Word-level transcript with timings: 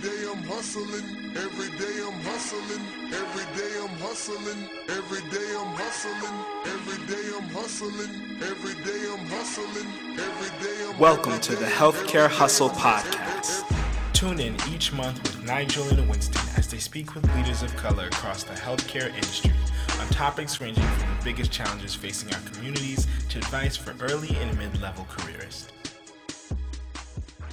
day 0.00 0.24
I'm 0.30 0.42
hustling, 0.44 1.36
every 1.36 1.68
day 1.78 2.00
I'm 2.06 2.20
hustling, 2.22 2.80
every 3.12 3.44
day 3.54 3.72
I'm 3.82 3.98
hustling, 3.98 4.68
every 4.88 5.20
day 5.28 5.54
I'm 5.58 5.74
hustling, 5.74 6.36
every 6.64 7.06
day 7.06 7.28
I'm 7.36 7.48
hustling, 7.50 8.10
every 8.42 8.74
day 8.82 9.12
I'm 9.12 9.26
hustling, 9.26 9.86
every 10.18 10.64
day 10.64 10.88
I'm 10.88 10.98
Welcome 10.98 11.38
to 11.40 11.54
the 11.54 11.66
Healthcare 11.66 12.28
Hustle 12.30 12.70
Podcast. 12.70 13.70
Tune 14.14 14.40
in 14.40 14.56
each 14.72 14.90
month 14.90 15.22
with 15.22 15.44
Nygel 15.44 15.90
and 15.90 16.08
Winston 16.08 16.40
as 16.56 16.68
they 16.68 16.78
speak 16.78 17.14
with 17.14 17.24
leaders 17.36 17.62
of 17.62 17.76
color 17.76 18.06
across 18.06 18.42
the 18.44 18.54
healthcare 18.54 19.08
industry 19.08 19.52
on 20.00 20.08
topics 20.08 20.62
ranging 20.62 20.84
from 20.84 21.14
the 21.14 21.24
biggest 21.24 21.52
challenges 21.52 21.94
facing 21.94 22.32
our 22.32 22.40
communities 22.52 23.06
to 23.28 23.38
advice 23.38 23.76
for 23.76 23.94
early 24.00 24.34
and 24.36 24.56
mid 24.56 24.80
level 24.80 25.06
careerists. 25.10 25.68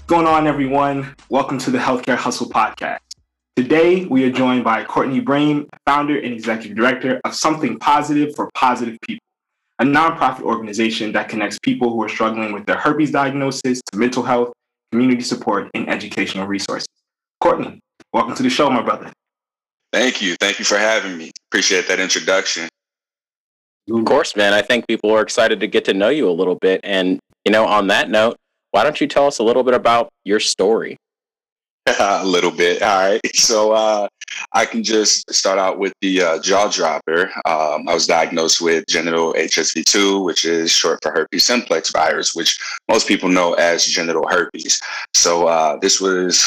Going 0.07 0.25
on, 0.25 0.47
everyone? 0.47 1.13
Welcome 1.27 1.57
to 1.57 1.69
the 1.69 1.77
Healthcare 1.77 2.15
Hustle 2.15 2.47
Podcast. 2.47 2.99
Today, 3.57 4.05
we 4.05 4.23
are 4.23 4.31
joined 4.31 4.63
by 4.63 4.85
Courtney 4.85 5.19
Brame, 5.19 5.67
founder 5.85 6.17
and 6.17 6.33
executive 6.33 6.77
director 6.77 7.19
of 7.25 7.35
Something 7.35 7.77
Positive 7.77 8.33
for 8.33 8.49
Positive 8.53 8.97
People, 9.01 9.25
a 9.79 9.83
nonprofit 9.83 10.43
organization 10.43 11.11
that 11.11 11.27
connects 11.27 11.59
people 11.59 11.89
who 11.89 12.01
are 12.01 12.07
struggling 12.07 12.53
with 12.53 12.65
their 12.65 12.77
herpes 12.77 13.11
diagnosis 13.11 13.81
to 13.91 13.97
mental 13.97 14.23
health, 14.23 14.53
community 14.93 15.23
support, 15.23 15.69
and 15.73 15.89
educational 15.89 16.47
resources. 16.47 16.87
Courtney, 17.41 17.81
welcome 18.13 18.33
to 18.33 18.43
the 18.43 18.49
show, 18.49 18.69
my 18.69 18.81
brother. 18.81 19.11
Thank 19.91 20.21
you. 20.21 20.37
Thank 20.39 20.57
you 20.57 20.63
for 20.63 20.77
having 20.77 21.17
me. 21.17 21.31
Appreciate 21.51 21.85
that 21.89 21.99
introduction. 21.99 22.69
Of 23.91 24.05
course, 24.05 24.37
man. 24.37 24.53
I 24.53 24.61
think 24.61 24.87
people 24.87 25.11
are 25.11 25.21
excited 25.21 25.59
to 25.59 25.67
get 25.67 25.83
to 25.83 25.93
know 25.93 26.07
you 26.07 26.29
a 26.29 26.31
little 26.31 26.55
bit. 26.55 26.79
And, 26.85 27.19
you 27.43 27.51
know, 27.51 27.65
on 27.65 27.87
that 27.87 28.09
note, 28.09 28.37
why 28.71 28.83
don't 28.83 28.99
you 29.01 29.07
tell 29.07 29.27
us 29.27 29.39
a 29.39 29.43
little 29.43 29.63
bit 29.63 29.73
about 29.73 30.09
your 30.23 30.39
story? 30.39 30.97
a 31.99 32.25
little 32.25 32.51
bit. 32.51 32.81
All 32.81 33.09
right. 33.09 33.21
So 33.37 33.71
uh, 33.71 34.07
I 34.53 34.65
can 34.65 34.83
just 34.83 35.31
start 35.33 35.57
out 35.57 35.79
with 35.79 35.93
the 36.01 36.21
uh, 36.21 36.41
jaw 36.41 36.67
dropper. 36.69 37.31
Um, 37.45 37.87
I 37.87 37.93
was 37.93 38.07
diagnosed 38.07 38.61
with 38.61 38.83
genital 38.89 39.33
HSV2, 39.33 40.25
which 40.25 40.43
is 40.43 40.71
short 40.71 40.99
for 41.01 41.11
herpes 41.11 41.45
simplex 41.45 41.91
virus, 41.91 42.35
which 42.35 42.59
most 42.89 43.07
people 43.07 43.29
know 43.29 43.53
as 43.53 43.85
genital 43.85 44.27
herpes. 44.27 44.81
So 45.13 45.47
uh, 45.47 45.77
this 45.77 46.01
was 46.01 46.45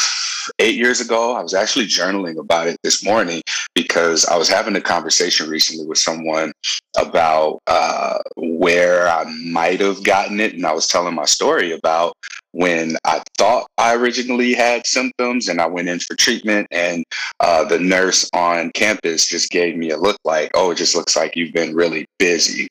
eight 0.59 0.75
years 0.75 1.01
ago. 1.01 1.35
I 1.35 1.43
was 1.43 1.55
actually 1.55 1.87
journaling 1.87 2.39
about 2.39 2.67
it 2.67 2.77
this 2.83 3.05
morning 3.05 3.43
because 3.75 4.27
I 4.27 4.37
was 4.37 4.49
having 4.49 4.77
a 4.77 4.81
conversation 4.81 5.49
recently 5.49 5.87
with 5.87 5.99
someone 5.99 6.53
about 6.99 7.61
uh, 7.67 8.19
where 8.37 9.09
I 9.09 9.25
might 9.45 9.81
have 9.81 10.03
gotten 10.03 10.41
it. 10.41 10.55
And 10.55 10.67
I 10.67 10.73
was 10.73 10.87
telling 10.87 11.15
my 11.15 11.25
story 11.25 11.73
about 11.73 12.15
when 12.53 12.97
I 13.05 13.23
thought 13.39 13.67
I 13.79 13.95
originally 13.95 14.55
had 14.55 14.87
symptoms 14.87 15.49
and 15.49 15.61
I 15.61 15.67
went 15.67 15.89
in 15.89 16.01
for 16.01 16.17
treatment 16.17 16.67
and 16.71 17.05
uh, 17.41 17.65
the 17.65 17.79
nurse 17.79 18.29
on 18.35 18.71
campus 18.73 19.27
just 19.27 19.51
gave 19.51 19.77
me 19.77 19.91
a 19.91 19.97
look 19.97 20.17
like, 20.25 20.51
oh, 20.55 20.71
it 20.71 20.77
just 20.77 20.95
looks 20.95 21.17
like 21.17 21.37
you've 21.37 21.53
been 21.55 21.75
really 21.75 22.07
busy. 22.19 22.69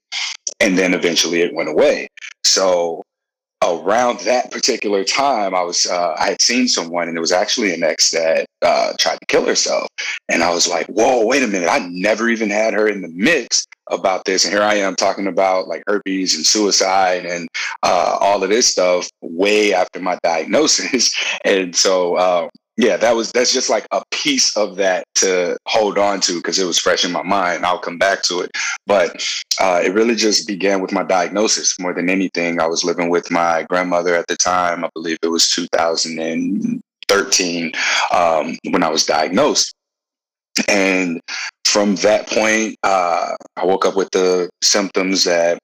And 0.59 0.77
then 0.77 0.94
eventually 0.94 1.41
it 1.41 1.53
went 1.53 1.69
away. 1.69 2.07
So 2.44 3.03
around 3.63 4.19
that 4.21 4.52
particular 4.52 5.03
time, 5.03 5.53
I 5.53 5.61
was 5.61 5.85
uh, 5.85 6.15
I 6.17 6.29
had 6.29 6.41
seen 6.41 6.67
someone, 6.67 7.07
and 7.07 7.17
it 7.17 7.21
was 7.21 7.31
actually 7.31 7.73
an 7.73 7.83
ex 7.83 8.11
that 8.11 8.45
uh, 8.61 8.93
tried 8.99 9.19
to 9.19 9.25
kill 9.27 9.45
herself, 9.45 9.88
and 10.29 10.43
I 10.43 10.51
was 10.51 10.67
like, 10.67 10.88
"Whoa, 10.88 11.25
wait 11.25 11.43
a 11.43 11.47
minute! 11.47 11.69
I 11.69 11.88
never 11.91 12.29
even 12.29 12.49
had 12.49 12.73
her 12.73 12.88
in 12.88 13.01
the 13.01 13.09
mix 13.09 13.66
about 13.88 14.25
this, 14.25 14.45
and 14.45 14.53
here 14.53 14.63
I 14.63 14.75
am 14.75 14.95
talking 14.95 15.27
about 15.27 15.67
like 15.67 15.83
herpes 15.88 16.35
and 16.35 16.45
suicide 16.45 17.25
and 17.25 17.47
uh, 17.83 18.17
all 18.21 18.43
of 18.43 18.49
this 18.49 18.67
stuff 18.67 19.09
way 19.21 19.73
after 19.73 19.99
my 19.99 20.17
diagnosis." 20.23 21.13
and 21.45 21.75
so, 21.75 22.17
um, 22.17 22.49
yeah, 22.80 22.95
that 22.95 23.13
was 23.13 23.33
that's 23.33 23.52
just 23.52 23.69
like 23.69 23.85
a 23.91 24.02
piece 24.09 24.55
of 24.55 24.77
that 24.77 25.03
to 25.16 25.58
hold 25.67 25.97
on 25.97 26.22
to 26.22 26.35
because 26.35 26.58
it 26.58 26.63
was 26.63 26.80
fresh 26.80 27.03
in 27.03 27.11
my 27.11 27.23
mind. 27.23 27.66
I'll 27.66 27.77
come 27.77 27.97
back 27.97 28.23
to 28.23 28.39
it, 28.39 28.52
but 28.88 29.22
uh, 29.59 29.81
it 29.83 29.94
really 29.94 30.16
just 30.16 30.47
began 30.47 30.81
with 30.81 30.94
my 30.94 31.03
diagnosis 31.03 31.78
more 31.78 31.94
than 31.94 32.09
anything. 32.09 32.62
I 32.62 32.67
was 32.67 32.85
living 32.85 33.09
with 33.09 33.29
my 33.29 33.63
grandmother 33.63 34.16
at 34.16 34.28
the 34.28 34.38
time. 34.38 34.85
I 34.85 34.90
believe 34.94 35.17
it 35.22 35.28
was 35.28 35.50
2013 35.50 37.72
um, 38.13 38.57
when 38.69 38.81
I 38.81 38.90
was 38.90 39.06
diagnosed, 39.06 39.75
and 40.69 41.19
from 41.66 41.97
that 41.97 42.29
point, 42.29 42.78
uh, 42.84 43.35
I 43.57 43.66
woke 43.66 43.85
up 43.85 43.97
with 43.97 44.09
the 44.11 44.50
symptoms 44.63 45.25
that 45.25 45.59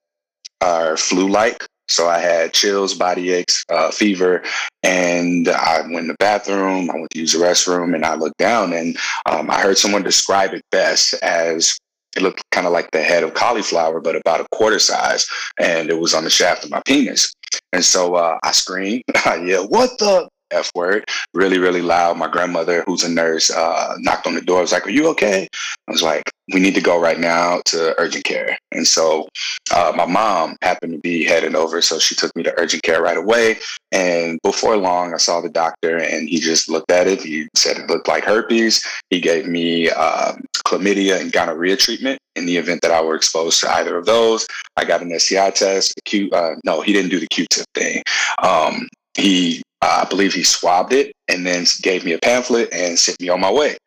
are 0.60 0.98
flu-like. 0.98 1.66
So 1.88 2.08
I 2.08 2.20
had 2.20 2.54
chills, 2.54 2.94
body 2.94 3.32
aches, 3.32 3.64
uh, 3.70 3.92
fever, 3.92 4.44
and 4.84 5.48
I 5.48 5.82
went 5.82 6.00
in 6.00 6.08
the 6.08 6.16
bathroom. 6.20 6.90
I 6.90 6.96
went 6.96 7.10
to 7.12 7.20
use 7.20 7.34
the 7.34 7.40
restroom, 7.40 7.94
and 7.94 8.06
I 8.06 8.16
looked 8.16 8.38
down, 8.38 8.74
and 8.74 8.98
um, 9.26 9.50
I 9.50 9.62
heard 9.62 9.78
someone 9.78 10.04
describe 10.04 10.54
it 10.54 10.64
best 10.72 11.14
as 11.22 11.78
it 12.16 12.24
looked 12.24 12.44
kind 12.52 12.66
of 12.66 12.74
like 12.74 12.90
the 12.92 13.04
head 13.04 13.24
of 13.24 13.34
cauliflower, 13.34 14.00
but 14.00 14.16
about 14.16 14.42
a 14.42 14.48
quarter 14.52 14.80
size, 14.80 15.28
and 15.60 15.90
it 15.90 16.00
was 16.00 16.14
on 16.14 16.24
the 16.24 16.30
shaft 16.30 16.64
of 16.64 16.72
my 16.72 16.82
penis. 16.86 17.34
And 17.74 17.84
so 17.84 18.16
uh, 18.16 18.38
I 18.44 18.52
screamed, 18.52 19.04
I 19.26 19.36
yelled, 19.36 19.70
"What 19.70 19.92
the?" 20.00 20.28
F 20.52 20.72
word 20.76 21.06
really, 21.34 21.58
really 21.58 21.82
loud. 21.82 22.18
My 22.18 22.28
grandmother, 22.28 22.84
who's 22.86 23.04
a 23.04 23.10
nurse, 23.10 23.50
uh, 23.50 23.96
knocked 24.00 24.28
on 24.28 24.36
the 24.36 24.42
door. 24.42 24.60
I 24.60 24.62
was 24.62 24.72
like, 24.72 24.86
Are 24.86 24.92
you 24.92 25.10
okay? 25.10 25.48
I 25.88 25.92
was 25.92 26.04
like, 26.04 26.24
We 26.54 26.60
need 26.60 26.76
to 26.76 26.82
go 26.82 27.00
right 27.00 27.20
now 27.20 27.62
to 27.66 28.00
urgent 28.00 28.26
care. 28.26 28.58
And 28.72 28.86
so 28.86 29.28
uh, 29.74 29.94
my 29.96 30.06
mom 30.06 30.58
happened 30.62 30.94
to 30.94 31.00
be 31.00 31.24
heading 31.24 31.56
over. 31.56 31.82
So 31.82 31.98
she 31.98 32.14
took 32.14 32.36
me 32.36 32.44
to 32.44 32.54
urgent 32.60 32.84
care 32.84 33.02
right 33.02 33.18
away. 33.18 33.58
And 33.92 34.40
before 34.44 34.78
long, 34.78 35.14
I 35.14 35.18
saw 35.18 35.42
the 35.42 35.50
doctor 35.50 35.98
and 35.98 36.30
he 36.30 36.40
just 36.40 36.70
looked 36.70 36.92
at 36.92 37.08
it. 37.08 37.22
He 37.22 37.48
said 37.56 37.78
it 37.78 37.90
looked 37.90 38.08
like 38.08 38.26
herpes. 38.26 38.86
He 39.10 39.20
gave 39.20 39.48
me 39.48 39.90
um, 39.90 40.46
chlamydia 40.66 41.20
and 41.20 41.32
gonorrhea 41.32 41.78
treatment 41.78 42.20
in 42.36 42.46
the 42.46 42.58
event 42.58 42.82
that 42.82 42.92
I 42.92 43.02
were 43.02 43.16
exposed 43.16 43.62
to 43.62 43.72
either 43.72 43.98
of 43.98 44.06
those. 44.06 44.46
I 44.78 44.86
got 44.86 45.02
an 45.02 45.18
STI 45.18 45.52
test. 45.52 46.00
Q, 46.06 46.30
uh, 46.32 46.56
no, 46.64 46.82
he 46.82 46.94
didn't 46.94 47.12
do 47.12 47.20
the 47.20 47.28
Q-tip 47.28 47.66
thing. 47.74 48.04
Um, 48.44 48.88
he 49.16 49.64
uh, 49.82 50.02
I 50.04 50.10
believe 50.10 50.34
he 50.34 50.44
swabbed 50.44 50.94
it 50.94 51.14
and 51.28 51.46
then 51.46 51.66
gave 51.82 52.06
me 52.06 52.14
a 52.14 52.20
pamphlet 52.20 52.70
and 52.74 52.98
sent 52.98 53.20
me 53.22 53.30
on 53.30 53.40
my 53.40 53.52
way. 53.52 53.78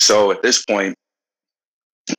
So 0.00 0.30
at 0.30 0.42
this 0.42 0.64
point, 0.64 0.96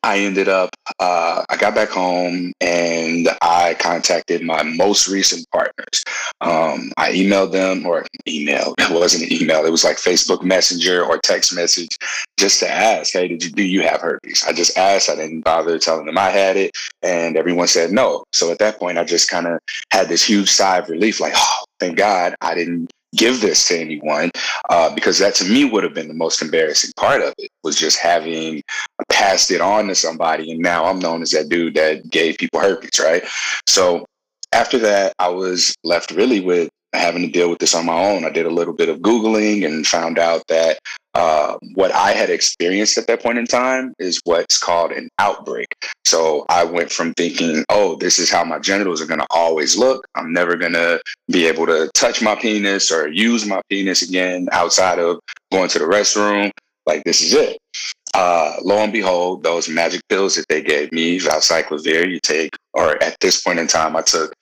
I 0.03 0.19
ended 0.19 0.47
up, 0.47 0.69
uh, 0.99 1.43
I 1.49 1.57
got 1.57 1.75
back 1.75 1.89
home 1.89 2.53
and 2.61 3.29
I 3.41 3.75
contacted 3.79 4.41
my 4.41 4.63
most 4.63 5.07
recent 5.07 5.49
partners. 5.51 6.03
Um, 6.41 6.91
I 6.97 7.11
emailed 7.11 7.51
them 7.51 7.85
or 7.85 8.05
email, 8.27 8.73
it 8.79 8.91
wasn't 8.91 9.31
an 9.31 9.41
email, 9.41 9.65
it 9.65 9.71
was 9.71 9.83
like 9.83 9.97
Facebook 9.97 10.43
Messenger 10.43 11.03
or 11.03 11.17
text 11.19 11.55
message 11.55 11.97
just 12.37 12.59
to 12.59 12.69
ask, 12.69 13.13
hey, 13.13 13.27
did 13.27 13.43
you, 13.43 13.51
do 13.51 13.63
you 13.63 13.81
have 13.81 14.01
herpes? 14.01 14.43
I 14.47 14.53
just 14.53 14.77
asked, 14.77 15.09
I 15.09 15.15
didn't 15.15 15.41
bother 15.41 15.77
telling 15.79 16.05
them 16.05 16.17
I 16.17 16.29
had 16.29 16.57
it 16.57 16.71
and 17.01 17.37
everyone 17.37 17.67
said 17.67 17.91
no. 17.91 18.23
So 18.33 18.51
at 18.51 18.59
that 18.59 18.79
point, 18.79 18.97
I 18.97 19.03
just 19.03 19.29
kind 19.29 19.47
of 19.47 19.59
had 19.91 20.09
this 20.09 20.23
huge 20.23 20.49
sigh 20.49 20.79
of 20.79 20.89
relief, 20.89 21.19
like, 21.19 21.33
oh, 21.35 21.65
thank 21.79 21.97
God 21.97 22.35
I 22.41 22.55
didn't 22.55 22.91
give 23.15 23.41
this 23.41 23.67
to 23.67 23.77
anyone 23.77 24.31
uh, 24.69 24.93
because 24.93 25.19
that 25.19 25.35
to 25.35 25.45
me 25.45 25.65
would 25.65 25.83
have 25.83 25.93
been 25.93 26.07
the 26.07 26.13
most 26.13 26.41
embarrassing 26.41 26.91
part 26.97 27.21
of 27.21 27.33
it 27.37 27.49
was 27.63 27.75
just 27.75 27.99
having 27.99 28.61
passed 29.09 29.51
it 29.51 29.61
on 29.61 29.87
to 29.87 29.95
somebody 29.95 30.51
and 30.51 30.59
now 30.59 30.85
i'm 30.85 30.99
known 30.99 31.21
as 31.21 31.31
that 31.31 31.49
dude 31.49 31.75
that 31.75 32.09
gave 32.09 32.37
people 32.37 32.59
herpes 32.59 32.99
right? 32.99 33.23
So 33.67 34.05
after 34.53 34.77
that 34.79 35.13
i 35.19 35.29
was 35.29 35.75
left 35.83 36.11
really 36.11 36.41
with 36.41 36.69
having 36.95 37.21
to 37.21 37.31
deal 37.31 37.49
with 37.49 37.59
this 37.59 37.75
on 37.75 37.85
my 37.85 37.97
own 37.97 38.25
i 38.25 38.29
did 38.29 38.45
a 38.45 38.49
little 38.49 38.73
bit 38.73 38.89
of 38.89 38.99
googling 38.99 39.65
and 39.65 39.85
found 39.87 40.19
out 40.19 40.43
that 40.47 40.79
uh, 41.15 41.57
what 41.75 41.93
I 41.93 42.11
had 42.11 42.29
experienced 42.29 42.97
at 42.97 43.07
that 43.07 43.23
point 43.23 43.37
in 43.37 43.47
time 43.47 43.93
is 43.99 44.19
what's 44.25 44.57
called 44.57 44.91
an 44.91 45.07
outbreak. 45.17 45.67
So 46.03 46.45
I 46.49 46.65
went 46.65 46.91
from 46.91 47.13
thinking, 47.13 47.63
oh, 47.69 47.95
this 47.95 48.19
is 48.19 48.29
how 48.29 48.43
my 48.43 48.59
genitals 48.59 49.01
are 49.01 49.05
going 49.05 49.21
to 49.21 49.27
always 49.29 49.77
look. 49.77 50.05
I'm 50.15 50.33
never 50.33 50.57
going 50.57 50.73
to 50.73 51.01
be 51.31 51.47
able 51.47 51.67
to 51.67 51.89
touch 51.95 52.21
my 52.21 52.35
penis 52.35 52.91
or 52.91 53.07
use 53.07 53.45
my 53.45 53.61
penis 53.69 54.01
again 54.01 54.49
outside 54.51 54.99
of 54.99 55.21
going 55.53 55.69
to 55.69 55.79
the 55.79 55.85
restroom. 55.85 56.51
Like, 56.85 57.05
this 57.05 57.21
is 57.21 57.33
it. 57.33 57.57
Uh, 58.13 58.57
lo 58.61 58.77
and 58.77 58.93
behold, 58.93 59.43
those 59.43 59.69
magic 59.69 60.01
pills 60.09 60.35
that 60.35 60.45
they 60.49 60.61
gave 60.61 60.91
me, 60.91 61.19
valacyclovir, 61.19 62.09
you 62.09 62.19
take, 62.19 62.55
or 62.73 63.01
at 63.01 63.17
this 63.21 63.41
point 63.41 63.59
in 63.59 63.67
time, 63.67 63.95
I 63.95 64.01
took 64.01 64.33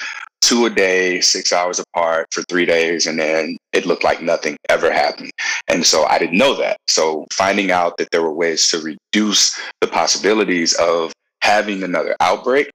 two 0.44 0.66
a 0.66 0.69
day, 0.69 1.22
six 1.22 1.54
hours 1.54 1.80
apart 1.80 2.28
for 2.31 2.44
three 2.44 2.66
days, 2.66 3.07
and 3.07 3.18
then 3.18 3.57
it 3.72 3.86
looked 3.86 4.04
like 4.04 4.22
nothing 4.22 4.57
ever 4.69 4.92
happened. 4.92 5.31
And 5.69 5.86
so 5.86 6.04
I 6.06 6.19
didn't 6.19 6.38
know 6.38 6.56
that. 6.56 6.78
So 6.88 7.25
finding 7.31 7.72
out 7.72 7.98
that 7.98 8.10
there 8.12 8.22
were 8.22 8.34
ways 8.34 8.69
to 8.72 8.81
reduce 8.81 9.57
the 9.80 9.88
possibilities 9.88 10.74
of 10.75 11.13
having 11.42 11.84
another 11.84 12.16
outbreak 12.19 12.69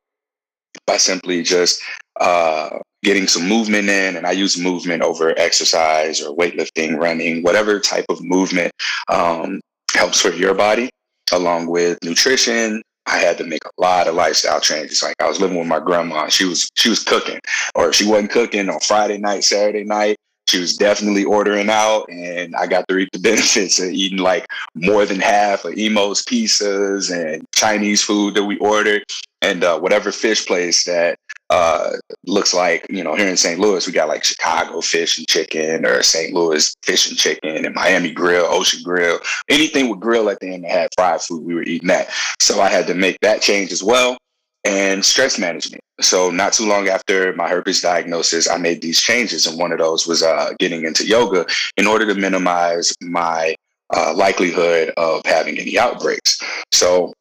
by 0.86 0.96
simply 0.96 1.42
just 1.42 1.82
uh, 2.20 2.70
getting 3.02 3.26
some 3.26 3.46
movement 3.46 3.88
in, 3.88 4.16
and 4.16 4.26
I 4.26 4.32
use 4.32 4.58
movement 4.58 5.02
over 5.02 5.38
exercise 5.38 6.22
or 6.22 6.34
weightlifting, 6.34 6.98
running, 6.98 7.42
whatever 7.42 7.80
type 7.80 8.06
of 8.08 8.22
movement 8.22 8.72
um, 9.08 9.60
helps 9.94 10.20
for 10.20 10.30
your 10.30 10.54
body, 10.54 10.90
along 11.32 11.66
with 11.66 11.98
nutrition, 12.02 12.82
I 13.08 13.18
had 13.18 13.38
to 13.38 13.44
make 13.44 13.64
a 13.64 13.80
lot 13.80 14.06
of 14.06 14.14
lifestyle 14.14 14.60
changes. 14.60 15.02
Like 15.02 15.16
I 15.20 15.28
was 15.28 15.40
living 15.40 15.58
with 15.58 15.66
my 15.66 15.80
grandma, 15.80 16.28
she 16.28 16.44
was 16.44 16.70
she 16.74 16.90
was 16.90 17.02
cooking, 17.02 17.40
or 17.74 17.88
if 17.88 17.94
she 17.94 18.06
wasn't 18.06 18.30
cooking 18.30 18.68
on 18.68 18.80
Friday 18.80 19.18
night, 19.18 19.44
Saturday 19.44 19.84
night, 19.84 20.18
she 20.48 20.58
was 20.58 20.76
definitely 20.76 21.24
ordering 21.24 21.68
out, 21.68 22.08
and 22.10 22.56
I 22.56 22.66
got 22.66 22.88
to 22.88 22.94
reap 22.94 23.10
the 23.12 23.18
benefits 23.30 23.78
of 23.80 23.90
eating 23.90 24.18
like 24.18 24.46
more 24.74 25.04
than 25.04 25.20
half 25.20 25.64
of 25.64 25.74
Imo's 25.74 26.22
pizzas 26.22 27.12
and 27.12 27.44
Chinese 27.54 28.02
food 28.02 28.34
that 28.34 28.44
we 28.44 28.58
ordered, 28.58 29.04
and 29.42 29.62
uh, 29.62 29.78
whatever 29.78 30.12
fish 30.12 30.46
place 30.46 30.84
that 30.84 31.17
uh, 31.50 31.92
looks 32.26 32.52
like 32.52 32.86
you 32.90 33.02
know 33.02 33.14
here 33.14 33.28
in 33.28 33.36
St. 33.36 33.58
Louis 33.58 33.86
we 33.86 33.92
got 33.92 34.08
like 34.08 34.24
Chicago 34.24 34.80
fish 34.80 35.18
and 35.18 35.26
chicken 35.28 35.86
or 35.86 36.02
St. 36.02 36.34
Louis 36.34 36.74
fish 36.82 37.08
and 37.08 37.18
chicken 37.18 37.64
and 37.64 37.74
Miami 37.74 38.12
Grill, 38.12 38.46
Ocean 38.46 38.82
Grill, 38.82 39.18
anything 39.48 39.88
with 39.88 40.00
grill 40.00 40.28
at 40.30 40.40
the 40.40 40.52
end 40.52 40.64
that 40.64 40.70
had 40.70 40.90
fried 40.96 41.20
food 41.20 41.44
we 41.44 41.54
were 41.54 41.62
eating 41.62 41.88
that. 41.88 42.10
So 42.40 42.60
I 42.60 42.68
had 42.68 42.86
to 42.88 42.94
make 42.94 43.18
that 43.20 43.40
change 43.42 43.72
as 43.72 43.82
well 43.82 44.18
and 44.64 45.04
stress 45.04 45.38
management. 45.38 45.82
So 46.00 46.30
not 46.30 46.52
too 46.52 46.66
long 46.66 46.88
after 46.88 47.32
my 47.34 47.48
herpes 47.48 47.80
diagnosis, 47.80 48.48
I 48.48 48.56
made 48.58 48.82
these 48.82 49.00
changes, 49.00 49.46
and 49.46 49.58
one 49.58 49.72
of 49.72 49.78
those 49.78 50.06
was 50.06 50.22
uh, 50.22 50.52
getting 50.58 50.84
into 50.84 51.06
yoga 51.06 51.46
in 51.76 51.86
order 51.86 52.06
to 52.06 52.14
minimize 52.14 52.92
my 53.00 53.56
uh, 53.94 54.14
likelihood 54.14 54.92
of 54.96 55.22
having 55.24 55.58
any 55.58 55.78
outbreaks. 55.78 56.40
So 56.72 57.12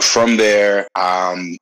from 0.00 0.36
there, 0.36 0.88
um, 0.96 1.56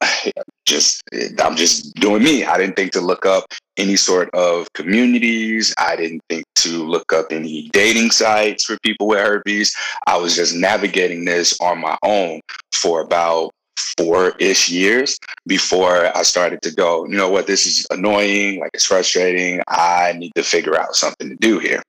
just 0.70 1.02
I'm 1.42 1.56
just 1.56 1.94
doing 1.96 2.22
me. 2.22 2.44
I 2.44 2.56
didn't 2.56 2.76
think 2.76 2.92
to 2.92 3.00
look 3.00 3.26
up 3.26 3.44
any 3.76 3.96
sort 3.96 4.30
of 4.30 4.72
communities. 4.72 5.74
I 5.76 5.96
didn't 5.96 6.22
think 6.30 6.44
to 6.56 6.84
look 6.84 7.12
up 7.12 7.26
any 7.30 7.68
dating 7.72 8.10
sites 8.12 8.64
for 8.64 8.78
people 8.82 9.08
with 9.08 9.18
herpes. 9.18 9.74
I 10.06 10.16
was 10.16 10.36
just 10.36 10.54
navigating 10.54 11.24
this 11.24 11.60
on 11.60 11.80
my 11.80 11.98
own 12.02 12.40
for 12.72 13.00
about 13.00 13.50
four 13.96 14.30
ish 14.38 14.70
years 14.70 15.18
before 15.46 16.16
I 16.16 16.22
started 16.22 16.62
to 16.62 16.70
go, 16.70 17.06
you 17.06 17.16
know 17.16 17.28
what, 17.28 17.46
this 17.46 17.66
is 17.66 17.86
annoying, 17.90 18.60
like 18.60 18.70
it's 18.74 18.86
frustrating. 18.86 19.60
I 19.68 20.14
need 20.16 20.32
to 20.36 20.42
figure 20.42 20.78
out 20.78 20.94
something 20.94 21.28
to 21.28 21.36
do 21.36 21.58
here. 21.58 21.82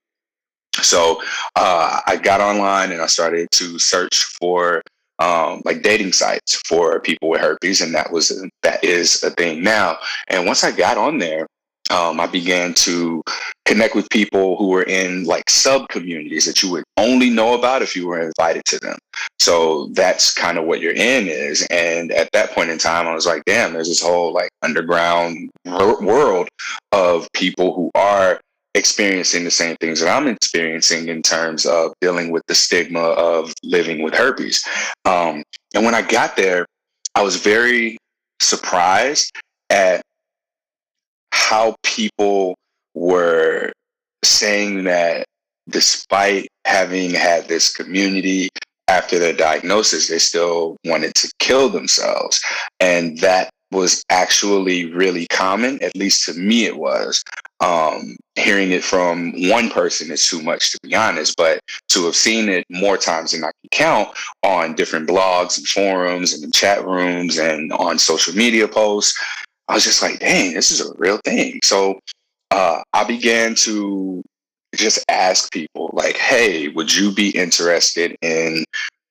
So 0.82 1.22
uh, 1.56 2.00
I 2.08 2.16
got 2.18 2.42
online 2.42 2.92
and 2.92 3.02
I 3.02 3.08
started 3.08 3.50
to 3.52 3.78
search 3.78 4.24
for 4.24 4.82
um, 5.22 5.62
like 5.66 5.84
dating 5.84 6.14
sites 6.14 6.56
for 6.68 7.00
people 7.00 7.30
with 7.30 7.42
herpes, 7.42 7.82
and 7.82 7.94
that 7.94 8.12
was 8.12 8.30
that 8.64 8.84
is 8.84 9.22
a 9.24 9.30
thing 9.32 9.64
now. 9.64 9.98
And 10.28 10.48
once 10.48 10.64
I 10.64 10.72
got 10.72 10.98
on 10.98 11.20
there, 11.20 11.46
um, 11.92 12.20
I 12.20 12.26
began 12.26 12.74
to 12.76 13.22
connect 13.66 13.96
with 13.96 14.10
people 14.10 14.58
who 14.58 14.70
were 14.70 14.84
in 14.84 15.26
like 15.26 15.50
sub 15.50 15.90
communities 15.90 16.46
that 16.46 16.64
you 16.64 16.72
would 16.72 16.84
only 16.98 17.30
know 17.30 17.54
about 17.54 17.82
if 17.82 17.96
you 17.96 18.08
were 18.08 18.20
invited 18.22 18.66
to 18.66 18.80
them. 18.80 18.98
So 19.40 19.88
that's 19.88 20.34
kind 20.34 20.58
of 20.58 20.66
what 20.66 20.82
you're 20.82 20.94
in 20.94 21.28
is. 21.28 21.68
And 21.70 22.12
at 22.12 22.30
that 22.34 22.52
point 22.52 22.70
in 22.70 22.78
time, 22.78 23.08
I 23.08 23.14
was 23.14 23.26
like, 23.28 23.44
damn, 23.46 23.74
there's 23.74 23.90
this 23.90 24.02
whole 24.02 24.34
like 24.34 24.50
underground 24.64 25.52
world 25.66 26.48
of 26.92 27.28
people 27.34 27.76
who 27.76 27.92
are 27.94 28.40
experiencing 28.74 29.44
the 29.44 29.52
same 29.52 29.76
things 29.78 30.00
that 30.00 30.16
I'm 30.16 30.28
experiencing 30.28 31.10
in 31.10 31.22
terms 31.22 31.66
of 31.66 31.94
dealing 32.02 32.32
with 32.32 32.44
the 32.48 32.56
stigma 32.56 33.00
of 33.00 33.54
living 33.64 34.02
with 34.02 34.14
herpes. 34.14 34.64
Um, 35.06 35.44
and 35.74 35.84
when 35.84 35.96
I 35.96 36.02
got 36.02 36.36
there, 36.36 36.66
I 37.16 37.22
was 37.22 37.36
very 37.36 37.98
surprised 38.40 39.32
at 39.70 40.02
how 41.34 41.76
people 41.84 42.56
were 42.94 43.72
saying 44.24 44.84
that 44.86 45.26
despite 45.70 46.48
having 46.66 47.12
had 47.12 47.48
this 47.48 47.74
community 47.74 48.50
after 48.88 49.20
their 49.20 49.34
diagnosis, 49.34 50.08
they 50.08 50.20
still 50.20 50.78
wanted 50.86 51.14
to 51.16 51.32
kill 51.40 51.70
themselves. 51.70 52.42
And 52.80 53.18
that 53.20 53.50
was 53.72 54.04
actually 54.10 54.92
really 54.92 55.28
common, 55.28 55.82
at 55.82 55.96
least 55.96 56.26
to 56.26 56.34
me, 56.34 56.66
it 56.66 56.78
was. 56.78 57.24
Um, 57.62 58.18
hearing 58.42 58.72
it 58.72 58.84
from 58.84 59.34
one 59.50 59.70
person 59.70 60.12
is 60.12 60.28
too 60.28 60.42
much, 60.42 60.72
to 60.72 60.80
be 60.84 60.96
honest, 60.96 61.36
but 61.38 61.60
to 61.90 62.06
have 62.06 62.16
seen 62.16 62.50
it 62.50 62.66
more 62.70 62.98
times 62.98 63.32
than 63.32 63.44
I 63.44 63.52
can 63.62 63.70
count 63.72 64.10
on 64.44 64.76
different 64.76 65.08
blogs 65.08 65.58
and 65.58 65.68
forums 65.68 66.34
and 66.34 66.44
in 66.44 66.52
chat 66.52 66.86
rooms 66.86 67.38
and 67.38 67.72
on 67.74 67.98
social 67.98 68.36
media 68.36 68.68
posts, 68.68 69.18
I 69.68 69.76
was 69.76 69.84
just 69.84 70.02
like, 70.02 70.20
dang, 70.20 70.54
this 70.54 70.72
is 70.72 70.82
a 70.82 70.94
real 70.98 71.20
thing. 71.24 71.60
So 71.64 72.00
uh, 72.52 72.82
I 72.94 73.04
began 73.04 73.56
to 73.56 74.22
just 74.76 75.04
ask 75.10 75.52
people, 75.52 75.90
like, 75.94 76.18
hey, 76.18 76.68
would 76.70 76.94
you 76.94 77.12
be 77.12 77.30
interested 77.30 78.16
in 78.22 78.64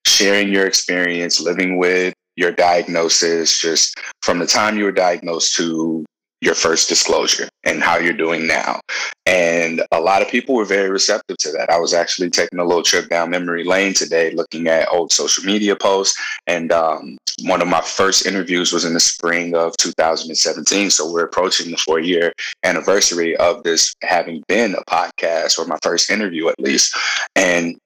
sharing 0.07 0.53
your 0.53 0.67
experience 0.67 1.41
living 1.41 1.79
with 1.79 2.15
your 2.37 2.53
diagnosis, 2.53 3.59
just 3.61 3.99
from 4.23 4.39
the 4.39 4.47
time 4.47 4.77
you 4.77 4.85
were 4.85 4.93
diagnosed 4.93 5.55
to 5.57 6.05
your 6.41 6.55
first 6.55 6.89
disclosure 6.89 7.49
and 7.65 7.83
how 7.83 7.99
you're 7.99 8.13
doing 8.13 8.47
now. 8.47 8.81
And 9.27 9.83
a 9.93 10.01
lot 10.01 10.23
of 10.23 10.29
people 10.29 10.55
were 10.55 10.65
very 10.65 10.91
receptive 10.91 11.37
to 11.39 11.53
that. 11.53 11.71
I 11.71 11.79
was 11.79 11.93
actually 11.93 12.31
taking 12.31 12.59
a 12.59 12.65
little 12.65 12.83
trip 12.83 13.09
down 13.09 13.31
memory 13.31 13.65
lane 13.65 13.93
today, 13.93 14.31
looking 14.31 14.67
at 14.67 14.89
old 14.91 15.13
social 15.13 15.45
media 15.45 15.77
posts. 15.77 16.21
And 16.47 16.73
um, 16.73 17.19
one 17.43 17.61
of 17.61 17.69
my 17.69 17.83
first 17.83 18.27
interviews 18.27 18.73
was 18.73 18.85
in 18.85 18.95
the 18.95 19.01
spring 19.01 19.55
of 19.55 19.77
2017. 19.77 20.91
So 20.91 21.13
we're 21.13 21.25
approaching 21.25 21.71
the 21.71 21.77
four 21.77 22.01
year 22.01 22.33
anniversary 22.65 23.37
of 23.37 23.63
this 23.63 23.95
having 24.03 24.43
been 24.49 24.75
a 24.75 24.85
podcast 24.91 25.59
or 25.59 25.67
my 25.67 25.79
first 25.83 26.11
interview 26.11 26.49
at 26.49 26.59
least. 26.59 26.97
And 27.37 27.77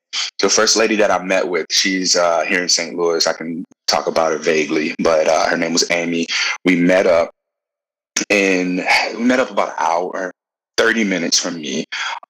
the 0.41 0.49
first 0.49 0.77
lady 0.77 0.95
that 0.97 1.11
I 1.11 1.23
met 1.25 1.49
with, 1.49 1.67
she's 1.71 2.17
uh, 2.17 2.43
here 2.43 2.63
in 2.63 2.69
St. 2.69 2.97
Louis. 2.97 3.27
I 3.27 3.33
can 3.33 3.65
talk 3.89 4.07
about 4.07 4.33
her 4.33 4.39
vaguely, 4.39 4.95
but 5.01 5.27
uh, 5.27 5.49
her 5.49 5.57
name 5.57 5.73
was 5.73 5.91
Amy. 5.91 6.27
We 6.65 6.77
met 6.77 7.07
up 7.07 7.31
and 8.31 8.85
we 9.17 9.23
met 9.23 9.41
up 9.41 9.51
about 9.51 9.69
an 9.69 9.75
hour, 9.79 10.33
30 10.77 11.05
minutes 11.05 11.39
from 11.39 11.61
me. 11.61 11.85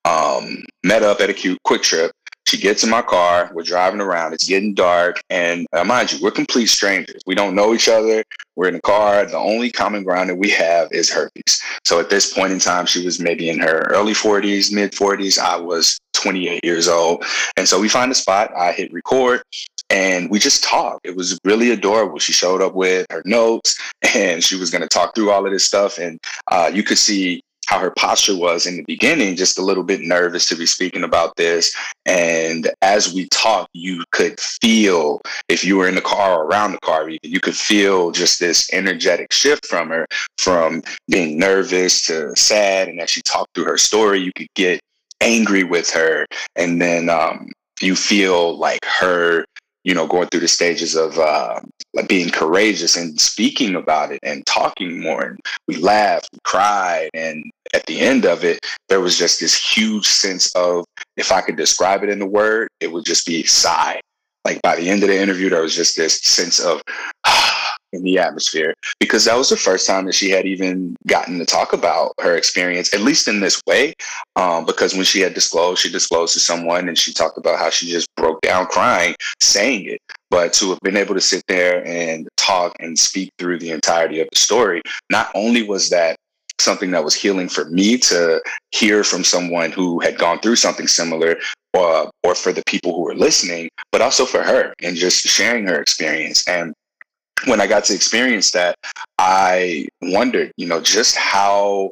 Um, 0.04 0.64
met 0.82 1.02
up 1.02 1.20
at 1.20 1.30
a 1.30 1.34
cute 1.34 1.58
QuikTrip. 1.66 2.10
She 2.46 2.58
gets 2.58 2.84
in 2.84 2.90
my 2.90 3.00
car. 3.00 3.50
We're 3.54 3.62
driving 3.62 4.00
around. 4.00 4.34
It's 4.34 4.46
getting 4.46 4.74
dark. 4.74 5.20
And 5.30 5.66
uh, 5.72 5.82
mind 5.82 6.12
you, 6.12 6.18
we're 6.22 6.30
complete 6.30 6.66
strangers. 6.66 7.22
We 7.26 7.34
don't 7.34 7.54
know 7.54 7.72
each 7.74 7.88
other. 7.88 8.22
We're 8.54 8.68
in 8.68 8.74
the 8.74 8.82
car. 8.82 9.24
The 9.24 9.38
only 9.38 9.70
common 9.70 10.04
ground 10.04 10.28
that 10.28 10.36
we 10.36 10.50
have 10.50 10.92
is 10.92 11.10
herpes. 11.10 11.62
So 11.84 12.00
at 12.00 12.10
this 12.10 12.34
point 12.34 12.52
in 12.52 12.58
time, 12.58 12.84
she 12.84 13.04
was 13.04 13.18
maybe 13.18 13.48
in 13.48 13.58
her 13.60 13.88
early 13.90 14.12
40s, 14.12 14.72
mid 14.72 14.92
40s. 14.92 15.38
I 15.38 15.56
was 15.56 15.98
28 16.12 16.62
years 16.64 16.86
old. 16.86 17.24
And 17.56 17.66
so 17.66 17.80
we 17.80 17.88
find 17.88 18.12
a 18.12 18.14
spot. 18.14 18.52
I 18.54 18.72
hit 18.72 18.92
record 18.92 19.42
and 19.94 20.28
we 20.28 20.40
just 20.40 20.64
talked. 20.64 21.06
It 21.06 21.14
was 21.14 21.38
really 21.44 21.70
adorable. 21.70 22.18
She 22.18 22.32
showed 22.32 22.60
up 22.60 22.74
with 22.74 23.06
her 23.10 23.22
notes 23.24 23.80
and 24.14 24.42
she 24.42 24.56
was 24.56 24.68
going 24.70 24.82
to 24.82 24.88
talk 24.88 25.14
through 25.14 25.30
all 25.30 25.46
of 25.46 25.52
this 25.52 25.64
stuff. 25.64 25.98
And 25.98 26.18
uh, 26.50 26.68
you 26.74 26.82
could 26.82 26.98
see 26.98 27.42
how 27.66 27.78
her 27.78 27.92
posture 27.92 28.36
was 28.36 28.66
in 28.66 28.76
the 28.76 28.84
beginning, 28.88 29.36
just 29.36 29.56
a 29.56 29.62
little 29.62 29.84
bit 29.84 30.00
nervous 30.00 30.46
to 30.46 30.56
be 30.56 30.66
speaking 30.66 31.04
about 31.04 31.36
this. 31.36 31.72
And 32.06 32.70
as 32.82 33.14
we 33.14 33.28
talked, 33.28 33.70
you 33.72 34.02
could 34.10 34.38
feel, 34.40 35.20
if 35.48 35.64
you 35.64 35.76
were 35.76 35.88
in 35.88 35.94
the 35.94 36.02
car 36.02 36.40
or 36.40 36.44
around 36.44 36.72
the 36.72 36.78
car, 36.78 37.08
even, 37.08 37.20
you 37.22 37.38
could 37.38 37.56
feel 37.56 38.10
just 38.10 38.40
this 38.40 38.68
energetic 38.72 39.32
shift 39.32 39.64
from 39.64 39.90
her, 39.90 40.06
from 40.38 40.82
being 41.08 41.38
nervous 41.38 42.04
to 42.08 42.34
sad. 42.34 42.88
And 42.88 43.00
as 43.00 43.10
she 43.10 43.22
talked 43.22 43.54
through 43.54 43.64
her 43.64 43.78
story, 43.78 44.18
you 44.18 44.32
could 44.36 44.52
get 44.56 44.80
angry 45.20 45.62
with 45.62 45.88
her. 45.90 46.26
And 46.56 46.82
then 46.82 47.08
um, 47.08 47.50
you 47.80 47.96
feel 47.96 48.58
like 48.58 48.84
her 48.84 49.44
you 49.84 49.94
know, 49.94 50.06
going 50.06 50.28
through 50.28 50.40
the 50.40 50.48
stages 50.48 50.96
of 50.96 51.18
uh, 51.18 51.60
being 52.08 52.30
courageous 52.30 52.96
and 52.96 53.20
speaking 53.20 53.74
about 53.74 54.10
it 54.10 54.18
and 54.22 54.44
talking 54.46 55.00
more. 55.00 55.22
And 55.22 55.38
we 55.68 55.76
laughed, 55.76 56.30
we 56.32 56.38
cried, 56.44 57.10
and 57.14 57.44
at 57.74 57.86
the 57.86 58.00
end 58.00 58.24
of 58.24 58.44
it, 58.44 58.58
there 58.88 59.00
was 59.00 59.18
just 59.18 59.40
this 59.40 59.54
huge 59.54 60.06
sense 60.06 60.54
of, 60.54 60.84
if 61.16 61.30
I 61.30 61.40
could 61.42 61.56
describe 61.56 62.02
it 62.02 62.08
in 62.08 62.22
a 62.22 62.26
word, 62.26 62.68
it 62.80 62.90
would 62.92 63.04
just 63.04 63.26
be 63.26 63.44
sigh. 63.44 64.00
Like 64.44 64.60
by 64.62 64.76
the 64.76 64.90
end 64.90 65.02
of 65.02 65.08
the 65.08 65.18
interview, 65.18 65.48
there 65.48 65.62
was 65.62 65.74
just 65.74 65.96
this 65.96 66.20
sense 66.20 66.60
of, 66.60 66.82
in 67.94 68.02
the 68.02 68.18
atmosphere 68.18 68.74
because 69.00 69.24
that 69.24 69.36
was 69.36 69.48
the 69.48 69.56
first 69.56 69.86
time 69.86 70.06
that 70.06 70.14
she 70.14 70.30
had 70.30 70.46
even 70.46 70.96
gotten 71.06 71.38
to 71.38 71.46
talk 71.46 71.72
about 71.72 72.12
her 72.20 72.36
experience, 72.36 72.92
at 72.92 73.00
least 73.00 73.28
in 73.28 73.40
this 73.40 73.62
way. 73.66 73.94
Um, 74.36 74.66
because 74.66 74.94
when 74.94 75.04
she 75.04 75.20
had 75.20 75.34
disclosed, 75.34 75.80
she 75.80 75.90
disclosed 75.90 76.34
to 76.34 76.40
someone 76.40 76.88
and 76.88 76.98
she 76.98 77.12
talked 77.12 77.38
about 77.38 77.58
how 77.58 77.70
she 77.70 77.86
just 77.86 78.08
broke 78.16 78.40
down 78.42 78.66
crying 78.66 79.14
saying 79.40 79.86
it. 79.86 80.00
But 80.30 80.52
to 80.54 80.70
have 80.70 80.80
been 80.80 80.96
able 80.96 81.14
to 81.14 81.20
sit 81.20 81.44
there 81.46 81.86
and 81.86 82.28
talk 82.36 82.74
and 82.80 82.98
speak 82.98 83.30
through 83.38 83.60
the 83.60 83.70
entirety 83.70 84.20
of 84.20 84.28
the 84.32 84.38
story, 84.38 84.82
not 85.10 85.30
only 85.34 85.62
was 85.62 85.90
that 85.90 86.16
something 86.60 86.90
that 86.92 87.04
was 87.04 87.14
healing 87.14 87.48
for 87.48 87.64
me 87.66 87.98
to 87.98 88.40
hear 88.70 89.04
from 89.04 89.24
someone 89.24 89.70
who 89.70 90.00
had 90.00 90.18
gone 90.18 90.40
through 90.40 90.56
something 90.56 90.86
similar 90.86 91.36
or, 91.74 92.10
or 92.22 92.34
for 92.34 92.52
the 92.52 92.62
people 92.66 92.94
who 92.94 93.02
were 93.02 93.14
listening, 93.14 93.68
but 93.92 94.00
also 94.00 94.24
for 94.24 94.42
her 94.42 94.72
and 94.82 94.96
just 94.96 95.22
sharing 95.22 95.66
her 95.66 95.80
experience. 95.80 96.46
And 96.48 96.72
when 97.46 97.60
I 97.60 97.66
got 97.66 97.84
to 97.84 97.94
experience 97.94 98.50
that, 98.52 98.76
I 99.18 99.86
wondered, 100.02 100.52
you 100.56 100.66
know, 100.66 100.80
just 100.80 101.16
how 101.16 101.90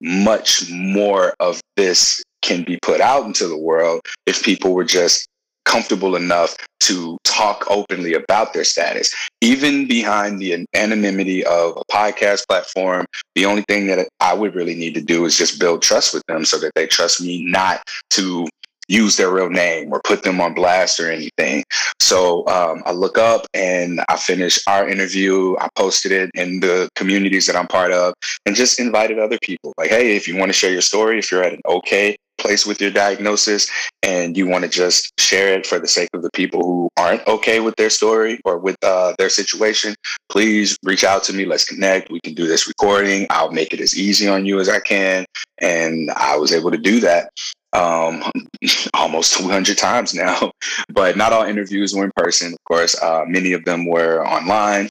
much 0.00 0.70
more 0.70 1.34
of 1.40 1.60
this 1.76 2.22
can 2.42 2.62
be 2.62 2.78
put 2.82 3.00
out 3.00 3.26
into 3.26 3.46
the 3.46 3.58
world 3.58 4.00
if 4.26 4.42
people 4.42 4.72
were 4.74 4.84
just 4.84 5.28
comfortable 5.64 6.16
enough 6.16 6.56
to 6.80 7.18
talk 7.24 7.64
openly 7.68 8.14
about 8.14 8.54
their 8.54 8.64
status, 8.64 9.12
even 9.42 9.86
behind 9.86 10.40
the 10.40 10.66
anonymity 10.74 11.44
of 11.44 11.76
a 11.76 11.92
podcast 11.92 12.46
platform. 12.48 13.04
The 13.34 13.44
only 13.44 13.62
thing 13.68 13.86
that 13.88 14.08
I 14.20 14.32
would 14.32 14.54
really 14.54 14.74
need 14.74 14.94
to 14.94 15.02
do 15.02 15.26
is 15.26 15.36
just 15.36 15.60
build 15.60 15.82
trust 15.82 16.14
with 16.14 16.22
them 16.26 16.46
so 16.46 16.58
that 16.58 16.72
they 16.74 16.86
trust 16.86 17.20
me 17.20 17.44
not 17.44 17.82
to 18.10 18.48
use 18.88 19.16
their 19.16 19.30
real 19.30 19.50
name 19.50 19.92
or 19.92 20.00
put 20.02 20.22
them 20.22 20.40
on 20.40 20.54
blast 20.54 20.98
or 20.98 21.10
anything. 21.10 21.64
So 22.00 22.46
um, 22.48 22.82
I 22.86 22.92
look 22.92 23.18
up 23.18 23.46
and 23.54 24.00
I 24.08 24.16
finish 24.16 24.58
our 24.66 24.88
interview. 24.88 25.56
I 25.60 25.68
posted 25.76 26.12
it 26.12 26.30
in 26.34 26.60
the 26.60 26.88
communities 26.94 27.46
that 27.46 27.56
I'm 27.56 27.68
part 27.68 27.92
of 27.92 28.14
and 28.46 28.56
just 28.56 28.80
invited 28.80 29.18
other 29.18 29.38
people 29.42 29.72
like, 29.76 29.90
hey, 29.90 30.16
if 30.16 30.26
you 30.26 30.36
want 30.36 30.48
to 30.48 30.54
share 30.54 30.72
your 30.72 30.80
story, 30.80 31.18
if 31.18 31.30
you're 31.30 31.44
at 31.44 31.52
an 31.52 31.60
okay 31.66 32.16
place 32.38 32.66
with 32.66 32.80
your 32.80 32.90
diagnosis 32.90 33.70
and 34.02 34.36
you 34.36 34.46
want 34.46 34.64
to 34.64 34.70
just 34.70 35.12
share 35.18 35.52
it 35.52 35.66
for 35.66 35.78
the 35.78 35.88
sake 35.88 36.08
of 36.14 36.22
the 36.22 36.30
people 36.30 36.62
who 36.62 36.88
aren't 36.96 37.26
okay 37.26 37.60
with 37.60 37.74
their 37.76 37.90
story 37.90 38.40
or 38.44 38.58
with 38.58 38.76
uh, 38.82 39.14
their 39.18 39.28
situation, 39.28 39.94
please 40.28 40.76
reach 40.82 41.04
out 41.04 41.22
to 41.24 41.32
me. 41.32 41.44
Let's 41.44 41.64
connect. 41.64 42.10
We 42.10 42.20
can 42.20 42.34
do 42.34 42.46
this 42.46 42.66
recording. 42.66 43.26
I'll 43.30 43.52
make 43.52 43.74
it 43.74 43.80
as 43.80 43.98
easy 43.98 44.28
on 44.28 44.46
you 44.46 44.60
as 44.60 44.68
I 44.68 44.80
can. 44.80 45.26
And 45.60 46.10
I 46.12 46.36
was 46.36 46.52
able 46.52 46.70
to 46.70 46.78
do 46.78 47.00
that 47.00 47.30
um, 47.72 48.22
almost 48.94 49.38
200 49.38 49.76
times 49.76 50.14
now. 50.14 50.52
But 50.88 51.16
not 51.16 51.32
all 51.32 51.44
interviews 51.44 51.94
were 51.94 52.04
in 52.04 52.12
person. 52.16 52.52
Of 52.52 52.64
course, 52.64 53.00
uh, 53.00 53.24
many 53.26 53.52
of 53.52 53.64
them 53.64 53.86
were 53.86 54.26
online. 54.26 54.88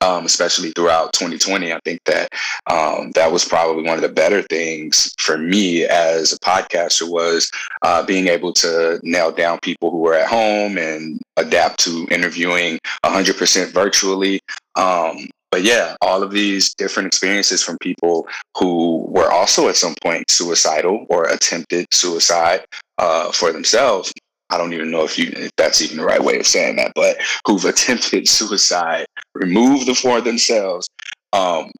Um, 0.00 0.26
especially 0.26 0.70
throughout 0.72 1.12
2020, 1.12 1.72
I 1.72 1.80
think 1.84 2.00
that 2.04 2.28
um, 2.70 3.10
that 3.12 3.32
was 3.32 3.44
probably 3.44 3.84
one 3.84 3.96
of 3.96 4.02
the 4.02 4.08
better 4.08 4.42
things 4.42 5.14
for 5.18 5.38
me 5.38 5.84
as 5.84 6.32
a 6.32 6.38
podcaster 6.38 7.08
was 7.08 7.50
uh, 7.82 8.02
being 8.04 8.28
able 8.28 8.52
to 8.54 9.00
nail 9.02 9.32
down 9.32 9.58
people 9.60 9.90
who 9.90 9.98
were 9.98 10.14
at 10.14 10.28
home 10.28 10.78
and 10.78 11.20
adapt 11.36 11.80
to 11.80 12.06
interviewing 12.10 12.78
100% 13.04 13.72
virtually. 13.72 14.40
Um, 14.76 15.28
but 15.50 15.62
yeah, 15.62 15.96
all 16.02 16.22
of 16.22 16.30
these 16.30 16.74
different 16.74 17.06
experiences 17.06 17.62
from 17.62 17.78
people 17.78 18.28
who 18.56 19.06
were 19.08 19.30
also 19.30 19.68
at 19.68 19.76
some 19.76 19.94
point 20.02 20.30
suicidal 20.30 21.06
or 21.08 21.24
attempted 21.24 21.86
suicide 21.92 22.64
uh, 22.98 23.32
for 23.32 23.52
themselves. 23.52 24.12
I 24.50 24.58
don't 24.58 24.72
even 24.72 24.90
know 24.90 25.04
if 25.04 25.18
you 25.18 25.30
if 25.34 25.50
that's 25.56 25.82
even 25.82 25.98
the 25.98 26.04
right 26.04 26.22
way 26.22 26.38
of 26.38 26.46
saying 26.46 26.76
that, 26.76 26.92
but 26.94 27.18
who've 27.46 27.64
attempted 27.64 28.28
suicide, 28.28 29.06
removed 29.34 29.86
the 29.86 29.94
for 29.94 30.20
themselves, 30.20 30.88
um, 31.32 31.70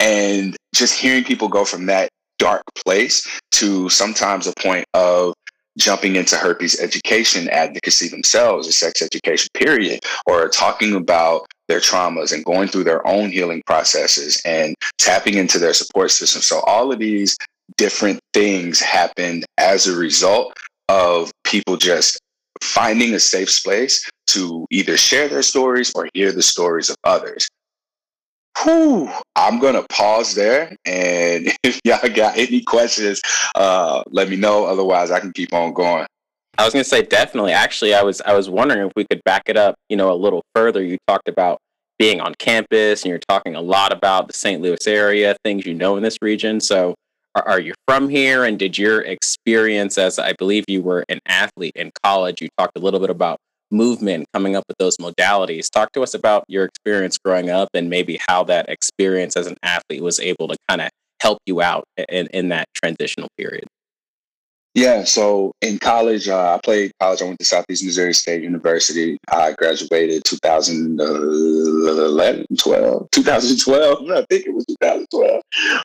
and 0.00 0.56
just 0.74 0.98
hearing 0.98 1.24
people 1.24 1.48
go 1.48 1.64
from 1.64 1.86
that 1.86 2.10
dark 2.38 2.62
place 2.84 3.26
to 3.52 3.88
sometimes 3.88 4.46
a 4.46 4.52
point 4.60 4.84
of 4.94 5.34
jumping 5.78 6.16
into 6.16 6.36
herpes 6.36 6.80
education 6.80 7.48
advocacy 7.48 8.08
themselves, 8.08 8.66
a 8.66 8.72
sex 8.72 9.02
education 9.02 9.48
period, 9.54 10.00
or 10.26 10.48
talking 10.48 10.94
about 10.94 11.46
their 11.68 11.80
traumas 11.80 12.32
and 12.32 12.44
going 12.44 12.68
through 12.68 12.84
their 12.84 13.06
own 13.06 13.30
healing 13.30 13.62
processes 13.66 14.40
and 14.44 14.74
tapping 14.98 15.34
into 15.34 15.58
their 15.58 15.74
support 15.74 16.10
system. 16.10 16.40
So 16.40 16.60
all 16.60 16.92
of 16.92 16.98
these 16.98 17.36
different 17.76 18.20
things 18.32 18.80
happened 18.80 19.44
as 19.58 19.86
a 19.86 19.96
result 19.96 20.56
of 20.88 21.32
people 21.44 21.76
just 21.76 22.20
finding 22.62 23.14
a 23.14 23.20
safe 23.20 23.50
space 23.50 24.08
to 24.28 24.66
either 24.70 24.96
share 24.96 25.28
their 25.28 25.42
stories 25.42 25.92
or 25.94 26.08
hear 26.14 26.32
the 26.32 26.42
stories 26.42 26.90
of 26.90 26.96
others. 27.04 27.48
Whew, 28.62 29.10
I'm 29.34 29.58
gonna 29.58 29.84
pause 29.90 30.34
there, 30.34 30.74
and 30.86 31.52
if 31.62 31.80
y'all 31.84 32.08
got 32.08 32.38
any 32.38 32.62
questions, 32.62 33.20
uh, 33.54 34.02
let 34.06 34.30
me 34.30 34.36
know. 34.36 34.64
Otherwise, 34.64 35.10
I 35.10 35.20
can 35.20 35.32
keep 35.32 35.52
on 35.52 35.74
going. 35.74 36.06
I 36.58 36.64
was 36.64 36.72
going 36.72 36.84
to 36.84 36.88
say 36.88 37.02
definitely. 37.02 37.52
Actually, 37.52 37.94
I 37.94 38.02
was 38.02 38.20
I 38.22 38.32
was 38.34 38.48
wondering 38.48 38.86
if 38.86 38.92
we 38.96 39.04
could 39.10 39.22
back 39.24 39.42
it 39.46 39.56
up, 39.56 39.74
you 39.88 39.96
know, 39.96 40.10
a 40.10 40.16
little 40.16 40.42
further. 40.54 40.82
You 40.82 40.96
talked 41.06 41.28
about 41.28 41.58
being 41.98 42.20
on 42.20 42.34
campus, 42.34 43.02
and 43.02 43.10
you're 43.10 43.20
talking 43.28 43.54
a 43.54 43.60
lot 43.60 43.92
about 43.92 44.28
the 44.28 44.34
St. 44.34 44.60
Louis 44.62 44.86
area, 44.86 45.36
things 45.44 45.66
you 45.66 45.74
know 45.74 45.96
in 45.96 46.02
this 46.02 46.18
region. 46.22 46.60
So, 46.60 46.94
are, 47.42 47.60
you 47.60 47.74
from 47.86 48.08
here? 48.08 48.44
And 48.44 48.58
did 48.58 48.78
your 48.78 49.02
experience, 49.02 49.98
as 49.98 50.18
I 50.18 50.32
believe 50.32 50.64
you 50.68 50.82
were 50.82 51.04
an 51.08 51.20
athlete 51.26 51.74
in 51.76 51.92
college, 52.02 52.40
you 52.40 52.48
talked 52.58 52.76
a 52.76 52.80
little 52.80 53.00
bit 53.00 53.10
about 53.10 53.38
movement, 53.70 54.26
coming 54.32 54.56
up 54.56 54.64
with 54.68 54.78
those 54.78 54.96
modalities. 54.96 55.70
Talk 55.70 55.92
to 55.92 56.02
us 56.02 56.14
about 56.14 56.44
your 56.48 56.64
experience 56.64 57.18
growing 57.18 57.50
up, 57.50 57.68
and 57.74 57.90
maybe 57.90 58.18
how 58.28 58.44
that 58.44 58.68
experience 58.68 59.36
as 59.36 59.46
an 59.46 59.56
athlete 59.62 60.02
was 60.02 60.18
able 60.20 60.48
to 60.48 60.56
kind 60.68 60.80
of 60.80 60.88
help 61.20 61.38
you 61.46 61.60
out 61.60 61.84
in 62.08 62.26
in 62.28 62.48
that 62.50 62.66
transitional 62.74 63.28
period. 63.36 63.64
Yeah, 64.74 65.04
so 65.04 65.52
in 65.62 65.78
college, 65.78 66.28
uh, 66.28 66.54
I 66.54 66.60
played 66.62 66.92
college. 67.00 67.22
I 67.22 67.24
went 67.24 67.38
to 67.38 67.46
Southeast 67.46 67.82
Missouri 67.82 68.12
State 68.12 68.42
University. 68.42 69.16
I 69.32 69.52
graduated 69.52 70.22
2011, 70.24 72.46
12, 72.58 73.10
2012. 73.10 74.10
I 74.10 74.26
think 74.28 74.46
it 74.46 74.52
was 74.52 74.66
2012. 74.66 75.42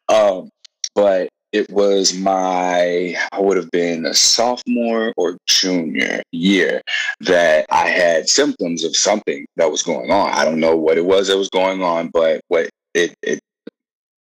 Um, 0.10 0.50
but 0.93 1.29
it 1.51 1.70
was 1.70 2.13
my, 2.13 3.15
I 3.31 3.39
would 3.39 3.58
have 3.58 3.72
been 3.72 4.05
a 4.05 4.13
sophomore 4.13 5.13
or 5.17 5.38
junior 5.48 6.22
year 6.31 6.81
that 7.22 7.65
I 7.70 7.89
had 7.89 8.29
symptoms 8.29 8.84
of 8.84 8.96
something 8.96 9.46
that 9.58 9.70
was 9.70 9.84
going 9.84 10.12
on. 10.12 10.31
I 10.31 10.46
don't 10.46 10.60
know 10.60 10.75
what 10.75 10.98
it 10.98 11.05
was 11.05 11.27
that 11.27 11.38
was 11.38 11.50
going 11.50 11.84
on, 11.84 12.10
but 12.10 12.41
what 12.48 12.70
it, 12.93 13.13
it 13.22 13.39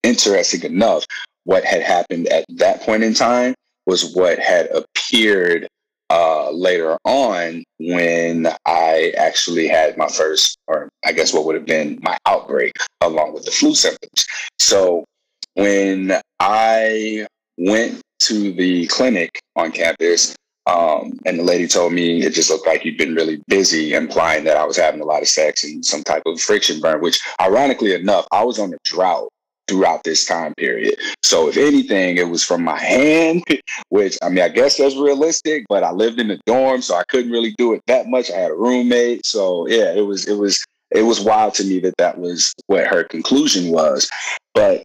interesting 0.03 0.63
enough, 0.63 1.05
what 1.45 1.63
had 1.63 1.81
happened 1.81 2.27
at 2.27 2.45
that 2.49 2.81
point 2.81 3.03
in 3.03 3.13
time 3.13 3.55
was 3.85 4.13
what 4.13 4.39
had 4.39 4.69
appeared 4.71 5.67
uh, 6.09 6.51
later 6.51 6.97
on 7.05 7.63
when 7.79 8.47
I 8.65 9.13
actually 9.17 9.67
had 9.67 9.97
my 9.97 10.07
first, 10.07 10.57
or 10.67 10.89
I 11.05 11.11
guess 11.11 11.33
what 11.33 11.45
would 11.45 11.55
have 11.55 11.65
been 11.65 11.99
my 12.01 12.17
outbreak 12.25 12.73
along 13.01 13.33
with 13.33 13.45
the 13.45 13.51
flu 13.51 13.73
symptoms. 13.73 14.25
So 14.59 15.05
when 15.55 16.13
I 16.39 17.27
went 17.57 18.01
to 18.21 18.53
the 18.53 18.87
clinic 18.87 19.39
on 19.55 19.71
campus, 19.71 20.35
um, 20.65 21.19
and 21.25 21.39
the 21.39 21.43
lady 21.43 21.67
told 21.67 21.91
me 21.91 22.21
it 22.23 22.33
just 22.33 22.49
looked 22.49 22.65
like 22.65 22.85
you'd 22.85 22.97
been 22.97 23.15
really 23.15 23.41
busy, 23.47 23.93
implying 23.93 24.45
that 24.45 24.57
I 24.57 24.63
was 24.63 24.77
having 24.77 25.01
a 25.01 25.05
lot 25.05 25.21
of 25.21 25.27
sex 25.27 25.63
and 25.63 25.85
some 25.85 26.03
type 26.03 26.23
of 26.25 26.39
friction 26.39 26.79
burn, 26.79 27.01
which 27.01 27.19
ironically 27.41 27.93
enough, 27.93 28.27
I 28.31 28.43
was 28.43 28.59
on 28.59 28.73
a 28.73 28.77
drought 28.85 29.29
throughout 29.67 30.03
this 30.03 30.25
time 30.25 30.53
period. 30.55 30.95
So 31.21 31.49
if 31.49 31.57
anything, 31.57 32.17
it 32.17 32.29
was 32.29 32.43
from 32.43 32.63
my 32.63 32.79
hand, 32.79 33.43
which 33.89 34.17
I 34.21 34.29
mean, 34.29 34.43
I 34.43 34.49
guess 34.49 34.77
that's 34.77 34.95
realistic, 34.95 35.65
but 35.69 35.83
I 35.83 35.91
lived 35.91 36.19
in 36.19 36.29
the 36.29 36.39
dorm, 36.45 36.81
so 36.81 36.95
I 36.95 37.03
couldn't 37.09 37.31
really 37.31 37.53
do 37.57 37.73
it 37.73 37.81
that 37.87 38.07
much. 38.07 38.31
I 38.31 38.37
had 38.37 38.51
a 38.51 38.55
roommate. 38.55 39.25
So 39.25 39.67
yeah, 39.67 39.93
it 39.93 40.05
was, 40.05 40.27
it 40.27 40.35
was, 40.35 40.63
it 40.91 41.03
was 41.03 41.19
wild 41.19 41.55
to 41.55 41.63
me 41.63 41.79
that 41.79 41.97
that 41.97 42.19
was 42.19 42.53
what 42.67 42.87
her 42.87 43.03
conclusion 43.03 43.71
was. 43.71 44.09
But, 44.53 44.83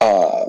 uh, 0.00 0.46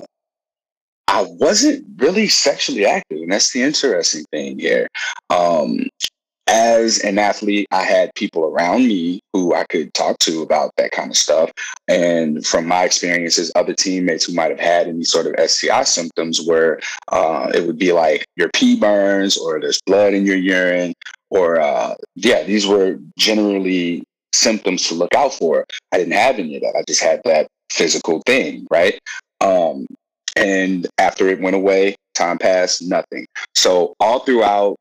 I 1.08 1.22
wasn't 1.22 1.86
really 1.96 2.28
sexually 2.28 2.84
active, 2.84 3.18
and 3.18 3.32
that's 3.32 3.52
the 3.52 3.62
interesting 3.62 4.24
thing 4.32 4.58
here. 4.58 4.88
Um, 5.30 5.86
as 6.48 7.00
an 7.00 7.18
athlete, 7.18 7.66
I 7.72 7.82
had 7.82 8.14
people 8.14 8.44
around 8.44 8.86
me 8.86 9.20
who 9.32 9.54
I 9.54 9.64
could 9.64 9.92
talk 9.94 10.18
to 10.20 10.42
about 10.42 10.70
that 10.76 10.92
kind 10.92 11.10
of 11.10 11.16
stuff. 11.16 11.50
And 11.88 12.46
from 12.46 12.66
my 12.66 12.84
experiences, 12.84 13.50
other 13.56 13.74
teammates 13.74 14.24
who 14.26 14.34
might 14.34 14.50
have 14.50 14.60
had 14.60 14.86
any 14.86 15.02
sort 15.02 15.26
of 15.26 15.50
STI 15.50 15.82
symptoms 15.82 16.40
where 16.46 16.78
uh, 17.10 17.50
it 17.52 17.66
would 17.66 17.78
be 17.78 17.92
like 17.92 18.24
your 18.36 18.48
pee 18.54 18.78
burns 18.78 19.36
or 19.36 19.60
there's 19.60 19.80
blood 19.86 20.14
in 20.14 20.24
your 20.24 20.36
urine, 20.36 20.94
or 21.30 21.60
uh, 21.60 21.94
yeah, 22.14 22.44
these 22.44 22.66
were 22.66 22.98
generally 23.18 24.04
symptoms 24.32 24.86
to 24.88 24.94
look 24.94 25.14
out 25.14 25.34
for. 25.34 25.64
I 25.92 25.98
didn't 25.98 26.12
have 26.12 26.38
any 26.38 26.56
of 26.56 26.62
that. 26.62 26.76
I 26.78 26.84
just 26.86 27.02
had 27.02 27.22
that 27.24 27.48
physical 27.72 28.22
thing, 28.24 28.66
right? 28.70 29.00
Um, 29.40 29.86
and 30.36 30.86
after 30.98 31.28
it 31.28 31.40
went 31.40 31.56
away, 31.56 31.96
time 32.14 32.38
passed, 32.38 32.82
nothing. 32.82 33.26
So 33.54 33.94
all 34.00 34.20
throughout 34.20 34.76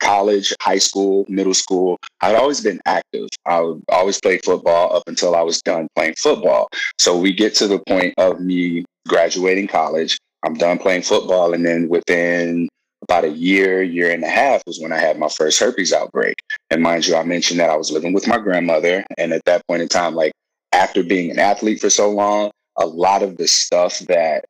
college, 0.00 0.54
high 0.60 0.78
school, 0.78 1.26
middle 1.28 1.54
school, 1.54 1.98
I'd 2.20 2.34
always 2.34 2.60
been 2.60 2.80
active. 2.86 3.28
I 3.46 3.74
always 3.90 4.20
play 4.20 4.38
football 4.38 4.96
up 4.96 5.02
until 5.06 5.34
I 5.34 5.42
was 5.42 5.60
done 5.62 5.88
playing 5.96 6.14
football. 6.18 6.68
So 6.98 7.18
we 7.18 7.32
get 7.32 7.54
to 7.56 7.66
the 7.66 7.78
point 7.86 8.14
of 8.18 8.40
me 8.40 8.84
graduating 9.06 9.68
college. 9.68 10.18
I'm 10.44 10.54
done 10.54 10.78
playing 10.78 11.02
football. 11.02 11.52
And 11.52 11.64
then 11.64 11.88
within 11.88 12.68
about 13.02 13.24
a 13.24 13.30
year, 13.30 13.82
year 13.82 14.10
and 14.10 14.24
a 14.24 14.28
half 14.28 14.62
was 14.66 14.80
when 14.80 14.92
I 14.92 14.98
had 14.98 15.18
my 15.18 15.28
first 15.28 15.60
herpes 15.60 15.92
outbreak. 15.92 16.36
And 16.70 16.82
mind 16.82 17.06
you, 17.06 17.16
I 17.16 17.22
mentioned 17.22 17.60
that 17.60 17.70
I 17.70 17.76
was 17.76 17.90
living 17.90 18.12
with 18.12 18.26
my 18.26 18.38
grandmother. 18.38 19.04
And 19.18 19.32
at 19.32 19.44
that 19.44 19.66
point 19.66 19.82
in 19.82 19.88
time, 19.88 20.14
like 20.14 20.32
after 20.72 21.02
being 21.02 21.30
an 21.30 21.38
athlete 21.38 21.80
for 21.80 21.90
so 21.90 22.10
long, 22.10 22.50
a 22.78 22.86
lot 22.86 23.22
of 23.22 23.36
the 23.36 23.48
stuff 23.48 23.98
that 24.00 24.44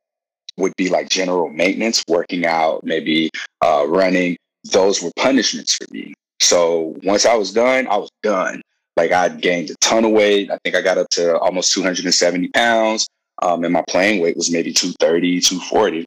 would 0.57 0.75
be 0.75 0.89
like 0.89 1.09
general 1.09 1.49
maintenance, 1.49 2.03
working 2.07 2.45
out, 2.45 2.83
maybe 2.83 3.29
uh, 3.63 3.85
running. 3.87 4.37
Those 4.71 5.01
were 5.01 5.11
punishments 5.15 5.75
for 5.75 5.85
me. 5.91 6.13
So 6.39 6.95
once 7.03 7.25
I 7.25 7.35
was 7.35 7.53
done, 7.53 7.87
I 7.87 7.97
was 7.97 8.09
done. 8.23 8.61
Like 8.95 9.11
I 9.11 9.29
gained 9.29 9.69
a 9.69 9.75
ton 9.81 10.05
of 10.05 10.11
weight. 10.11 10.49
I 10.51 10.57
think 10.63 10.75
I 10.75 10.81
got 10.81 10.97
up 10.97 11.09
to 11.11 11.37
almost 11.39 11.71
270 11.73 12.49
pounds. 12.49 13.07
Um, 13.41 13.63
and 13.63 13.73
my 13.73 13.83
playing 13.87 14.21
weight 14.21 14.35
was 14.35 14.51
maybe 14.51 14.73
230, 14.73 15.41
240. 15.41 16.05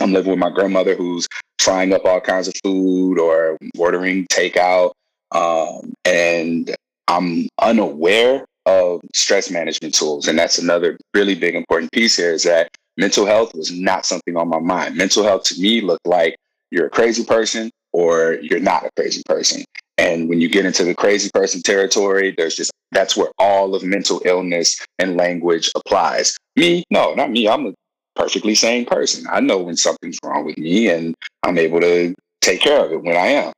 I'm 0.00 0.12
living 0.12 0.30
with 0.30 0.38
my 0.38 0.50
grandmother 0.50 0.94
who's 0.94 1.26
frying 1.58 1.92
up 1.92 2.04
all 2.04 2.20
kinds 2.20 2.48
of 2.48 2.54
food 2.62 3.18
or 3.18 3.58
ordering 3.76 4.26
takeout. 4.26 4.92
Um, 5.32 5.92
and 6.04 6.74
I'm 7.08 7.48
unaware 7.60 8.44
of 8.66 9.00
stress 9.14 9.50
management 9.50 9.94
tools. 9.94 10.28
And 10.28 10.38
that's 10.38 10.58
another 10.58 10.98
really 11.14 11.34
big 11.34 11.54
important 11.54 11.92
piece 11.92 12.16
here 12.16 12.32
is 12.32 12.42
that 12.42 12.70
mental 12.96 13.24
health 13.24 13.54
was 13.54 13.72
not 13.72 14.04
something 14.04 14.36
on 14.36 14.48
my 14.48 14.58
mind. 14.58 14.96
Mental 14.96 15.22
health 15.22 15.44
to 15.44 15.60
me 15.60 15.80
looked 15.80 16.06
like 16.06 16.36
you're 16.70 16.86
a 16.86 16.90
crazy 16.90 17.24
person 17.24 17.70
or 17.92 18.34
you're 18.42 18.60
not 18.60 18.84
a 18.84 18.90
crazy 18.96 19.22
person. 19.26 19.64
And 19.98 20.28
when 20.28 20.40
you 20.40 20.48
get 20.48 20.66
into 20.66 20.84
the 20.84 20.94
crazy 20.94 21.30
person 21.32 21.62
territory, 21.62 22.34
there's 22.36 22.54
just 22.54 22.70
that's 22.92 23.16
where 23.16 23.30
all 23.38 23.74
of 23.74 23.82
mental 23.82 24.20
illness 24.24 24.78
and 24.98 25.16
language 25.16 25.70
applies. 25.74 26.36
Me, 26.56 26.84
no, 26.90 27.14
not 27.14 27.30
me. 27.30 27.48
I'm 27.48 27.66
a 27.66 27.74
perfectly 28.14 28.54
sane 28.54 28.84
person. 28.84 29.26
I 29.30 29.40
know 29.40 29.58
when 29.58 29.76
something's 29.76 30.18
wrong 30.24 30.44
with 30.44 30.58
me 30.58 30.88
and 30.88 31.14
I'm 31.42 31.58
able 31.58 31.80
to 31.80 32.14
take 32.40 32.60
care 32.60 32.84
of 32.84 32.92
it 32.92 33.02
when 33.02 33.16
I 33.16 33.26
am. 33.28 33.52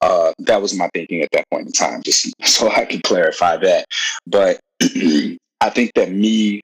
Uh, 0.00 0.32
that 0.38 0.60
was 0.60 0.74
my 0.74 0.88
thinking 0.94 1.22
at 1.22 1.30
that 1.32 1.48
point 1.50 1.66
in 1.66 1.72
time, 1.72 2.02
just 2.02 2.32
so 2.44 2.70
I 2.70 2.84
can 2.84 3.00
clarify 3.02 3.56
that. 3.58 3.86
But 4.26 4.60
I 4.82 5.70
think 5.70 5.92
that 5.94 6.12
me 6.12 6.60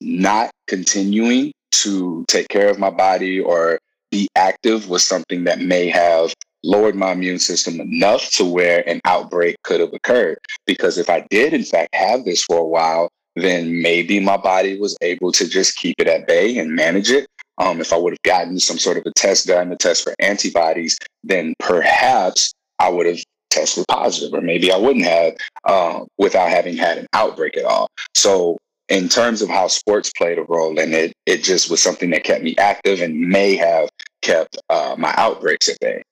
not 0.00 0.50
continuing 0.68 1.52
to 1.72 2.24
take 2.28 2.48
care 2.48 2.68
of 2.68 2.78
my 2.78 2.90
body 2.90 3.40
or 3.40 3.78
be 4.10 4.28
active 4.36 4.88
was 4.88 5.04
something 5.04 5.44
that 5.44 5.60
may 5.60 5.88
have 5.88 6.32
lowered 6.64 6.96
my 6.96 7.12
immune 7.12 7.38
system 7.38 7.80
enough 7.80 8.30
to 8.32 8.44
where 8.44 8.88
an 8.88 9.00
outbreak 9.04 9.56
could 9.62 9.80
have 9.80 9.92
occurred. 9.92 10.38
Because 10.66 10.98
if 10.98 11.08
I 11.08 11.26
did, 11.30 11.52
in 11.52 11.64
fact, 11.64 11.94
have 11.94 12.24
this 12.24 12.44
for 12.44 12.58
a 12.58 12.64
while, 12.64 13.08
then 13.36 13.80
maybe 13.80 14.18
my 14.18 14.36
body 14.36 14.78
was 14.78 14.96
able 15.00 15.30
to 15.32 15.48
just 15.48 15.76
keep 15.76 15.94
it 15.98 16.08
at 16.08 16.26
bay 16.26 16.58
and 16.58 16.74
manage 16.74 17.10
it. 17.10 17.26
Um, 17.58 17.80
if 17.80 17.92
I 17.92 17.96
would 17.96 18.12
have 18.12 18.22
gotten 18.22 18.58
some 18.58 18.78
sort 18.78 18.96
of 18.96 19.04
a 19.06 19.12
test 19.12 19.46
done, 19.46 19.72
a 19.72 19.76
test 19.76 20.04
for 20.04 20.14
antibodies, 20.20 20.98
then 21.24 21.54
perhaps 21.58 22.52
I 22.78 22.88
would 22.90 23.06
have 23.06 23.18
tested 23.50 23.84
positive, 23.88 24.34
or 24.34 24.40
maybe 24.40 24.72
I 24.72 24.76
wouldn't 24.76 25.04
have 25.04 25.34
uh, 25.64 26.04
without 26.18 26.50
having 26.50 26.76
had 26.76 26.98
an 26.98 27.06
outbreak 27.12 27.56
at 27.56 27.64
all. 27.64 27.88
So, 28.14 28.58
in 28.88 29.08
terms 29.08 29.42
of 29.42 29.48
how 29.48 29.66
sports 29.68 30.10
played 30.16 30.38
a 30.38 30.44
role 30.44 30.78
in 30.78 30.94
it, 30.94 31.12
it 31.26 31.42
just 31.42 31.70
was 31.70 31.82
something 31.82 32.10
that 32.10 32.24
kept 32.24 32.42
me 32.42 32.56
active 32.58 33.00
and 33.00 33.18
may 33.20 33.54
have 33.56 33.88
kept 34.22 34.56
uh, 34.70 34.94
my 34.98 35.12
outbreaks 35.16 35.68
at 35.68 35.78
bay. 35.80 36.02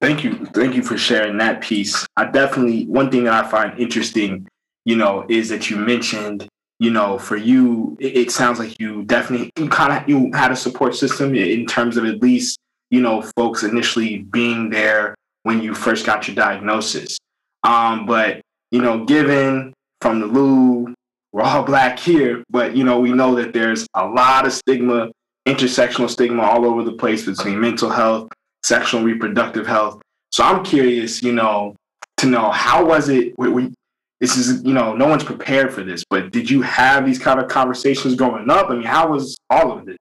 Thank 0.00 0.24
you. 0.24 0.44
Thank 0.46 0.74
you 0.74 0.82
for 0.82 0.98
sharing 0.98 1.38
that 1.38 1.62
piece. 1.62 2.06
I 2.16 2.26
definitely, 2.26 2.84
one 2.86 3.10
thing 3.10 3.24
that 3.24 3.44
I 3.44 3.48
find 3.48 3.78
interesting, 3.78 4.46
you 4.84 4.96
know, 4.96 5.24
is 5.28 5.48
that 5.48 5.70
you 5.70 5.76
mentioned, 5.76 6.46
you 6.78 6.90
know, 6.90 7.18
for 7.18 7.36
you, 7.36 7.96
it, 8.00 8.30
sounds 8.30 8.58
like 8.58 8.78
you 8.78 9.04
definitely, 9.04 9.50
kind 9.68 9.92
of, 9.92 10.08
you 10.08 10.30
had 10.34 10.52
a 10.52 10.56
support 10.56 10.94
system 10.94 11.34
in 11.34 11.64
terms 11.64 11.96
of 11.96 12.04
at 12.04 12.20
least, 12.20 12.58
you 12.94 13.00
know, 13.00 13.20
folks 13.36 13.64
initially 13.64 14.18
being 14.18 14.70
there 14.70 15.16
when 15.42 15.60
you 15.60 15.74
first 15.74 16.06
got 16.06 16.28
your 16.28 16.36
diagnosis. 16.36 17.18
Um, 17.64 18.06
but, 18.06 18.40
you 18.70 18.80
know, 18.80 19.04
given 19.04 19.74
from 20.00 20.20
the 20.20 20.26
Lou, 20.26 20.94
we're 21.32 21.42
all 21.42 21.62
black 21.72 21.98
here, 21.98 22.44
but, 22.50 22.76
you 22.76 22.84
know, 22.84 23.00
we 23.00 23.12
know 23.12 23.34
that 23.34 23.52
there's 23.52 23.84
a 23.94 24.06
lot 24.06 24.46
of 24.46 24.52
stigma, 24.52 25.10
intersectional 25.46 26.08
stigma 26.08 26.42
all 26.42 26.64
over 26.64 26.84
the 26.84 26.92
place 26.92 27.26
between 27.26 27.60
mental 27.60 27.90
health 27.90 28.28
sexual 28.62 29.00
and 29.00 29.06
reproductive 29.06 29.66
health. 29.66 30.00
So 30.30 30.44
I'm 30.44 30.64
curious, 30.64 31.22
you 31.22 31.32
know, 31.32 31.74
to 32.18 32.26
know 32.26 32.50
how 32.50 32.84
was 32.84 33.08
it? 33.08 33.34
We, 33.36 33.48
we, 33.48 33.74
this 34.20 34.36
is, 34.36 34.62
you 34.64 34.72
know, 34.72 34.94
no 34.94 35.06
one's 35.06 35.24
prepared 35.24 35.74
for 35.74 35.82
this, 35.82 36.04
but 36.08 36.30
did 36.30 36.48
you 36.48 36.62
have 36.62 37.04
these 37.04 37.18
kind 37.18 37.40
of 37.40 37.48
conversations 37.48 38.14
growing 38.14 38.48
up? 38.48 38.70
I 38.70 38.74
mean, 38.74 38.84
how 38.84 39.08
was 39.10 39.36
all 39.50 39.72
of 39.76 39.84
this? 39.84 39.98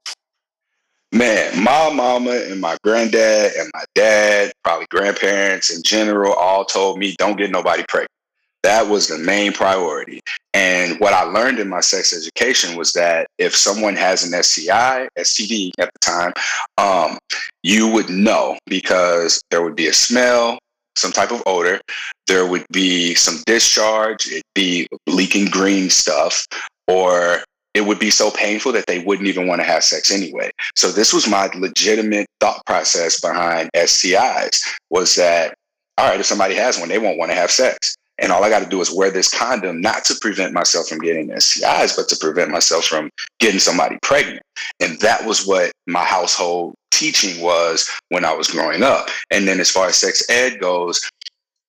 Man, 1.13 1.63
my 1.63 1.93
mama 1.93 2.31
and 2.31 2.59
my 2.59 2.75
granddad 2.83 3.53
and 3.53 3.69
my 3.71 3.83
dad, 3.93 4.51
probably 4.63 4.87
grandparents 4.89 5.69
in 5.69 5.83
general, 5.83 6.33
all 6.33 6.65
told 6.65 6.97
me 6.97 7.13
don't 7.19 7.37
get 7.37 7.51
nobody 7.51 7.83
pregnant. 7.87 8.09
That 8.63 8.87
was 8.87 9.09
the 9.09 9.19
main 9.19 9.53
priority. 9.53 10.21
And 10.55 10.99
what 10.99 11.13
I 11.13 11.21
learned 11.21 11.59
in 11.59 11.69
my 11.69 11.81
sex 11.81 12.17
education 12.17 12.75
was 12.75 12.93
that 12.93 13.27
if 13.37 13.55
someone 13.55 13.95
has 13.95 14.23
an 14.23 14.41
STI, 14.41 15.07
STD 15.19 15.69
at 15.77 15.91
the 15.93 15.99
time, 15.99 16.33
um, 16.79 17.19
you 17.61 17.87
would 17.89 18.09
know 18.09 18.57
because 18.65 19.39
there 19.51 19.61
would 19.61 19.75
be 19.75 19.89
a 19.89 19.93
smell, 19.93 20.57
some 20.95 21.11
type 21.11 21.31
of 21.31 21.43
odor, 21.45 21.79
there 22.25 22.47
would 22.47 22.65
be 22.71 23.13
some 23.13 23.37
discharge, 23.45 24.25
it'd 24.25 24.41
be 24.55 24.87
leaking 25.05 25.45
green 25.45 25.91
stuff, 25.91 26.43
or 26.87 27.43
it 27.73 27.81
would 27.81 27.99
be 27.99 28.11
so 28.11 28.29
painful 28.31 28.71
that 28.71 28.85
they 28.87 28.99
wouldn't 28.99 29.27
even 29.27 29.47
want 29.47 29.61
to 29.61 29.65
have 29.65 29.83
sex 29.83 30.11
anyway. 30.11 30.51
So 30.75 30.91
this 30.91 31.13
was 31.13 31.27
my 31.27 31.49
legitimate 31.55 32.27
thought 32.39 32.63
process 32.65 33.19
behind 33.19 33.69
STIs 33.75 34.61
was 34.89 35.15
that 35.15 35.55
all 35.97 36.09
right, 36.09 36.19
if 36.19 36.25
somebody 36.25 36.55
has 36.55 36.79
one, 36.79 36.89
they 36.89 36.97
won't 36.97 37.19
want 37.19 37.31
to 37.31 37.35
have 37.35 37.51
sex. 37.51 37.95
And 38.19 38.31
all 38.31 38.43
I 38.43 38.49
got 38.49 38.63
to 38.63 38.69
do 38.69 38.81
is 38.81 38.91
wear 38.91 39.11
this 39.11 39.31
condom, 39.31 39.81
not 39.81 40.05
to 40.05 40.15
prevent 40.15 40.53
myself 40.53 40.87
from 40.87 40.99
getting 40.99 41.29
STIs, 41.29 41.95
but 41.95 42.07
to 42.09 42.15
prevent 42.15 42.51
myself 42.51 42.85
from 42.85 43.09
getting 43.39 43.59
somebody 43.59 43.97
pregnant. 44.01 44.41
And 44.79 44.99
that 45.01 45.25
was 45.25 45.45
what 45.45 45.71
my 45.87 46.03
household 46.03 46.75
teaching 46.91 47.41
was 47.41 47.89
when 48.09 48.23
I 48.23 48.33
was 48.33 48.49
growing 48.49 48.83
up. 48.83 49.09
And 49.31 49.47
then 49.47 49.59
as 49.59 49.71
far 49.71 49.87
as 49.87 49.95
sex 49.95 50.27
ed 50.29 50.59
goes, 50.59 51.09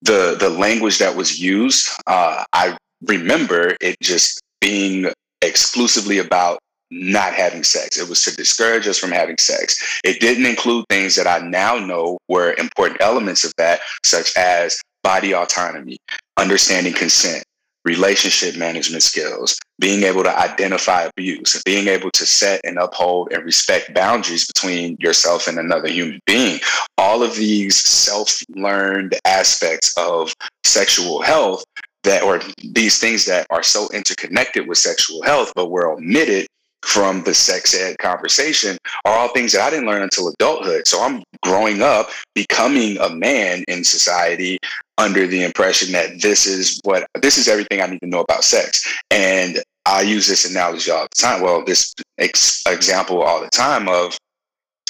the 0.01 0.35
the 0.39 0.49
language 0.49 0.99
that 0.99 1.15
was 1.15 1.39
used, 1.39 1.89
uh, 2.05 2.43
I 2.53 2.77
remember 3.03 3.75
it 3.81 3.97
just 4.01 4.39
being 4.61 5.11
exclusively 5.45 6.19
about 6.19 6.59
not 6.91 7.33
having 7.33 7.63
sex. 7.63 7.97
It 7.97 8.07
was 8.07 8.23
to 8.23 8.35
discourage 8.35 8.87
us 8.87 8.97
from 8.97 9.11
having 9.11 9.37
sex. 9.37 9.99
It 10.03 10.19
didn't 10.19 10.45
include 10.45 10.85
things 10.89 11.15
that 11.15 11.27
I 11.27 11.45
now 11.45 11.77
know 11.77 12.17
were 12.27 12.55
important 12.57 13.01
elements 13.01 13.43
of 13.43 13.53
that, 13.57 13.81
such 14.03 14.35
as 14.37 14.79
body 15.03 15.33
autonomy, 15.33 15.97
understanding 16.37 16.93
consent, 16.93 17.43
relationship 17.85 18.57
management 18.57 19.03
skills, 19.03 19.57
being 19.79 20.03
able 20.03 20.23
to 20.23 20.39
identify 20.39 21.03
abuse, 21.03 21.61
being 21.63 21.87
able 21.87 22.09
to 22.11 22.25
set 22.25 22.61
and 22.63 22.77
uphold 22.77 23.31
and 23.31 23.43
respect 23.45 23.93
boundaries 23.93 24.47
between 24.47 24.97
yourself 24.99 25.47
and 25.47 25.59
another 25.59 25.89
human 25.89 26.19
being. 26.25 26.59
All 26.97 27.21
of 27.23 27.35
these 27.35 27.77
self 27.77 28.39
learned 28.49 29.15
aspects 29.25 29.95
of 29.97 30.33
sexual 30.63 31.21
health 31.21 31.63
that, 32.05 32.23
or 32.23 32.41
these 32.63 32.99
things 32.99 33.25
that 33.25 33.45
are 33.49 33.63
so 33.63 33.87
interconnected 33.93 34.67
with 34.67 34.77
sexual 34.77 35.21
health, 35.23 35.51
but 35.55 35.69
were 35.69 35.91
omitted 35.91 36.47
from 36.85 37.23
the 37.23 37.33
sex 37.33 37.73
ed 37.73 37.97
conversation 37.97 38.77
are 39.05 39.17
all 39.17 39.27
things 39.29 39.51
that 39.51 39.61
I 39.61 39.71
didn't 39.71 39.87
learn 39.87 40.03
until 40.03 40.27
adulthood. 40.29 40.87
So 40.87 41.01
I'm 41.01 41.23
growing 41.41 41.81
up, 41.81 42.09
becoming 42.35 42.97
a 42.99 43.09
man 43.09 43.63
in 43.67 43.83
society 43.83 44.59
under 44.97 45.25
the 45.25 45.43
impression 45.43 45.91
that 45.93 46.21
this 46.21 46.45
is 46.45 46.79
what 46.83 47.07
this 47.21 47.37
is 47.37 47.47
everything 47.47 47.81
I 47.81 47.87
need 47.87 48.01
to 48.01 48.07
know 48.07 48.21
about 48.21 48.43
sex. 48.43 48.85
And 49.09 49.61
I 49.85 50.01
use 50.01 50.27
this 50.27 50.49
analogy 50.49 50.91
all 50.91 51.03
the 51.03 51.15
time. 51.15 51.41
Well, 51.41 51.63
this 51.65 51.93
ex- 52.19 52.63
example 52.67 53.21
all 53.23 53.41
the 53.41 53.49
time 53.49 53.89
of 53.89 54.17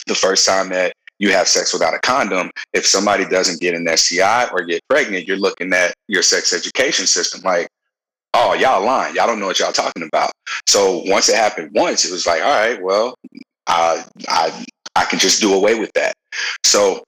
the 0.08 0.16
first 0.16 0.46
time 0.46 0.70
that 0.70 0.94
you 1.20 1.32
have 1.32 1.48
sex 1.48 1.74
without 1.74 1.94
a 1.94 2.00
condom. 2.00 2.52
If 2.74 2.86
somebody 2.86 3.26
doesn't 3.26 3.62
get 3.62 3.76
an 3.76 3.88
STI 3.96 4.48
or 4.52 4.64
get 4.64 4.82
pregnant, 4.90 5.28
you're 5.28 5.38
looking 5.38 5.74
at 5.74 5.94
your 6.08 6.22
sex 6.22 6.54
education 6.54 7.08
system 7.08 7.42
like, 7.44 7.68
oh, 8.34 8.54
y'all 8.54 8.86
lying. 8.86 9.16
Y'all 9.16 9.28
don't 9.28 9.40
know 9.40 9.48
what 9.48 9.60
y'all 9.60 9.72
talking 9.72 10.04
about. 10.04 10.32
So 10.68 11.04
once 11.06 11.30
it 11.30 11.36
happened 11.36 11.72
once, 11.74 12.06
it 12.06 12.12
was 12.12 12.28
like, 12.28 12.42
all 12.42 12.50
right, 12.50 12.82
well, 12.82 13.16
uh, 13.68 14.04
I 14.28 14.66
I 14.96 15.06
can 15.06 15.20
just 15.20 15.42
do 15.42 15.54
away 15.54 15.78
with 15.80 15.92
that. 15.94 16.14
So 16.64 17.04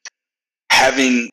having 0.70 1.30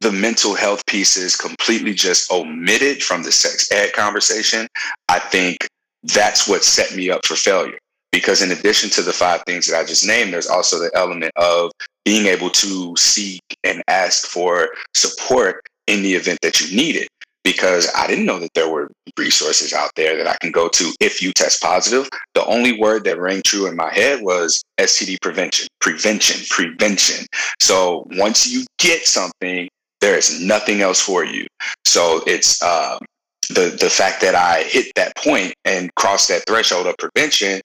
the 0.00 0.12
mental 0.12 0.54
health 0.54 0.84
pieces 0.86 1.36
completely 1.36 1.94
just 1.94 2.30
omitted 2.30 3.02
from 3.02 3.22
the 3.22 3.32
sex 3.32 3.70
ed 3.70 3.92
conversation, 3.92 4.66
I 5.08 5.18
think 5.18 5.68
that's 6.02 6.48
what 6.48 6.64
set 6.64 6.96
me 6.96 7.10
up 7.10 7.24
for 7.26 7.34
failure. 7.34 7.78
Because 8.12 8.42
in 8.42 8.50
addition 8.50 8.90
to 8.90 9.02
the 9.02 9.12
five 9.12 9.42
things 9.46 9.66
that 9.68 9.78
I 9.78 9.84
just 9.84 10.06
named, 10.06 10.32
there's 10.32 10.48
also 10.48 10.78
the 10.78 10.90
element 10.94 11.32
of 11.36 11.70
being 12.04 12.26
able 12.26 12.50
to 12.50 12.94
seek 12.96 13.42
and 13.62 13.82
ask 13.88 14.26
for 14.26 14.68
support 14.94 15.62
in 15.86 16.02
the 16.02 16.14
event 16.14 16.38
that 16.42 16.60
you 16.60 16.76
need 16.76 16.96
it 16.96 17.08
because 17.44 17.90
I 17.96 18.06
didn't 18.06 18.26
know 18.26 18.38
that 18.38 18.52
there 18.54 18.68
were 18.68 18.90
resources 19.18 19.72
out 19.72 19.90
there 19.96 20.16
that 20.16 20.26
I 20.26 20.36
can 20.40 20.52
go 20.52 20.68
to 20.68 20.92
if 21.00 21.22
you 21.22 21.32
test 21.32 21.62
positive. 21.62 22.08
The 22.34 22.44
only 22.44 22.78
word 22.78 23.04
that 23.04 23.18
rang 23.18 23.42
true 23.42 23.66
in 23.66 23.76
my 23.76 23.92
head 23.92 24.22
was 24.22 24.62
STD 24.78 25.20
prevention, 25.22 25.68
prevention, 25.80 26.44
prevention. 26.50 27.26
So 27.60 28.06
once 28.12 28.46
you 28.46 28.64
get 28.78 29.06
something, 29.06 29.68
there 30.00 30.16
is 30.16 30.40
nothing 30.40 30.80
else 30.80 31.00
for 31.00 31.24
you. 31.24 31.46
So 31.84 32.22
it's 32.26 32.62
um, 32.62 32.98
the 33.48 33.76
the 33.80 33.90
fact 33.90 34.20
that 34.20 34.34
I 34.34 34.62
hit 34.62 34.92
that 34.96 35.16
point 35.16 35.54
and 35.64 35.94
crossed 35.94 36.28
that 36.28 36.46
threshold 36.46 36.86
of 36.86 36.94
prevention 36.98 37.60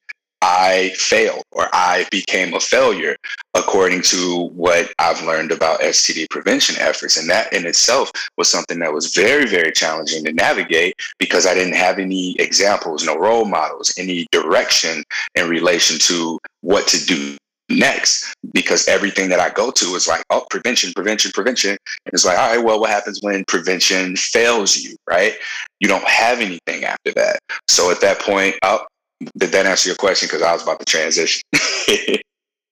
I 0.47 0.91
failed 0.95 1.41
or 1.53 1.67
I 1.73 2.05
became 2.11 2.53
a 2.53 2.59
failure 2.59 3.17
according 3.55 4.03
to 4.03 4.49
what 4.53 4.93
I've 4.99 5.23
learned 5.23 5.51
about 5.51 5.79
STD 5.79 6.29
prevention 6.29 6.75
efforts. 6.77 7.17
And 7.17 7.27
that 7.31 7.51
in 7.51 7.65
itself 7.65 8.11
was 8.37 8.47
something 8.47 8.77
that 8.77 8.93
was 8.93 9.15
very, 9.15 9.47
very 9.47 9.71
challenging 9.71 10.23
to 10.25 10.33
navigate 10.33 10.93
because 11.17 11.47
I 11.47 11.55
didn't 11.55 11.73
have 11.73 11.97
any 11.97 12.35
examples, 12.39 13.03
no 13.03 13.17
role 13.17 13.45
models, 13.45 13.91
any 13.97 14.27
direction 14.31 15.03
in 15.33 15.49
relation 15.49 15.97
to 16.01 16.37
what 16.61 16.87
to 16.89 17.03
do 17.03 17.37
next 17.67 18.31
because 18.53 18.87
everything 18.87 19.29
that 19.29 19.39
I 19.39 19.49
go 19.49 19.71
to 19.71 19.85
is 19.95 20.07
like, 20.07 20.23
oh, 20.29 20.45
prevention, 20.51 20.93
prevention, 20.93 21.31
prevention. 21.31 21.71
And 21.71 22.13
it's 22.13 22.23
like, 22.23 22.37
all 22.37 22.55
right, 22.55 22.63
well, 22.63 22.79
what 22.79 22.91
happens 22.91 23.19
when 23.23 23.43
prevention 23.45 24.15
fails 24.15 24.77
you, 24.77 24.95
right? 25.07 25.33
You 25.79 25.87
don't 25.87 26.07
have 26.07 26.39
anything 26.39 26.83
after 26.83 27.13
that. 27.13 27.39
So 27.67 27.89
at 27.89 27.99
that 28.01 28.19
point, 28.19 28.57
oh, 28.61 28.85
did 29.37 29.51
that 29.51 29.65
answer 29.65 29.89
your 29.89 29.95
question? 29.95 30.27
Because 30.27 30.41
I 30.41 30.53
was 30.53 30.63
about 30.63 30.79
to 30.79 30.85
transition. 30.85 31.41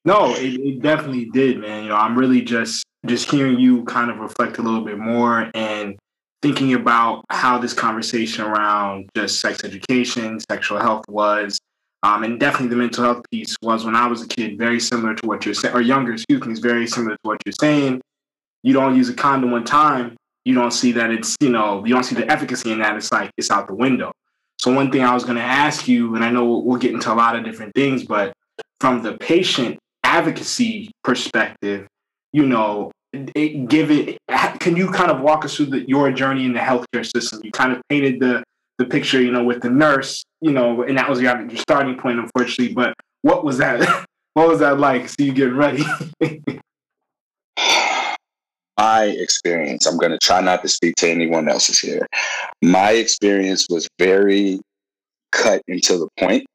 no, 0.06 0.34
it, 0.36 0.54
it 0.60 0.82
definitely 0.82 1.30
did, 1.34 1.60
man. 1.60 1.84
You 1.84 1.90
know, 1.90 1.96
I'm 1.96 2.18
really 2.18 2.42
just 2.42 2.84
just 3.06 3.30
hearing 3.30 3.60
you 3.60 3.84
kind 3.84 4.10
of 4.10 4.18
reflect 4.18 4.58
a 4.58 4.62
little 4.62 4.84
bit 4.84 4.98
more 4.98 5.52
and 5.54 5.98
thinking 6.42 6.74
about 6.74 7.26
how 7.30 7.58
this 7.58 7.74
conversation 7.74 8.46
around 8.46 9.10
just 9.16 9.40
sex 9.40 9.64
education, 9.64 10.40
sexual 10.40 10.80
health 10.80 11.04
was 11.10 11.60
um, 12.04 12.24
and 12.24 12.38
definitely 12.38 12.68
the 12.68 12.76
mental 12.76 13.06
health 13.06 13.22
piece 13.32 13.56
was 13.62 13.86
when 13.86 13.96
I 13.96 14.08
was 14.08 14.22
a 14.22 14.28
kid, 14.28 14.58
very 14.58 14.80
similar 14.80 15.16
to 15.16 15.26
what 15.28 15.46
you're 15.46 15.54
saying, 15.54 15.74
or 15.74 15.82
younger, 15.82 16.14
excuse 16.14 16.46
me, 16.46 16.52
is 16.52 16.60
very 16.60 16.86
similar 16.86 17.16
to 17.16 17.22
what 17.22 17.42
you're 17.46 17.56
saying. 17.60 18.02
You 18.62 18.74
don't 18.74 18.98
use 18.98 19.08
a 19.08 19.14
condom 19.14 19.52
one 19.52 19.64
time, 19.64 20.18
you 20.44 20.54
don't 20.54 20.72
see 20.72 20.92
that 20.92 21.12
it's, 21.12 21.38
you 21.40 21.50
know, 21.50 21.86
you 21.86 21.94
don't 21.94 22.04
see 22.04 22.16
the 22.16 22.30
efficacy 22.30 22.74
in 22.74 22.80
that. 22.80 22.98
It's 22.98 23.12
like 23.12 23.32
it's 23.38 23.50
out 23.50 23.68
the 23.68 23.74
window. 23.74 24.12
So, 24.64 24.72
one 24.72 24.90
thing 24.94 25.04
I 25.04 25.14
was 25.14 25.26
going 25.26 25.36
to 25.36 25.44
ask 25.44 25.90
you, 25.90 26.16
and 26.16 26.24
I 26.24 26.32
know 26.32 26.60
we'll 26.60 26.80
get 26.80 26.94
into 26.94 27.12
a 27.12 27.16
lot 27.16 27.36
of 27.36 27.44
different 27.44 27.76
things, 27.76 28.06
but 28.06 28.32
from 28.80 29.04
the 29.04 29.18
patient 29.18 29.78
advocacy 30.06 30.90
perspective, 31.04 31.86
you 32.32 32.46
know, 32.46 32.90
it, 33.12 33.68
give 33.68 33.92
it, 33.92 34.18
can 34.62 34.78
you 34.78 34.90
kind 34.90 35.12
of 35.12 35.20
walk 35.20 35.44
us 35.44 35.58
through 35.58 35.66
the, 35.66 35.86
your 35.86 36.14
journey 36.14 36.46
in 36.46 36.54
the 36.54 36.62
healthcare 36.62 37.06
system? 37.06 37.42
You 37.44 37.52
kind 37.52 37.74
of 37.74 37.82
painted 37.90 38.22
the, 38.22 38.42
the 38.78 38.86
picture, 38.86 39.22
you 39.22 39.34
know, 39.34 39.44
with 39.44 39.62
the 39.62 39.70
nurse, 39.70 40.24
you 40.40 40.54
know, 40.54 40.84
and 40.84 40.98
that 40.98 41.10
was 41.10 41.20
your, 41.20 41.42
your 41.42 41.58
starting 41.58 41.98
point, 41.98 42.20
unfortunately. 42.20 42.74
But 42.74 42.94
what 43.22 43.44
was 43.44 43.58
that? 43.58 44.06
what 44.36 44.48
was 44.48 44.60
that 44.60 44.80
like? 44.80 45.10
See 45.10 45.26
you 45.26 45.34
getting 45.34 45.58
ready. 45.58 45.84
My 48.78 49.04
experience, 49.06 49.86
I'm 49.86 49.98
going 49.98 50.12
to 50.12 50.18
try 50.18 50.42
not 50.42 50.62
to 50.64 50.68
speak 50.68 50.96
to 50.96 51.10
anyone 51.10 51.48
else's 51.48 51.80
here. 51.80 52.08
My 52.62 52.92
experience 52.92 53.68
was 53.70 53.88
very 54.00 54.60
cut 55.32 55.62
into 55.68 55.98
the 55.98 56.08
point. 56.18 56.46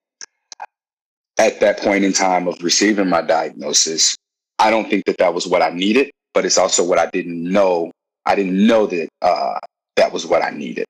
At 1.39 1.61
that 1.61 1.79
point 1.79 2.05
in 2.05 2.13
time 2.13 2.49
of 2.49 2.61
receiving 2.63 3.09
my 3.09 3.23
diagnosis, 3.23 4.17
I 4.59 4.71
don't 4.71 4.91
think 4.91 5.05
that 5.05 5.19
that 5.19 5.35
was 5.35 5.47
what 5.47 5.63
I 5.63 5.71
needed, 5.71 6.11
but 6.35 6.45
it's 6.45 6.59
also 6.59 6.85
what 6.85 6.99
I 6.99 7.07
didn't 7.11 7.43
know. 7.45 7.93
I 8.27 8.35
didn't 8.35 8.67
know 8.67 8.87
that 8.87 9.09
uh, 9.23 9.59
that 9.97 10.13
was 10.13 10.27
what 10.27 10.43
I 10.43 10.51
needed. 10.51 10.85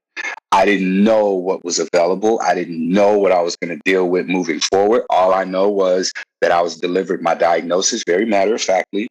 I 0.50 0.64
didn't 0.64 1.04
know 1.04 1.32
what 1.34 1.64
was 1.64 1.78
available. 1.78 2.40
I 2.40 2.54
didn't 2.54 2.88
know 2.88 3.18
what 3.18 3.32
I 3.32 3.42
was 3.42 3.56
going 3.56 3.76
to 3.76 3.82
deal 3.84 4.08
with 4.08 4.26
moving 4.26 4.60
forward. 4.60 5.04
All 5.10 5.34
I 5.34 5.44
know 5.44 5.68
was 5.68 6.12
that 6.40 6.50
I 6.50 6.62
was 6.62 6.78
delivered 6.78 7.22
my 7.22 7.34
diagnosis 7.34 8.02
very 8.06 8.24
matter 8.24 8.54
of 8.54 8.62
factly. 8.62 9.08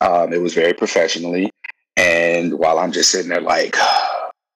Um, 0.00 0.32
it 0.32 0.40
was 0.40 0.54
very 0.54 0.74
professionally. 0.74 1.50
And 2.00 2.54
while 2.58 2.78
I'm 2.78 2.92
just 2.92 3.10
sitting 3.10 3.28
there 3.28 3.42
like, 3.42 3.76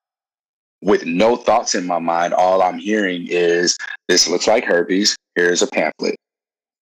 with 0.82 1.04
no 1.04 1.36
thoughts 1.36 1.74
in 1.74 1.86
my 1.86 1.98
mind, 1.98 2.32
all 2.32 2.62
I'm 2.62 2.78
hearing 2.78 3.26
is 3.28 3.76
this 4.08 4.28
looks 4.28 4.46
like 4.46 4.64
herpes. 4.64 5.14
Here's 5.34 5.60
a 5.60 5.66
pamphlet. 5.66 6.16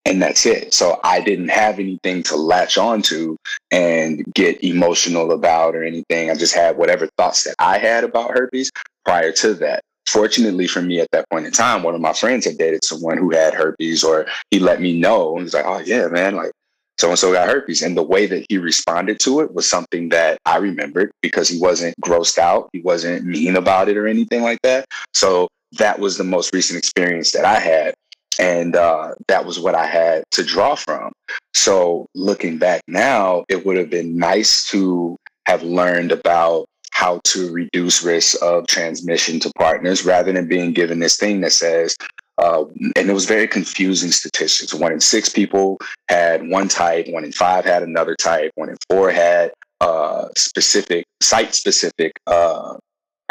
And 0.04 0.22
that's 0.22 0.46
it. 0.46 0.72
So 0.74 1.00
I 1.04 1.20
didn't 1.20 1.48
have 1.48 1.78
anything 1.78 2.22
to 2.24 2.36
latch 2.36 2.78
onto 2.78 3.36
and 3.70 4.24
get 4.34 4.62
emotional 4.62 5.32
about 5.32 5.74
or 5.74 5.84
anything. 5.84 6.30
I 6.30 6.34
just 6.34 6.54
had 6.54 6.76
whatever 6.76 7.08
thoughts 7.16 7.44
that 7.44 7.54
I 7.58 7.78
had 7.78 8.04
about 8.04 8.30
herpes 8.30 8.70
prior 9.04 9.32
to 9.32 9.54
that. 9.54 9.82
Fortunately 10.08 10.66
for 10.66 10.82
me 10.82 11.00
at 11.00 11.08
that 11.12 11.28
point 11.30 11.46
in 11.46 11.52
time, 11.52 11.82
one 11.82 11.94
of 11.94 12.00
my 12.00 12.12
friends 12.12 12.44
had 12.44 12.58
dated 12.58 12.84
someone 12.84 13.18
who 13.18 13.30
had 13.30 13.54
herpes, 13.54 14.02
or 14.02 14.26
he 14.50 14.58
let 14.58 14.80
me 14.80 14.98
know 14.98 15.36
and 15.36 15.44
was 15.44 15.54
like, 15.54 15.64
oh, 15.66 15.78
yeah, 15.78 16.08
man, 16.08 16.34
like 16.36 16.52
so 16.98 17.10
and 17.10 17.18
so 17.18 17.32
got 17.32 17.48
herpes. 17.48 17.82
And 17.82 17.96
the 17.96 18.02
way 18.02 18.26
that 18.26 18.46
he 18.48 18.58
responded 18.58 19.18
to 19.20 19.40
it 19.40 19.54
was 19.54 19.68
something 19.68 20.10
that 20.10 20.38
I 20.46 20.58
remembered 20.58 21.10
because 21.20 21.48
he 21.48 21.58
wasn't 21.58 21.94
grossed 22.00 22.38
out, 22.38 22.68
he 22.72 22.80
wasn't 22.80 23.24
mean 23.24 23.56
about 23.56 23.88
it 23.88 23.96
or 23.96 24.06
anything 24.06 24.42
like 24.42 24.60
that. 24.62 24.86
So 25.12 25.48
that 25.78 25.98
was 25.98 26.16
the 26.16 26.24
most 26.24 26.54
recent 26.54 26.78
experience 26.78 27.32
that 27.32 27.44
I 27.44 27.58
had. 27.58 27.94
And 28.38 28.76
uh, 28.76 29.14
that 29.28 29.44
was 29.44 29.58
what 29.58 29.74
I 29.74 29.86
had 29.86 30.24
to 30.32 30.42
draw 30.42 30.74
from. 30.74 31.12
So 31.54 32.06
looking 32.14 32.58
back 32.58 32.80
now, 32.88 33.44
it 33.48 33.66
would 33.66 33.76
have 33.76 33.90
been 33.90 34.16
nice 34.16 34.66
to 34.70 35.16
have 35.46 35.62
learned 35.62 36.12
about 36.12 36.66
how 36.92 37.20
to 37.24 37.50
reduce 37.50 38.04
risk 38.04 38.36
of 38.42 38.66
transmission 38.66 39.40
to 39.40 39.50
partners 39.58 40.04
rather 40.04 40.32
than 40.32 40.46
being 40.46 40.72
given 40.72 41.00
this 41.00 41.16
thing 41.16 41.40
that 41.40 41.52
says, 41.52 41.96
uh, 42.38 42.64
and 42.96 43.10
it 43.10 43.12
was 43.12 43.24
very 43.24 43.48
confusing 43.48 44.10
statistics. 44.10 44.72
One 44.72 44.92
in 44.92 45.00
six 45.00 45.28
people 45.28 45.78
had 46.08 46.48
one 46.48 46.68
type, 46.68 47.06
one 47.08 47.24
in 47.24 47.32
five 47.32 47.64
had 47.64 47.82
another 47.82 48.14
type, 48.14 48.52
one 48.54 48.68
in 48.68 48.76
four 48.88 49.10
had 49.10 49.52
uh, 49.80 50.28
specific 50.36 51.04
site 51.20 51.54
specific 51.54 52.12
uh, 52.26 52.76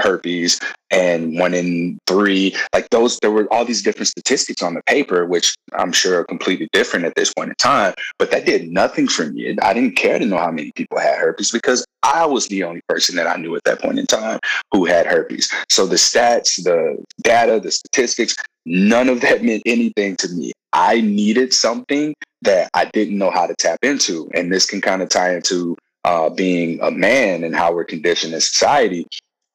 herpes 0.02 0.60
and 0.90 1.40
one 1.40 1.54
in 1.54 1.98
three 2.08 2.56
like 2.74 2.90
those 2.90 3.18
there 3.20 3.32
were 3.32 3.48
all 3.52 3.66
these 3.66 3.82
different 3.82 4.08
statistics 4.08 4.62
on 4.62 4.74
the 4.74 4.84
paper 4.84 5.26
which 5.26 5.56
i'm 5.74 5.92
sure 5.92 6.20
are 6.20 6.26
completely 6.26 6.68
different 6.74 7.06
at 7.06 7.16
this 7.16 7.34
point 7.34 7.50
in 7.50 7.56
time 7.56 7.94
but 8.18 8.32
that 8.32 8.46
did 8.46 8.72
nothing 8.72 9.08
for 9.08 9.26
me. 9.28 9.58
I 9.62 9.74
didn't 9.74 9.96
care 9.96 10.20
to 10.20 10.26
know 10.26 10.38
how 10.38 10.52
many 10.52 10.72
people 10.76 11.00
had 11.00 11.18
herpes 11.18 11.52
because 11.52 11.86
i 12.04 12.26
was 12.26 12.48
the 12.48 12.64
only 12.64 12.82
person 12.88 13.16
that 13.16 13.28
i 13.28 13.36
knew 13.36 13.56
at 13.56 13.64
that 13.64 13.82
point 13.82 14.00
in 14.00 14.06
time 14.06 14.40
who 14.72 14.86
had 14.86 15.06
herpes. 15.06 15.52
So 15.70 15.86
the 15.86 15.96
stats 15.96 16.64
the 16.64 17.04
data 17.22 17.60
the 17.60 17.72
statistics 17.72 18.36
none 18.66 19.10
of 19.10 19.22
that 19.22 19.44
meant 19.44 19.64
anything 19.66 20.16
to 20.18 20.30
me. 20.30 20.52
I 20.74 21.02
needed 21.02 21.54
something 21.54 22.14
that 22.42 22.70
i 22.74 22.86
didn't 22.86 23.18
know 23.18 23.32
how 23.32 23.48
to 23.48 23.56
tap 23.56 23.80
into 23.84 24.30
and 24.34 24.52
this 24.52 24.66
can 24.66 24.82
kind 24.82 25.02
of 25.02 25.10
tie 25.10 25.36
into 25.36 25.78
uh, 26.04 26.30
being 26.30 26.80
a 26.82 26.90
man 26.90 27.44
and 27.44 27.56
how 27.56 27.72
we're 27.72 27.84
conditioned 27.84 28.34
in 28.34 28.42
society 28.42 29.06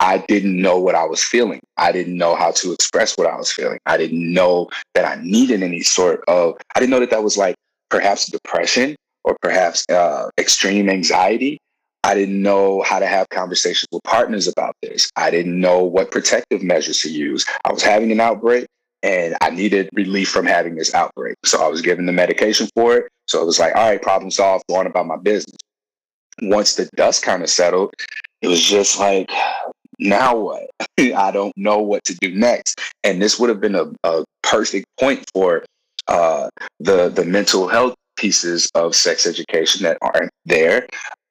I 0.01 0.19
didn't 0.29 0.61
know 0.61 0.79
what 0.79 0.95
I 0.95 1.05
was 1.05 1.23
feeling. 1.23 1.61
I 1.77 1.93
didn't 1.93 2.17
know 2.17 2.35
how 2.35 2.51
to 2.53 2.73
express 2.73 3.17
what 3.17 3.27
I 3.27 3.37
was 3.37 3.51
feeling. 3.51 3.79
I 3.87 3.97
didn't 3.97 4.33
know 4.33 4.69
that 4.95 5.05
I 5.05 5.21
needed 5.23 5.63
any 5.63 5.81
sort 5.81 6.23
of, 6.29 6.57
I 6.75 6.81
didn't 6.81 6.91
know 6.91 7.01
that 7.01 7.11
that 7.11 7.23
was 7.23 7.39
like 7.39 7.55
perhaps 7.89 8.31
depression 8.31 8.97
or 9.25 9.37
perhaps 9.41 9.85
uh, 9.89 10.29
extreme 10.39 10.91
anxiety. 10.91 11.59
I 12.05 12.15
didn't 12.15 12.41
know 12.41 12.83
how 12.83 12.99
to 12.99 13.07
have 13.07 13.29
conversations 13.31 13.89
with 13.91 14.03
partners 14.05 14.47
about 14.47 14.77
this. 14.83 15.11
I 15.17 15.31
didn't 15.31 15.59
know 15.59 15.83
what 15.83 16.11
protective 16.11 16.63
measures 16.63 17.01
to 17.01 17.11
use. 17.11 17.45
I 17.65 17.73
was 17.73 17.83
having 17.83 18.13
an 18.13 18.21
outbreak 18.21 18.67
and 19.03 19.37
I 19.41 19.51
needed 19.51 19.89
relief 19.93 20.29
from 20.29 20.47
having 20.47 20.77
this 20.77 20.95
outbreak. 20.95 21.37
So 21.45 21.65
I 21.65 21.69
was 21.69 21.81
given 21.83 22.07
the 22.07 22.13
medication 22.13 22.69
for 22.75 22.97
it. 22.97 23.09
So 23.27 23.43
it 23.43 23.47
was 23.47 23.59
like, 23.59 23.75
all 23.75 23.89
right, 23.89 24.01
problem 24.01 24.31
solved, 24.31 24.65
going 24.69 24.87
about 24.87 25.07
my 25.07 25.17
business. 25.17 25.57
Once 26.43 26.75
the 26.75 26.89
dust 26.97 27.23
kind 27.23 27.43
of 27.43 27.49
settled, 27.49 27.93
it 28.43 28.49
was 28.49 28.63
just 28.63 29.01
like, 29.01 29.31
now 29.99 30.37
what? 30.37 30.69
I 30.99 31.31
don't 31.31 31.57
know 31.57 31.79
what 31.79 32.05
to 32.05 32.15
do 32.15 32.35
next. 32.35 32.81
And 33.05 33.21
this 33.21 33.39
would 33.39 33.49
have 33.49 33.61
been 33.61 33.75
a, 33.75 33.87
a 34.05 34.25
perfect 34.43 34.87
point 34.99 35.25
for 35.33 35.65
uh, 36.09 36.49
the 36.79 37.09
the 37.09 37.25
mental 37.25 37.69
health 37.69 37.95
pieces 38.17 38.71
of 38.75 38.95
sex 38.95 39.27
education 39.27 39.83
that 39.83 39.99
aren't 40.01 40.31
there. 40.45 40.87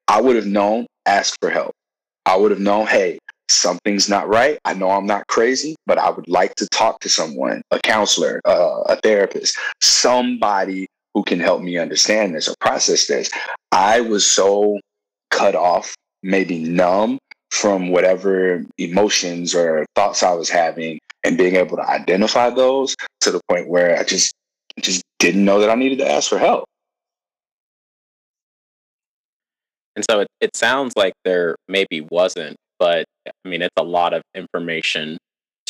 I 0.08 0.22
would 0.22 0.36
have 0.36 0.46
known, 0.46 0.86
ask 1.06 1.36
for 1.42 1.50
help. 1.50 1.72
I 2.26 2.36
would 2.36 2.52
have 2.52 2.60
known, 2.60 2.88
hey, 2.88 3.18
something's 3.50 4.10
not 4.10 4.28
right. 4.28 4.60
I 4.66 4.74
know 4.74 4.90
I'm 4.90 5.06
not 5.06 5.28
crazy, 5.28 5.76
but 5.86 5.98
I 5.98 6.10
would 6.10 6.28
like 6.28 6.56
to 6.56 6.68
talk 6.68 7.00
to 7.02 7.10
someone, 7.10 7.62
a 7.72 7.80
counselor, 7.80 8.42
uh, 8.46 8.82
a 8.88 8.96
therapist, 8.98 9.58
somebody 9.82 10.88
who 11.14 11.24
can 11.24 11.40
help 11.40 11.62
me 11.62 11.78
understand 11.78 12.36
this 12.36 12.48
or 12.48 12.56
process 12.60 13.08
this. 13.08 13.32
I 13.72 14.02
was 14.02 14.30
so 14.30 14.80
cut 15.32 15.56
off, 15.56 15.96
maybe 16.24 16.60
numb 16.60 17.18
from 17.56 17.88
whatever 17.90 18.64
emotions 18.78 19.56
or 19.56 19.86
thoughts 19.96 20.24
I 20.24 20.34
was 20.34 20.50
having 20.50 21.00
and 21.24 21.38
being 21.38 21.56
able 21.56 21.78
to 21.78 21.90
identify 21.90 22.50
those 22.50 22.96
to 23.22 23.32
the 23.32 23.40
point 23.50 23.70
where 23.70 23.98
I 23.98 24.04
just 24.04 24.34
just 24.82 25.04
didn't 25.20 25.46
know 25.46 25.62
that 25.62 25.70
I 25.70 25.76
needed 25.76 26.00
to 26.00 26.12
ask 26.12 26.30
for 26.30 26.38
help. 26.38 26.66
And 29.96 30.04
so 30.10 30.20
it, 30.20 30.28
it 30.42 30.58
sounds 30.58 30.92
like 30.98 31.14
there 31.24 31.56
maybe 31.70 32.06
wasn't, 32.12 32.58
but 32.78 33.06
I 33.26 33.48
mean 33.48 33.62
it's 33.62 33.74
a 33.78 33.84
lot 33.84 34.14
of 34.14 34.22
information 34.36 35.18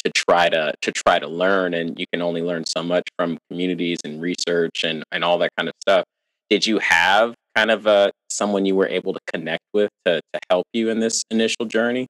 to 0.03 0.11
try 0.11 0.49
to 0.49 0.73
to 0.81 0.91
try 0.91 1.19
to 1.19 1.27
learn 1.27 1.75
and 1.75 1.99
you 1.99 2.05
can 2.11 2.23
only 2.23 2.41
learn 2.41 2.63
so 2.65 2.81
much 2.81 3.03
from 3.15 3.37
communities 3.51 3.99
and 4.03 4.19
research 4.23 4.83
and, 4.83 5.03
and 5.11 5.23
all 5.23 5.37
that 5.37 5.51
kind 5.55 5.69
of 5.69 5.75
stuff. 5.81 6.03
Did 6.49 6.65
you 6.65 6.79
have 6.79 7.35
kind 7.55 7.71
of 7.71 7.87
uh, 7.87 8.11
someone 8.29 8.65
you 8.65 8.75
were 8.75 8.87
able 8.87 9.13
to 9.13 9.19
connect 9.33 9.63
with 9.73 9.89
to, 10.05 10.21
to 10.33 10.39
help 10.49 10.65
you 10.73 10.89
in 10.89 10.99
this 10.99 11.23
initial 11.31 11.65
journey? 11.65 12.07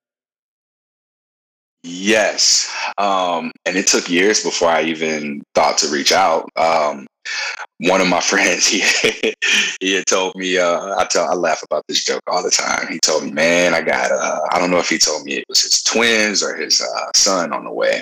Yes. 1.83 2.73
Um, 2.97 3.51
and 3.65 3.75
it 3.75 3.87
took 3.87 4.09
years 4.09 4.43
before 4.43 4.69
I 4.69 4.83
even 4.83 5.43
thought 5.53 5.77
to 5.79 5.87
reach 5.89 6.11
out. 6.11 6.49
Um, 6.55 7.05
one 7.79 8.01
of 8.01 8.07
my 8.07 8.19
friends, 8.21 8.67
he 8.67 8.83
he 9.79 9.93
had 9.93 10.05
told 10.05 10.35
me, 10.35 10.57
uh, 10.57 10.95
I 10.97 11.05
tell 11.05 11.29
I 11.29 11.33
laugh 11.33 11.61
about 11.63 11.83
this 11.87 12.03
joke 12.03 12.21
all 12.27 12.43
the 12.43 12.49
time. 12.49 12.87
He 12.91 12.99
told 12.99 13.23
me, 13.23 13.31
man, 13.31 13.73
I 13.73 13.81
got, 13.81 14.11
uh, 14.11 14.39
I 14.51 14.59
don't 14.59 14.71
know 14.71 14.77
if 14.77 14.89
he 14.89 14.97
told 14.97 15.25
me 15.25 15.33
it 15.33 15.45
was 15.49 15.61
his 15.61 15.83
twins 15.83 16.43
or 16.43 16.55
his 16.55 16.81
uh, 16.81 17.11
son 17.15 17.53
on 17.53 17.63
the 17.63 17.71
way, 17.71 18.01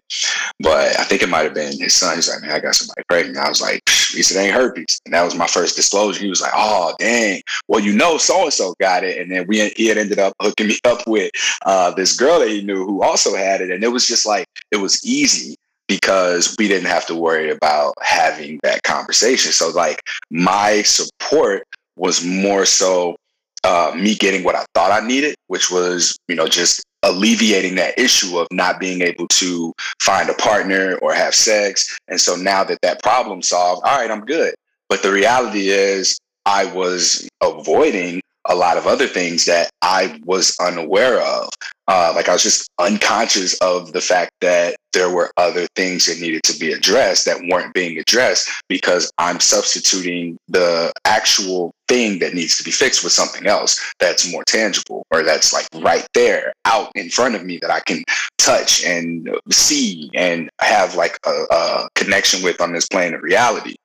but 0.60 1.00
I 1.00 1.04
think 1.04 1.22
it 1.22 1.30
might 1.30 1.44
have 1.44 1.54
been 1.54 1.78
his 1.78 1.94
son. 1.94 2.16
He's 2.16 2.30
like, 2.30 2.42
man, 2.42 2.52
I 2.52 2.60
got 2.60 2.76
somebody 2.76 3.04
pregnant. 3.10 3.38
I 3.38 3.50
was 3.50 3.62
like, 3.62 3.82
he 3.88 4.22
said, 4.22 4.44
ain't 4.44 4.54
herpes, 4.54 5.00
and 5.06 5.14
that 5.14 5.24
was 5.24 5.36
my 5.36 5.48
first 5.48 5.76
disclosure. 5.76 6.22
He 6.22 6.30
was 6.30 6.42
like, 6.42 6.54
oh 6.56 6.94
dang, 7.00 7.42
well 7.68 7.80
you 7.80 7.94
know, 7.94 8.18
so 8.18 8.44
and 8.44 8.54
so 8.54 8.74
got 8.80 9.04
it, 9.04 9.20
and 9.20 9.32
then 9.32 9.46
we 9.48 9.70
he 9.70 9.88
had 9.88 9.98
ended 9.98 10.20
up 10.20 10.34
hooking 10.42 10.68
me 10.68 10.78
up 10.86 11.02
with 11.08 11.32
uh, 11.66 11.92
this 11.92 12.18
girl 12.18 12.40
that 12.40 12.50
he 12.50 12.62
knew 12.62 12.86
who 12.86 13.04
also 13.04 13.36
had 13.36 13.62
it, 13.62 13.72
and 13.72 13.84
it 13.84 13.90
was 13.90 14.06
just 14.06 14.26
like 14.26 14.46
it 14.72 14.78
was 14.78 15.04
easy 15.06 15.56
because 15.88 16.56
we 16.58 16.68
didn't 16.68 16.88
have 16.88 17.06
to 17.08 17.16
worry 17.16 17.50
about 17.50 17.94
having 18.02 18.60
that 18.64 18.84
conversation. 18.84 19.52
So 19.52 19.70
like 19.70 20.02
my 20.30 20.82
support 20.84 21.64
was 21.96 22.24
more 22.24 22.66
so 22.66 23.16
uh, 23.64 23.94
me 23.96 24.16
getting 24.16 24.44
what 24.44 24.56
I 24.56 24.66
thought 24.74 24.92
I 24.92 25.06
needed, 25.06 25.36
which 25.48 25.72
was, 25.72 26.18
you 26.28 26.36
know, 26.36 26.48
just 26.48 26.84
alleviating 27.04 27.76
that 27.76 27.98
issue 27.98 28.38
of 28.38 28.48
not 28.52 28.80
being 28.80 29.02
able 29.02 29.28
to 29.28 29.74
find 30.02 30.30
a 30.30 30.34
partner 30.34 30.98
or 31.02 31.14
have 31.14 31.36
sex. 31.36 31.98
And 32.08 32.20
so 32.20 32.36
now 32.36 32.64
that 32.64 32.80
that 32.82 33.02
problem 33.04 33.42
solved, 33.42 33.84
all 33.86 34.00
right, 34.00 34.12
I'm 34.12 34.26
good. 34.26 34.54
But 34.90 35.02
the 35.02 35.12
reality 35.12 35.70
is 35.70 36.18
I 36.46 36.66
was 36.66 37.28
avoiding 37.42 38.22
a 38.46 38.56
lot 38.56 38.78
of 38.78 38.88
other 38.88 39.08
things 39.08 39.46
that 39.46 39.70
I 39.82 40.20
was 40.26 40.56
unaware 40.60 41.22
of. 41.22 41.50
Uh, 41.88 42.12
like 42.16 42.28
I 42.28 42.34
was 42.34 42.44
just 42.44 42.70
unconscious 42.80 43.58
of 43.60 43.94
the 43.94 44.02
fact 44.02 44.32
that 44.42 44.76
there 44.94 45.10
were 45.10 45.32
other 45.38 45.68
things 45.76 46.06
that 46.06 46.20
needed 46.20 46.44
to 46.44 46.58
be 46.60 46.72
addressed 46.72 47.26
that 47.26 47.42
weren't 47.50 47.74
being 47.74 47.98
addressed 47.98 48.50
because 48.70 49.12
I'm 49.18 49.40
substituting 49.40 50.38
the 50.48 50.94
actual 51.06 51.74
thing 51.88 52.20
that 52.20 52.34
needs 52.34 52.58
to 52.58 52.64
be 52.64 52.72
fixed 52.72 53.04
with 53.04 53.12
something 53.12 53.46
else 53.46 53.80
that's 54.00 54.32
more 54.32 54.44
tangible 54.46 55.06
or 55.12 55.24
that's 55.24 55.52
like 55.52 55.68
right 55.84 56.08
there 56.14 56.54
out 56.66 56.92
in 56.96 57.10
front 57.10 57.36
of 57.36 57.44
me 57.44 57.58
that 57.62 57.72
I 57.72 57.82
can 57.82 58.04
touch 58.38 58.84
and 58.86 59.30
see 59.52 60.10
and 60.14 60.50
have 60.60 60.96
like 60.96 61.20
a, 61.26 61.44
a 61.52 61.90
connection 61.96 62.44
with 62.44 62.62
on 62.62 62.74
this 62.74 62.88
plane 62.88 63.14
of 63.14 63.22
reality. 63.22 63.76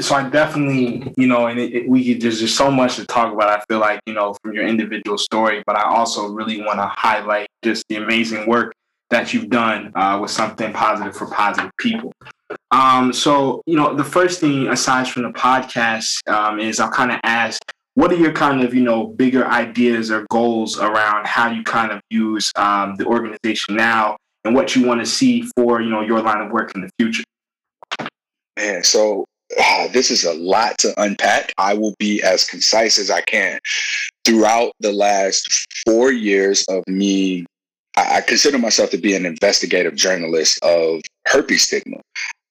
So 0.00 0.16
I, 0.16 0.28
definitely, 0.28 1.12
you 1.16 1.26
know, 1.26 1.46
and 1.46 1.60
it, 1.60 1.72
it, 1.74 1.88
we 1.88 2.14
there's 2.14 2.40
just 2.40 2.56
so 2.56 2.70
much 2.70 2.96
to 2.96 3.06
talk 3.06 3.32
about. 3.32 3.48
I 3.48 3.62
feel 3.68 3.78
like, 3.78 4.00
you 4.06 4.14
know, 4.14 4.34
from 4.42 4.52
your 4.52 4.66
individual 4.66 5.16
story, 5.16 5.62
but 5.66 5.76
I 5.76 5.84
also 5.84 6.28
really 6.28 6.60
want 6.60 6.78
to 6.78 6.86
highlight 6.86 7.46
just 7.62 7.84
the 7.88 7.96
amazing 7.96 8.48
work 8.48 8.72
that 9.10 9.32
you've 9.32 9.50
done 9.50 9.92
uh, 9.94 10.18
with 10.20 10.30
something 10.30 10.72
positive 10.72 11.14
for 11.14 11.26
positive 11.26 11.70
people. 11.78 12.12
Um, 12.70 13.12
so, 13.12 13.62
you 13.66 13.76
know, 13.76 13.94
the 13.94 14.04
first 14.04 14.40
thing 14.40 14.68
aside 14.68 15.08
from 15.08 15.22
the 15.22 15.30
podcast 15.30 16.26
um, 16.28 16.58
is 16.58 16.80
I'll 16.80 16.90
kind 16.90 17.12
of 17.12 17.20
ask, 17.22 17.60
what 17.94 18.10
are 18.10 18.16
your 18.16 18.32
kind 18.32 18.62
of, 18.62 18.74
you 18.74 18.82
know, 18.82 19.06
bigger 19.06 19.46
ideas 19.46 20.10
or 20.10 20.26
goals 20.30 20.78
around 20.78 21.26
how 21.26 21.50
you 21.50 21.62
kind 21.62 21.92
of 21.92 22.00
use 22.10 22.50
um, 22.56 22.96
the 22.96 23.04
organization 23.04 23.76
now 23.76 24.16
and 24.44 24.54
what 24.54 24.74
you 24.74 24.86
want 24.86 25.00
to 25.00 25.06
see 25.06 25.42
for, 25.54 25.80
you 25.80 25.90
know, 25.90 26.00
your 26.00 26.20
line 26.22 26.40
of 26.40 26.50
work 26.50 26.74
in 26.74 26.80
the 26.80 26.90
future? 26.98 27.22
Man, 28.58 28.82
so 28.82 29.26
uh, 29.58 29.88
this 29.88 30.10
is 30.10 30.24
a 30.24 30.34
lot 30.34 30.78
to 30.78 30.92
unpack. 31.00 31.52
I 31.58 31.74
will 31.74 31.94
be 31.98 32.22
as 32.22 32.46
concise 32.46 32.98
as 32.98 33.10
I 33.10 33.20
can. 33.22 33.58
Throughout 34.24 34.72
the 34.80 34.92
last 34.92 35.66
four 35.86 36.12
years 36.12 36.64
of 36.68 36.84
me, 36.86 37.44
I, 37.96 38.16
I 38.16 38.20
consider 38.22 38.58
myself 38.58 38.90
to 38.90 38.98
be 38.98 39.14
an 39.14 39.26
investigative 39.26 39.94
journalist 39.94 40.58
of 40.62 41.00
herpes 41.26 41.62
stigma. 41.62 41.98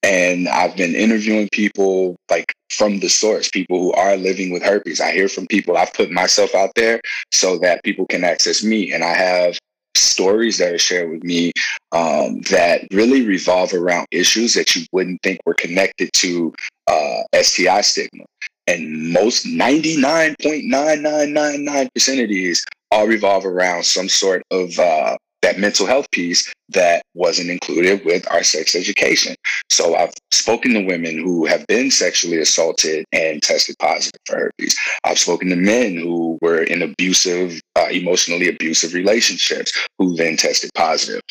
And 0.04 0.48
I've 0.48 0.76
been 0.76 0.96
interviewing 0.96 1.48
people 1.52 2.16
like 2.30 2.52
from 2.72 3.00
the 3.00 3.10
source, 3.10 3.50
people 3.50 3.80
who 3.80 3.94
are 3.94 4.18
living 4.18 4.52
with 4.52 4.64
herpes. 4.64 5.00
I 5.00 5.12
hear 5.12 5.30
from 5.30 5.46
people. 5.48 5.78
I've 5.78 5.94
put 5.94 6.10
myself 6.10 6.56
out 6.56 6.72
there 6.76 7.00
so 7.32 7.60
that 7.60 7.84
people 7.84 8.08
can 8.08 8.24
access 8.24 8.64
me. 8.64 8.94
And 8.94 9.04
I 9.04 9.14
have 9.14 9.60
stories 9.95 10.58
that 10.58 10.73
are 10.73 10.80
shared 10.80 11.10
with 11.10 11.23
me 11.23 11.51
um, 11.91 12.39
that 12.49 12.88
really 12.91 13.25
revolve 13.25 13.73
around 13.73 14.08
issues 14.12 14.54
that 14.54 14.75
you 14.75 14.86
wouldn't 14.91 15.21
think 15.23 15.39
were 15.45 15.54
connected 15.54 16.12
to 16.13 16.54
uh, 16.88 17.21
STI 17.36 17.82
stigma. 17.82 18.23
And 18.67 19.12
most 19.12 19.45
99.9999% 19.45 22.23
of 22.23 22.30
these 22.30 22.63
all 22.91 23.08
revolve 23.08 23.45
around 23.45 23.86
some 23.86 24.08
sort 24.08 24.43
of 24.51 24.77
uh, 24.77 25.17
that 25.41 25.60
mental 25.60 25.86
health 25.86 26.10
piece 26.12 26.51
that 26.69 27.04
wasn't 27.13 27.49
included 27.49 28.04
with 28.06 28.30
our 28.32 28.43
sex 28.43 28.75
education. 28.75 29.36
So 29.69 29.95
I've 29.95 30.13
spoken 30.32 30.73
to 30.73 30.86
women 30.86 31.17
who 31.17 31.45
have 31.45 31.65
been 31.67 31.91
sexually 31.91 32.38
assaulted 32.38 33.06
and 33.12 33.41
tested 33.41 33.75
positive 33.80 34.21
for 34.25 34.38
herpes. 34.38 34.77
I've 35.04 35.19
spoken 35.19 35.49
to 35.49 35.56
men 35.56 35.95
who 35.95 36.38
were 36.41 36.63
in 36.63 36.82
abusive, 36.82 37.60
uh, 37.75 37.88
emotionally 37.91 38.47
abusive 38.47 38.93
relationships 38.93 39.71
who 39.97 40.15
then 40.15 40.38
tested 40.38 40.71
positive. 40.75 41.21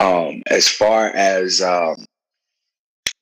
Um, 0.00 0.42
as 0.46 0.68
far 0.68 1.08
as 1.08 1.62
um, 1.62 1.96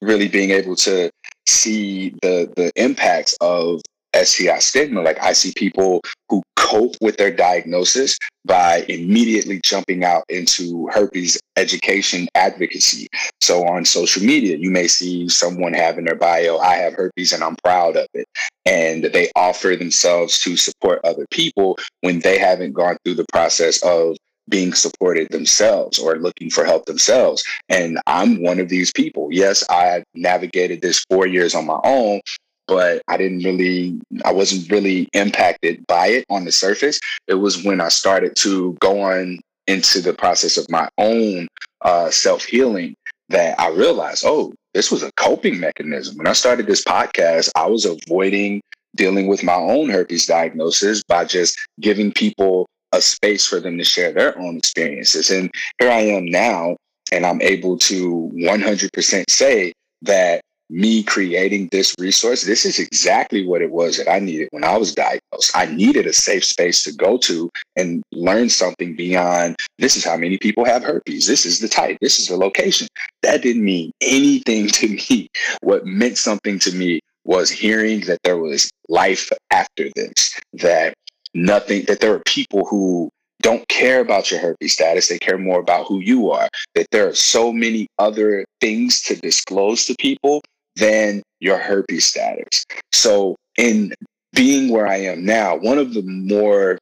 really 0.01 0.29
being 0.29 0.51
able 0.51 0.77
to 0.77 1.11
see 1.47 2.11
the 2.23 2.53
the 2.57 2.71
impacts 2.77 3.37
of 3.41 3.81
STI 4.15 4.59
stigma. 4.59 5.03
Like 5.03 5.21
I 5.23 5.33
see 5.33 5.53
people 5.57 6.01
who 6.29 6.43
cope 6.57 6.95
with 7.01 7.17
their 7.17 7.31
diagnosis 7.31 8.19
by 8.45 8.85
immediately 8.89 9.61
jumping 9.63 10.05
out 10.05 10.25
into 10.29 10.89
herpes 10.93 11.39
education 11.57 12.29
advocacy. 12.35 13.09
So 13.41 13.67
on 13.67 13.85
social 13.85 14.23
media, 14.23 14.57
you 14.57 14.71
may 14.71 14.89
see 14.89 15.29
someone 15.29 15.73
having 15.73 16.05
their 16.05 16.15
bio, 16.15 16.59
I 16.59 16.77
have 16.77 16.95
herpes 16.95 17.33
and 17.33 17.43
I'm 17.43 17.57
proud 17.65 17.97
of 17.97 18.07
it. 18.15 18.27
And 18.65 19.05
they 19.05 19.31
offer 19.37 19.77
themselves 19.77 20.39
to 20.41 20.57
support 20.57 21.01
other 21.05 21.27
people 21.31 21.79
when 22.01 22.21
they 22.21 22.39
haven't 22.39 22.73
gone 22.73 22.97
through 23.05 23.15
the 23.15 23.27
process 23.33 23.83
of 23.83 24.17
being 24.49 24.73
supported 24.73 25.29
themselves 25.31 25.99
or 25.99 26.17
looking 26.17 26.51
for 26.51 26.65
help 26.65 26.87
themselves. 26.87 27.45
And 27.69 27.99
I'm 28.07 28.43
one 28.43 28.61
of 28.61 28.69
these 28.69 28.93
people. 28.93 29.29
Yes, 29.31 29.65
I 29.69 30.05
navigated 30.15 30.81
this 30.81 31.05
four 31.11 31.27
years 31.27 31.55
on 31.55 31.67
my 31.67 31.79
own, 31.85 32.21
but 32.69 33.03
I 33.09 33.17
didn't 33.17 33.43
really, 33.43 33.99
I 34.25 34.33
wasn't 34.33 34.71
really 34.71 35.09
impacted 35.15 35.85
by 35.87 36.09
it 36.09 36.27
on 36.29 36.45
the 36.45 36.53
surface. 36.53 37.01
It 37.27 37.35
was 37.35 37.65
when 37.65 37.81
I 37.81 37.89
started 37.89 38.37
to 38.37 38.77
go 38.81 39.01
on 39.01 39.41
into 39.67 40.01
the 40.01 40.13
process 40.13 40.57
of 40.57 40.71
my 40.71 40.89
own 40.99 41.49
uh, 41.83 42.11
self 42.11 42.45
healing 42.45 42.95
that 43.31 43.59
I 43.59 43.71
realized, 43.71 44.25
oh, 44.27 44.53
this 44.75 44.91
was 44.91 45.03
a 45.03 45.13
coping 45.13 45.59
mechanism. 45.59 46.17
When 46.17 46.27
I 46.27 46.33
started 46.33 46.67
this 46.67 46.85
podcast, 46.85 47.51
I 47.57 47.67
was 47.67 47.85
avoiding 47.85 48.61
dealing 48.97 49.27
with 49.29 49.43
my 49.43 49.55
own 49.55 49.89
herpes 49.89 50.27
diagnosis 50.27 51.03
by 51.05 51.25
just 51.25 51.59
giving 51.81 52.13
people 52.13 52.67
a 52.93 53.01
space 53.01 53.47
for 53.47 53.61
them 53.61 53.79
to 53.79 53.85
share 53.85 54.13
their 54.13 54.39
own 54.39 54.57
experiences. 54.57 55.31
And 55.31 55.51
here 55.79 55.91
I 55.91 56.01
am 56.01 56.27
now, 56.27 56.77
and 57.13 57.25
I'm 57.25 57.41
able 57.43 57.79
to 57.79 58.31
100% 58.35 59.25
say 59.29 59.73
that 60.03 60.41
me 60.71 61.03
creating 61.03 61.69
this 61.73 61.95
resource, 61.99 62.45
this 62.45 62.65
is 62.65 62.79
exactly 62.79 63.47
what 63.47 63.63
it 63.63 63.71
was 63.71 63.97
that 63.97 64.11
I 64.11 64.19
needed 64.19 64.49
when 64.51 64.65
I 64.65 64.77
was 64.77 64.95
diagnosed. 64.95 65.51
I 65.55 65.67
needed 65.67 66.07
a 66.07 66.13
safe 66.13 66.45
space 66.45 66.83
to 66.85 66.93
go 66.93 67.17
to 67.19 67.51
and 67.77 68.03
learn 68.13 68.49
something 68.49 68.95
beyond 68.95 69.57
this 69.79 69.97
is 69.97 70.05
how 70.05 70.17
many 70.17 70.39
people 70.39 70.65
have 70.65 70.83
herpes. 70.83 71.27
This 71.27 71.47
is 71.47 71.61
the 71.61 71.69
type. 71.69 71.99
This 72.01 72.19
is 72.19 72.29
the 72.29 72.37
location. 72.37 72.89
That 73.23 73.43
didn't 73.43 73.65
mean 73.65 73.93
anything 74.01 74.69
to 74.79 74.89
me. 74.89 75.29
What 75.61 75.87
meant 75.87 76.19
something 76.19 76.59
to 76.61 76.73
me 76.73 77.01
was 77.25 77.51
hearing 77.51 78.01
that 78.03 78.23
there 78.25 78.39
was 78.39 78.71
life 78.89 79.31
after 79.51 79.89
this, 79.95 80.39
that 80.55 80.95
nothing, 81.35 81.85
that 81.87 82.01
there 82.01 82.15
are 82.15 82.23
people 82.27 82.65
who 82.67 83.11
don't 83.43 83.69
care 83.69 84.01
about 84.01 84.31
your 84.31 84.41
herpes 84.41 84.73
status. 84.73 85.09
They 85.09 85.19
care 85.19 85.39
more 85.39 85.61
about 85.61 85.87
who 85.87 86.01
you 86.01 86.31
are. 86.31 86.49
That 86.75 86.89
there 86.91 87.09
are 87.09 87.15
so 87.15 87.53
many 87.53 87.87
other 87.99 88.45
things 88.61 89.03
to 89.03 89.17
disclose 89.17 89.87
to 89.87 89.95
people 89.99 90.43
than 90.79 91.23
your 91.41 91.59
herpes 91.59 92.07
status. 92.07 92.65
So, 92.93 93.37
in 93.57 93.93
being 94.35 94.71
where 94.71 94.87
I 94.87 94.97
am 94.97 95.25
now, 95.25 95.57
one 95.57 95.79
of 95.79 95.95
the 95.95 96.03
more 96.03 96.79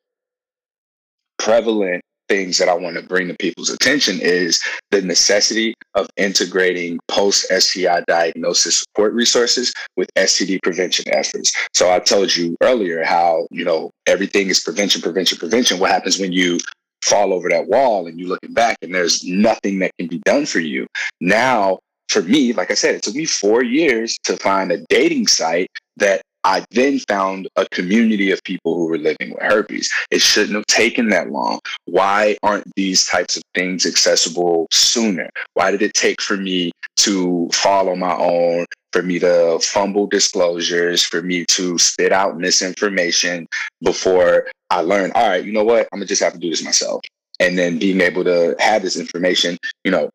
prevalent 1.38 2.02
things 2.28 2.58
that 2.58 2.68
I 2.68 2.74
want 2.74 2.96
to 2.96 3.02
bring 3.02 3.28
to 3.28 3.36
people's 3.38 3.70
attention 3.70 4.18
is 4.20 4.60
the 4.90 5.02
necessity 5.02 5.74
of 5.94 6.08
integrating 6.16 6.98
post 7.08 7.46
STI 7.50 8.02
diagnosis 8.08 8.80
support 8.80 9.12
resources 9.12 9.72
with 9.96 10.08
STD 10.16 10.58
prevention 10.62 11.04
efforts. 11.12 11.54
So 11.72 11.92
I 11.92 12.00
told 12.00 12.34
you 12.34 12.56
earlier 12.62 13.04
how, 13.04 13.46
you 13.50 13.64
know, 13.64 13.90
everything 14.06 14.48
is 14.48 14.60
prevention, 14.60 15.02
prevention, 15.02 15.38
prevention. 15.38 15.78
What 15.78 15.92
happens 15.92 16.18
when 16.18 16.32
you 16.32 16.58
fall 17.04 17.32
over 17.32 17.48
that 17.48 17.68
wall 17.68 18.06
and 18.06 18.18
you 18.18 18.26
looking 18.26 18.52
back 18.52 18.76
and 18.82 18.94
there's 18.94 19.24
nothing 19.24 19.78
that 19.78 19.92
can 19.98 20.08
be 20.08 20.18
done 20.24 20.46
for 20.46 20.58
you? 20.58 20.86
Now 21.20 21.78
for 22.08 22.22
me, 22.22 22.52
like 22.52 22.70
I 22.70 22.74
said, 22.74 22.94
it 22.94 23.02
took 23.02 23.14
me 23.14 23.26
four 23.26 23.62
years 23.62 24.16
to 24.24 24.36
find 24.36 24.72
a 24.72 24.78
dating 24.88 25.26
site 25.26 25.70
that 25.96 26.22
I 26.44 26.64
then 26.70 27.00
found 27.00 27.48
a 27.56 27.66
community 27.70 28.30
of 28.30 28.40
people 28.44 28.76
who 28.76 28.86
were 28.86 28.98
living 28.98 29.30
with 29.30 29.42
herpes. 29.42 29.90
It 30.12 30.20
shouldn't 30.20 30.54
have 30.54 30.66
taken 30.66 31.08
that 31.08 31.30
long. 31.30 31.58
Why 31.86 32.36
aren't 32.44 32.72
these 32.76 33.04
types 33.04 33.36
of 33.36 33.42
things 33.54 33.84
accessible 33.84 34.68
sooner? 34.70 35.28
Why 35.54 35.72
did 35.72 35.82
it 35.82 35.94
take 35.94 36.22
for 36.22 36.36
me 36.36 36.70
to 36.98 37.50
follow 37.52 37.96
my 37.96 38.16
own, 38.16 38.66
for 38.92 39.02
me 39.02 39.18
to 39.18 39.58
fumble 39.60 40.06
disclosures, 40.06 41.02
for 41.02 41.20
me 41.20 41.44
to 41.46 41.78
spit 41.78 42.12
out 42.12 42.38
misinformation 42.38 43.48
before 43.82 44.46
I 44.70 44.82
learned, 44.82 45.14
all 45.14 45.28
right, 45.28 45.44
you 45.44 45.52
know 45.52 45.64
what? 45.64 45.88
I'm 45.92 45.98
gonna 45.98 46.06
just 46.06 46.22
have 46.22 46.34
to 46.34 46.38
do 46.38 46.50
this 46.50 46.64
myself. 46.64 47.00
And 47.40 47.58
then 47.58 47.80
being 47.80 48.00
able 48.00 48.22
to 48.22 48.54
have 48.60 48.82
this 48.82 48.96
information, 48.96 49.58
you 49.82 49.90
know, 49.90 50.10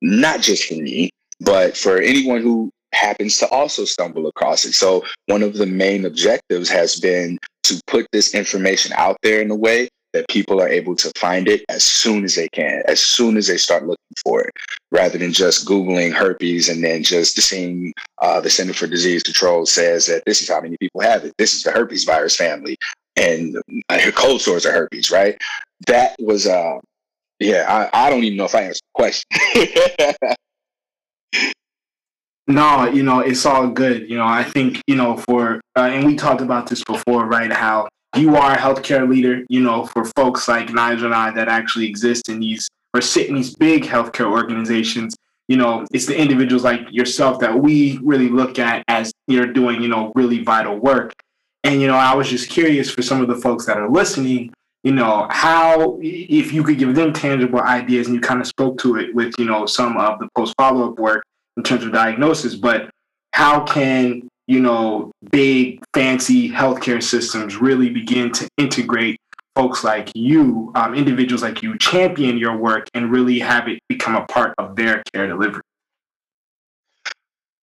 not 0.00 0.40
just 0.40 0.64
for 0.64 0.74
me, 0.74 1.10
but 1.44 1.76
for 1.76 1.98
anyone 1.98 2.40
who 2.40 2.70
happens 2.92 3.36
to 3.38 3.48
also 3.48 3.84
stumble 3.84 4.26
across 4.26 4.64
it. 4.64 4.72
So 4.74 5.04
one 5.26 5.42
of 5.42 5.54
the 5.54 5.66
main 5.66 6.04
objectives 6.04 6.68
has 6.68 7.00
been 7.00 7.38
to 7.64 7.80
put 7.86 8.06
this 8.12 8.34
information 8.34 8.92
out 8.96 9.16
there 9.22 9.40
in 9.40 9.50
a 9.50 9.56
way 9.56 9.88
that 10.12 10.28
people 10.28 10.60
are 10.60 10.68
able 10.68 10.94
to 10.94 11.10
find 11.16 11.48
it 11.48 11.64
as 11.70 11.82
soon 11.82 12.22
as 12.22 12.34
they 12.34 12.48
can, 12.48 12.82
as 12.86 13.00
soon 13.00 13.38
as 13.38 13.46
they 13.46 13.56
start 13.56 13.86
looking 13.86 13.96
for 14.22 14.42
it, 14.42 14.50
rather 14.90 15.16
than 15.16 15.32
just 15.32 15.66
Googling 15.66 16.12
herpes 16.12 16.68
and 16.68 16.84
then 16.84 17.02
just 17.02 17.40
seeing 17.40 17.94
uh, 18.20 18.38
the 18.38 18.50
Center 18.50 18.74
for 18.74 18.86
Disease 18.86 19.22
Control 19.22 19.64
says 19.64 20.06
that 20.06 20.22
this 20.26 20.42
is 20.42 20.50
how 20.50 20.60
many 20.60 20.76
people 20.78 21.00
have 21.00 21.24
it. 21.24 21.32
This 21.38 21.54
is 21.54 21.62
the 21.62 21.70
herpes 21.70 22.04
virus 22.04 22.36
family. 22.36 22.76
And 23.16 23.56
uh, 23.88 24.10
cold 24.14 24.42
sores 24.42 24.66
are 24.66 24.72
herpes, 24.72 25.10
right? 25.10 25.40
That 25.86 26.14
was, 26.18 26.46
uh, 26.46 26.78
yeah, 27.38 27.88
I, 27.94 28.06
I 28.06 28.10
don't 28.10 28.24
even 28.24 28.36
know 28.36 28.44
if 28.44 28.54
I 28.54 28.64
answered 28.64 28.82
the 28.94 29.02
question. 30.18 30.36
No, 32.48 32.86
you 32.86 33.02
know, 33.02 33.20
it's 33.20 33.46
all 33.46 33.68
good. 33.68 34.10
You 34.10 34.16
know, 34.16 34.26
I 34.26 34.42
think, 34.42 34.82
you 34.86 34.96
know, 34.96 35.16
for, 35.16 35.60
uh, 35.76 35.82
and 35.82 36.04
we 36.04 36.16
talked 36.16 36.40
about 36.40 36.66
this 36.66 36.82
before, 36.84 37.26
right? 37.26 37.52
How 37.52 37.88
you 38.16 38.34
are 38.36 38.52
a 38.52 38.56
healthcare 38.56 39.08
leader, 39.08 39.44
you 39.48 39.60
know, 39.60 39.86
for 39.86 40.04
folks 40.16 40.48
like 40.48 40.68
Nygel 40.68 41.04
and 41.04 41.14
I 41.14 41.30
that 41.30 41.48
actually 41.48 41.86
exist 41.86 42.28
in 42.28 42.40
these 42.40 42.68
or 42.94 43.00
sit 43.00 43.28
in 43.28 43.36
these 43.36 43.54
big 43.54 43.84
healthcare 43.84 44.30
organizations. 44.30 45.14
You 45.48 45.56
know, 45.56 45.86
it's 45.92 46.06
the 46.06 46.18
individuals 46.18 46.64
like 46.64 46.80
yourself 46.90 47.38
that 47.40 47.56
we 47.56 47.98
really 48.02 48.28
look 48.28 48.58
at 48.58 48.82
as 48.88 49.12
you're 49.28 49.52
doing, 49.52 49.80
you 49.80 49.88
know, 49.88 50.12
really 50.14 50.42
vital 50.42 50.76
work. 50.78 51.12
And, 51.64 51.80
you 51.80 51.86
know, 51.86 51.96
I 51.96 52.14
was 52.14 52.28
just 52.28 52.50
curious 52.50 52.90
for 52.90 53.02
some 53.02 53.22
of 53.22 53.28
the 53.28 53.36
folks 53.36 53.66
that 53.66 53.76
are 53.76 53.88
listening, 53.88 54.52
you 54.82 54.92
know, 54.92 55.28
how, 55.30 55.98
if 56.02 56.52
you 56.52 56.64
could 56.64 56.78
give 56.78 56.94
them 56.96 57.12
tangible 57.12 57.60
ideas 57.60 58.08
and 58.08 58.16
you 58.16 58.20
kind 58.20 58.40
of 58.40 58.48
spoke 58.48 58.78
to 58.78 58.96
it 58.96 59.14
with, 59.14 59.32
you 59.38 59.44
know, 59.44 59.64
some 59.64 59.96
of 59.96 60.18
the 60.18 60.28
post 60.34 60.54
follow 60.58 60.90
up 60.90 60.98
work 60.98 61.22
in 61.56 61.62
terms 61.62 61.84
of 61.84 61.92
diagnosis, 61.92 62.54
but 62.54 62.90
how 63.32 63.64
can 63.64 64.28
you 64.46 64.60
know 64.60 65.10
big 65.30 65.82
fancy 65.94 66.50
healthcare 66.50 67.02
systems 67.02 67.56
really 67.56 67.88
begin 67.90 68.32
to 68.32 68.48
integrate 68.58 69.18
folks 69.54 69.84
like 69.84 70.10
you, 70.14 70.72
um, 70.74 70.94
individuals 70.94 71.42
like 71.42 71.62
you, 71.62 71.76
champion 71.78 72.38
your 72.38 72.56
work 72.56 72.88
and 72.94 73.10
really 73.10 73.38
have 73.38 73.68
it 73.68 73.78
become 73.88 74.16
a 74.16 74.24
part 74.26 74.54
of 74.58 74.76
their 74.76 75.02
care 75.12 75.26
delivery? 75.26 75.62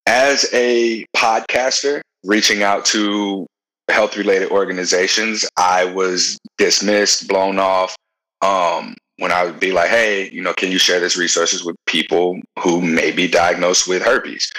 As 0.06 0.48
a 0.54 1.06
podcaster, 1.16 2.02
reaching 2.24 2.64
out 2.64 2.86
to 2.86 3.46
health 3.90 4.18
related 4.18 4.50
organizations, 4.52 5.48
I 5.58 5.86
was 5.86 6.38
dismissed, 6.58 7.28
blown 7.28 7.60
off. 7.60 7.96
Um, 8.42 8.96
when 9.20 9.32
I 9.32 9.44
would 9.44 9.60
be 9.60 9.72
like, 9.72 9.90
hey, 9.90 10.30
you 10.32 10.42
know, 10.42 10.54
can 10.54 10.72
you 10.72 10.80
share 10.80 11.00
this 11.00 11.18
resources 11.18 11.64
with 11.64 11.76
people 11.86 12.40
who 12.60 12.82
may 12.82 13.12
be 13.12 13.28
diagnosed 13.28 13.88
with 13.88 14.02
herpes? 14.02 14.52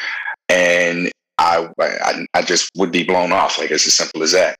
And 0.48 1.10
I, 1.38 1.68
I, 1.80 2.26
I 2.34 2.42
just 2.42 2.70
would 2.76 2.92
be 2.92 3.02
blown 3.02 3.32
off. 3.32 3.58
Like 3.58 3.70
it's 3.70 3.86
as 3.86 3.94
simple 3.94 4.22
as 4.22 4.32
that. 4.32 4.56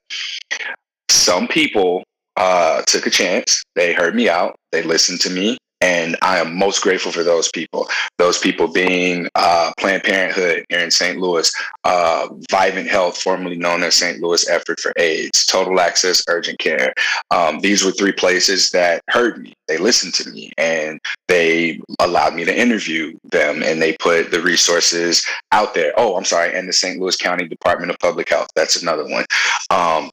Some 1.10 1.46
people 1.48 2.02
uh, 2.36 2.82
took 2.86 3.06
a 3.06 3.10
chance. 3.10 3.62
They 3.74 3.92
heard 3.92 4.14
me 4.14 4.28
out. 4.28 4.56
They 4.72 4.82
listened 4.82 5.20
to 5.22 5.30
me. 5.30 5.58
And 5.81 6.16
I 6.23 6.38
am 6.38 6.57
most 6.57 6.83
grateful 6.83 7.11
for 7.11 7.25
those 7.25 7.51
people. 7.51 7.88
Those 8.19 8.38
people 8.38 8.69
being 8.69 9.29
uh, 9.35 9.73
Planned 9.79 10.03
Parenthood 10.03 10.64
here 10.69 10.81
in 10.81 10.90
St. 10.90 11.19
Louis, 11.19 11.51
uh, 11.85 12.29
Vivent 12.51 12.88
Health, 12.88 13.16
formerly 13.16 13.57
known 13.57 13.83
as 13.83 13.95
St. 13.95 14.21
Louis 14.21 14.49
Effort 14.49 14.79
for 14.81 14.93
AIDS, 14.97 15.47
Total 15.47 15.81
Access 15.81 16.23
Urgent 16.29 16.59
Care. 16.59 16.93
Um, 17.31 17.61
these 17.61 17.85
were 17.85 17.93
three 17.93 18.12
places 18.12 18.71
that 18.71 19.03
heard 19.09 19.38
me. 19.38 19.55
They 19.69 19.79
listened 19.79 20.14
to 20.14 20.29
me 20.31 20.53
and 20.59 21.01
they 21.29 21.81
allowed 22.01 22.35
me 22.35 22.45
to 22.45 22.59
interview 22.61 23.16
them 23.31 23.62
and 23.62 23.81
they 23.81 23.97
put 23.99 24.31
the 24.31 24.43
resources 24.43 25.25
out 25.53 25.75
there. 25.75 25.93
Oh, 25.97 26.16
I'm 26.16 26.25
sorry. 26.25 26.55
And 26.57 26.69
the 26.69 26.73
St. 26.73 27.01
Louis 27.01 27.16
County 27.16 27.49
Department 27.49 27.90
of 27.90 27.99
Public 28.01 28.29
Health. 28.29 28.49
That's 28.55 28.83
another 28.83 29.09
one. 29.09 29.25
Um, 29.71 30.11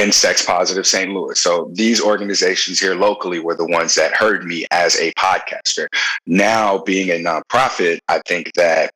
and 0.00 0.14
Sex 0.14 0.44
Positive 0.44 0.86
St. 0.86 1.12
Louis. 1.12 1.38
So 1.38 1.70
these 1.74 2.00
organizations 2.00 2.80
here 2.80 2.94
locally 2.94 3.38
were 3.38 3.54
the 3.54 3.66
ones 3.66 3.94
that 3.96 4.14
heard 4.14 4.44
me 4.44 4.66
as 4.70 4.96
a 4.96 5.12
podcaster. 5.12 5.88
Now, 6.26 6.78
being 6.78 7.10
a 7.10 7.22
nonprofit, 7.22 7.98
I 8.08 8.22
think 8.26 8.50
that 8.54 8.92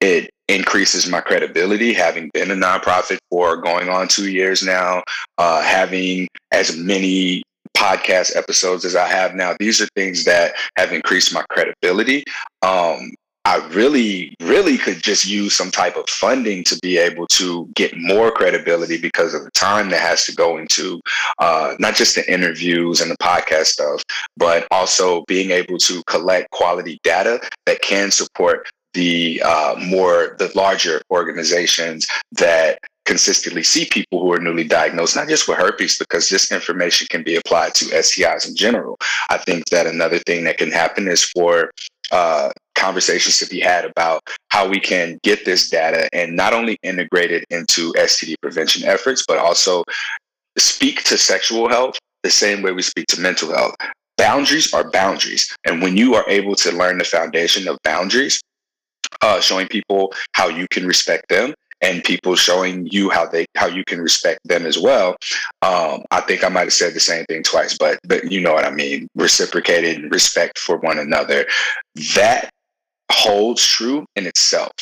it 0.00 0.30
increases 0.48 1.08
my 1.08 1.20
credibility 1.20 1.92
having 1.92 2.28
been 2.34 2.50
a 2.50 2.54
nonprofit 2.54 3.18
for 3.30 3.56
going 3.56 3.88
on 3.88 4.08
two 4.08 4.30
years 4.30 4.62
now, 4.64 5.02
uh, 5.38 5.62
having 5.62 6.26
as 6.50 6.76
many 6.76 7.42
podcast 7.76 8.34
episodes 8.34 8.84
as 8.84 8.96
I 8.96 9.06
have 9.06 9.36
now. 9.36 9.54
These 9.60 9.80
are 9.80 9.86
things 9.94 10.24
that 10.24 10.54
have 10.76 10.92
increased 10.92 11.32
my 11.32 11.44
credibility. 11.50 12.24
Um, 12.62 13.12
I 13.48 13.66
really, 13.68 14.36
really 14.42 14.76
could 14.76 15.02
just 15.02 15.26
use 15.26 15.56
some 15.56 15.70
type 15.70 15.96
of 15.96 16.06
funding 16.06 16.64
to 16.64 16.78
be 16.82 16.98
able 16.98 17.26
to 17.28 17.66
get 17.74 17.96
more 17.96 18.30
credibility 18.30 18.98
because 18.98 19.32
of 19.32 19.42
the 19.42 19.50
time 19.52 19.88
that 19.88 20.02
has 20.02 20.26
to 20.26 20.34
go 20.34 20.58
into 20.58 21.00
uh, 21.38 21.74
not 21.78 21.94
just 21.94 22.14
the 22.14 22.30
interviews 22.30 23.00
and 23.00 23.10
the 23.10 23.16
podcast 23.16 23.68
stuff, 23.68 24.02
but 24.36 24.68
also 24.70 25.24
being 25.28 25.50
able 25.50 25.78
to 25.78 26.02
collect 26.04 26.50
quality 26.50 27.00
data 27.02 27.40
that 27.64 27.80
can 27.80 28.10
support 28.10 28.68
the 28.92 29.40
uh, 29.42 29.76
more 29.82 30.36
the 30.38 30.52
larger 30.54 31.00
organizations 31.10 32.06
that 32.32 32.78
consistently 33.06 33.62
see 33.62 33.86
people 33.86 34.20
who 34.20 34.30
are 34.30 34.40
newly 34.40 34.64
diagnosed, 34.64 35.16
not 35.16 35.26
just 35.26 35.48
with 35.48 35.56
herpes, 35.56 35.96
because 35.96 36.28
this 36.28 36.52
information 36.52 37.06
can 37.08 37.22
be 37.22 37.36
applied 37.36 37.74
to 37.74 37.86
STIs 37.86 38.46
in 38.46 38.54
general. 38.54 38.98
I 39.30 39.38
think 39.38 39.64
that 39.70 39.86
another 39.86 40.18
thing 40.18 40.44
that 40.44 40.58
can 40.58 40.70
happen 40.70 41.08
is 41.08 41.24
for 41.24 41.70
uh, 42.10 42.50
conversations 42.78 43.38
to 43.38 43.46
be 43.46 43.60
had 43.60 43.84
about 43.84 44.22
how 44.48 44.68
we 44.68 44.80
can 44.80 45.18
get 45.22 45.44
this 45.44 45.68
data 45.68 46.08
and 46.12 46.34
not 46.36 46.52
only 46.52 46.78
integrate 46.82 47.30
it 47.30 47.44
into 47.50 47.92
STD 47.94 48.34
prevention 48.40 48.84
efforts, 48.84 49.24
but 49.26 49.38
also 49.38 49.84
speak 50.56 51.04
to 51.04 51.18
sexual 51.18 51.68
health 51.68 51.98
the 52.22 52.30
same 52.30 52.62
way 52.62 52.72
we 52.72 52.82
speak 52.82 53.06
to 53.08 53.20
mental 53.20 53.52
health. 53.54 53.74
Boundaries 54.16 54.72
are 54.74 54.90
boundaries. 54.90 55.54
And 55.64 55.82
when 55.82 55.96
you 55.96 56.14
are 56.14 56.24
able 56.28 56.54
to 56.56 56.72
learn 56.72 56.98
the 56.98 57.04
foundation 57.04 57.68
of 57.68 57.78
boundaries, 57.84 58.40
uh, 59.22 59.40
showing 59.40 59.68
people 59.68 60.12
how 60.32 60.48
you 60.48 60.66
can 60.70 60.86
respect 60.86 61.28
them 61.28 61.54
and 61.80 62.02
people 62.02 62.34
showing 62.34 62.86
you 62.90 63.08
how 63.10 63.26
they 63.26 63.46
how 63.56 63.66
you 63.66 63.84
can 63.84 64.00
respect 64.00 64.40
them 64.44 64.66
as 64.66 64.78
well. 64.78 65.16
Um, 65.62 66.02
I 66.10 66.20
think 66.20 66.44
I 66.44 66.48
might 66.48 66.64
have 66.64 66.72
said 66.72 66.94
the 66.94 67.00
same 67.00 67.24
thing 67.26 67.42
twice, 67.42 67.76
but 67.78 67.98
but 68.04 68.30
you 68.30 68.40
know 68.40 68.52
what 68.52 68.64
I 68.64 68.70
mean. 68.70 69.08
Reciprocated 69.14 70.10
respect 70.12 70.58
for 70.58 70.76
one 70.78 70.98
another. 70.98 71.46
That 72.16 72.50
holds 73.10 73.66
true 73.66 74.06
in 74.16 74.26
itself. 74.26 74.72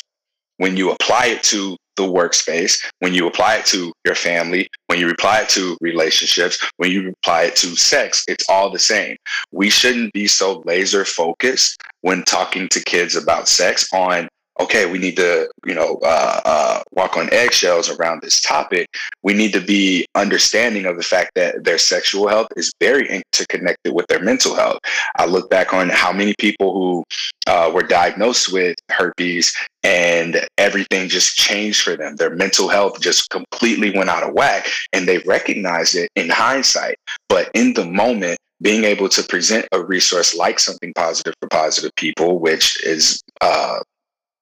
When 0.57 0.75
you 0.75 0.91
apply 0.91 1.27
it 1.27 1.43
to 1.43 1.77
the 1.97 2.03
workspace, 2.03 2.79
when 2.99 3.13
you 3.13 3.27
apply 3.27 3.57
it 3.57 3.65
to 3.67 3.91
your 4.05 4.15
family, 4.15 4.67
when 4.87 4.99
you 4.99 5.09
apply 5.09 5.41
it 5.41 5.49
to 5.49 5.77
relationships, 5.81 6.63
when 6.77 6.91
you 6.91 7.13
apply 7.23 7.43
it 7.43 7.55
to 7.57 7.75
sex, 7.75 8.23
it's 8.27 8.47
all 8.49 8.71
the 8.71 8.79
same. 8.79 9.17
We 9.51 9.69
shouldn't 9.69 10.13
be 10.13 10.27
so 10.27 10.63
laser 10.65 11.05
focused 11.05 11.81
when 12.01 12.23
talking 12.23 12.69
to 12.69 12.83
kids 12.83 13.15
about 13.15 13.47
sex 13.47 13.87
on 13.93 14.27
okay, 14.59 14.89
we 14.89 14.97
need 14.97 15.15
to, 15.17 15.49
you 15.65 15.73
know, 15.73 15.99
uh, 16.03 16.41
uh, 16.45 16.83
walk 16.91 17.17
on 17.17 17.31
eggshells 17.33 17.89
around 17.89 18.21
this 18.21 18.41
topic. 18.41 18.87
We 19.23 19.33
need 19.33 19.53
to 19.53 19.61
be 19.61 20.05
understanding 20.15 20.85
of 20.85 20.97
the 20.97 21.03
fact 21.03 21.31
that 21.35 21.63
their 21.63 21.77
sexual 21.77 22.27
health 22.27 22.47
is 22.55 22.71
very 22.79 23.07
interconnected 23.09 23.93
with 23.93 24.07
their 24.07 24.21
mental 24.21 24.55
health. 24.55 24.79
I 25.17 25.25
look 25.25 25.49
back 25.49 25.73
on 25.73 25.89
how 25.89 26.11
many 26.11 26.33
people 26.39 26.73
who 26.73 27.03
uh, 27.47 27.71
were 27.73 27.83
diagnosed 27.83 28.51
with 28.51 28.75
herpes 28.89 29.55
and 29.83 30.41
everything 30.57 31.07
just 31.07 31.35
changed 31.35 31.81
for 31.81 31.95
them. 31.95 32.15
Their 32.15 32.35
mental 32.35 32.67
health 32.67 32.99
just 32.99 33.29
completely 33.29 33.91
went 33.95 34.09
out 34.09 34.23
of 34.23 34.33
whack 34.33 34.67
and 34.93 35.07
they 35.07 35.19
recognized 35.19 35.95
it 35.95 36.09
in 36.15 36.29
hindsight. 36.29 36.97
But 37.29 37.49
in 37.53 37.73
the 37.73 37.85
moment, 37.85 38.39
being 38.61 38.83
able 38.83 39.07
to 39.09 39.23
present 39.23 39.67
a 39.71 39.81
resource 39.81 40.35
like 40.35 40.59
something 40.59 40.93
positive 40.93 41.33
for 41.39 41.47
positive 41.49 41.91
people, 41.95 42.39
which 42.39 42.83
is 42.83 43.21
uh, 43.41 43.79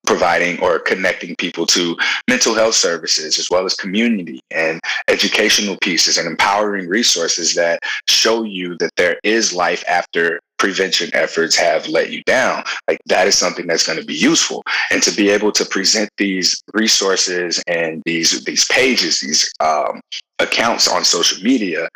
providing 0.06 0.60
or 0.62 0.80
connecting 0.80 1.36
people 1.36 1.65
to 1.65 1.98
mental 2.30 2.54
health 2.54 2.76
services 2.76 3.38
as 3.39 3.50
well 3.50 3.65
as 3.65 3.76
community 3.76 4.39
and 4.52 4.80
educational 5.08 5.78
pieces 5.82 6.18
and 6.18 6.28
empowering 6.28 6.88
resources 6.88 7.56
that 7.56 7.80
show 8.08 8.44
you 8.44 8.78
that 8.78 8.91
there 8.96 9.18
is 9.24 9.54
life 9.54 9.84
after 9.88 10.39
prevention 10.58 11.10
efforts 11.13 11.56
have 11.56 11.88
let 11.88 12.12
you 12.12 12.24
down. 12.24 12.63
Like 12.88 13.00
that 13.08 13.28
is 13.28 13.38
something 13.38 13.68
that's 13.68 13.86
going 13.86 14.00
to 14.00 14.06
be 14.06 14.16
useful. 14.16 14.64
And 14.91 15.01
to 15.03 15.12
be 15.12 15.30
able 15.30 15.51
to 15.51 15.66
present 15.66 16.10
these 16.18 16.64
resources 16.74 17.62
and 17.68 18.01
these 18.06 18.43
these 18.45 18.66
pages, 18.66 19.20
these 19.20 19.51
um, 19.60 20.01
accounts 20.39 20.88
on 20.88 21.03
social 21.03 21.41
media 21.43 21.88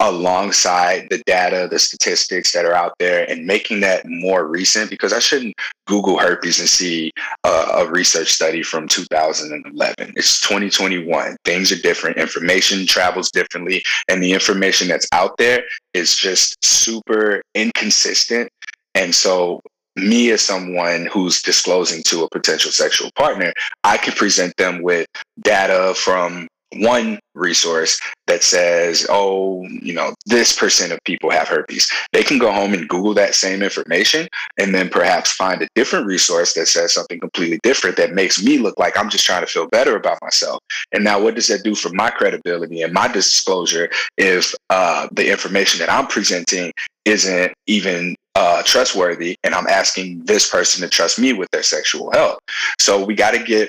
alongside 0.00 1.06
the 1.10 1.22
data, 1.26 1.66
the 1.70 1.78
statistics 1.78 2.52
that 2.52 2.64
are 2.66 2.74
out 2.74 2.92
there 2.98 3.28
and 3.30 3.46
making 3.46 3.80
that 3.80 4.04
more 4.06 4.46
recent 4.46 4.90
because 4.90 5.12
I 5.12 5.18
shouldn't 5.18 5.54
Google 5.86 6.18
herpes 6.18 6.60
and 6.60 6.68
see 6.68 7.12
a, 7.44 7.86
research 7.86 8.32
study 8.32 8.62
from 8.62 8.88
2011. 8.88 10.12
It's 10.16 10.40
2021. 10.40 11.36
Things 11.44 11.70
are 11.70 11.80
different. 11.80 12.16
Information 12.16 12.84
travels 12.84 13.30
differently. 13.30 13.82
And 14.08 14.20
the 14.20 14.32
information 14.32 14.88
that's 14.88 15.06
out 15.12 15.36
there 15.38 15.62
is 15.94 16.16
just 16.16 16.56
super 16.64 17.42
inconsistent. 17.54 18.50
And 18.96 19.14
so 19.14 19.60
me 19.94 20.30
as 20.30 20.42
someone 20.42 21.06
who's 21.06 21.40
disclosing 21.40 22.02
to 22.04 22.24
a 22.24 22.28
potential 22.28 22.72
sexual 22.72 23.10
partner, 23.16 23.52
I 23.84 23.96
can 23.96 24.14
present 24.14 24.54
them 24.56 24.82
with 24.82 25.06
data 25.42 25.94
from 25.96 26.48
one 26.74 27.18
resource 27.34 28.00
that 28.26 28.42
says, 28.42 29.06
oh, 29.08 29.62
you 29.68 29.92
know, 29.92 30.14
this 30.26 30.56
percent 30.56 30.92
of 30.92 30.98
people 31.04 31.30
have 31.30 31.48
herpes. 31.48 31.90
They 32.12 32.22
can 32.22 32.38
go 32.38 32.52
home 32.52 32.74
and 32.74 32.88
Google 32.88 33.14
that 33.14 33.34
same 33.34 33.62
information 33.62 34.28
and 34.58 34.74
then 34.74 34.88
perhaps 34.88 35.32
find 35.32 35.62
a 35.62 35.68
different 35.74 36.06
resource 36.06 36.54
that 36.54 36.66
says 36.66 36.92
something 36.92 37.20
completely 37.20 37.60
different 37.62 37.96
that 37.98 38.14
makes 38.14 38.42
me 38.42 38.58
look 38.58 38.78
like 38.78 38.96
I'm 38.96 39.10
just 39.10 39.24
trying 39.24 39.42
to 39.42 39.46
feel 39.46 39.68
better 39.68 39.96
about 39.96 40.18
myself. 40.22 40.60
And 40.92 41.04
now, 41.04 41.20
what 41.20 41.34
does 41.34 41.46
that 41.48 41.62
do 41.62 41.74
for 41.74 41.90
my 41.90 42.10
credibility 42.10 42.82
and 42.82 42.92
my 42.92 43.08
disclosure 43.08 43.90
if 44.16 44.54
uh, 44.70 45.08
the 45.12 45.30
information 45.30 45.78
that 45.80 45.90
I'm 45.90 46.06
presenting 46.06 46.72
isn't 47.04 47.52
even 47.66 48.16
uh, 48.34 48.62
trustworthy 48.64 49.36
and 49.44 49.54
I'm 49.54 49.66
asking 49.68 50.24
this 50.24 50.50
person 50.50 50.82
to 50.82 50.88
trust 50.88 51.18
me 51.18 51.32
with 51.32 51.48
their 51.52 51.62
sexual 51.62 52.10
health? 52.12 52.38
So 52.80 53.04
we 53.04 53.14
got 53.14 53.30
to 53.32 53.42
get 53.42 53.68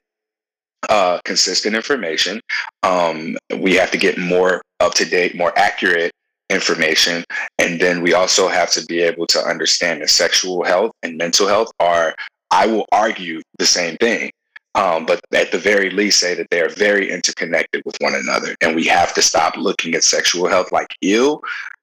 uh, 0.89 1.19
consistent 1.25 1.75
information. 1.75 2.41
Um, 2.83 3.37
we 3.59 3.75
have 3.75 3.91
to 3.91 3.97
get 3.97 4.17
more 4.17 4.61
up 4.79 4.93
to 4.95 5.05
date, 5.05 5.35
more 5.35 5.57
accurate 5.57 6.11
information. 6.49 7.23
And 7.59 7.79
then 7.79 8.01
we 8.01 8.13
also 8.13 8.47
have 8.47 8.71
to 8.71 8.85
be 8.85 9.01
able 9.01 9.27
to 9.27 9.39
understand 9.39 10.01
that 10.01 10.09
sexual 10.09 10.63
health 10.63 10.91
and 11.03 11.17
mental 11.17 11.47
health 11.47 11.71
are, 11.79 12.15
I 12.51 12.67
will 12.67 12.85
argue, 12.91 13.41
the 13.57 13.65
same 13.65 13.97
thing. 13.97 14.31
Um, 14.75 15.05
but 15.05 15.19
at 15.33 15.51
the 15.51 15.57
very 15.57 15.89
least, 15.89 16.19
say 16.19 16.35
that 16.35 16.47
they 16.51 16.61
are 16.61 16.69
very 16.69 17.11
interconnected 17.11 17.81
with 17.85 17.97
one 17.99 18.13
another. 18.13 18.55
And 18.61 18.75
we 18.75 18.85
have 18.85 19.13
to 19.15 19.21
stop 19.21 19.57
looking 19.57 19.95
at 19.95 20.03
sexual 20.03 20.47
health 20.47 20.71
like 20.71 20.87
ill 21.01 21.41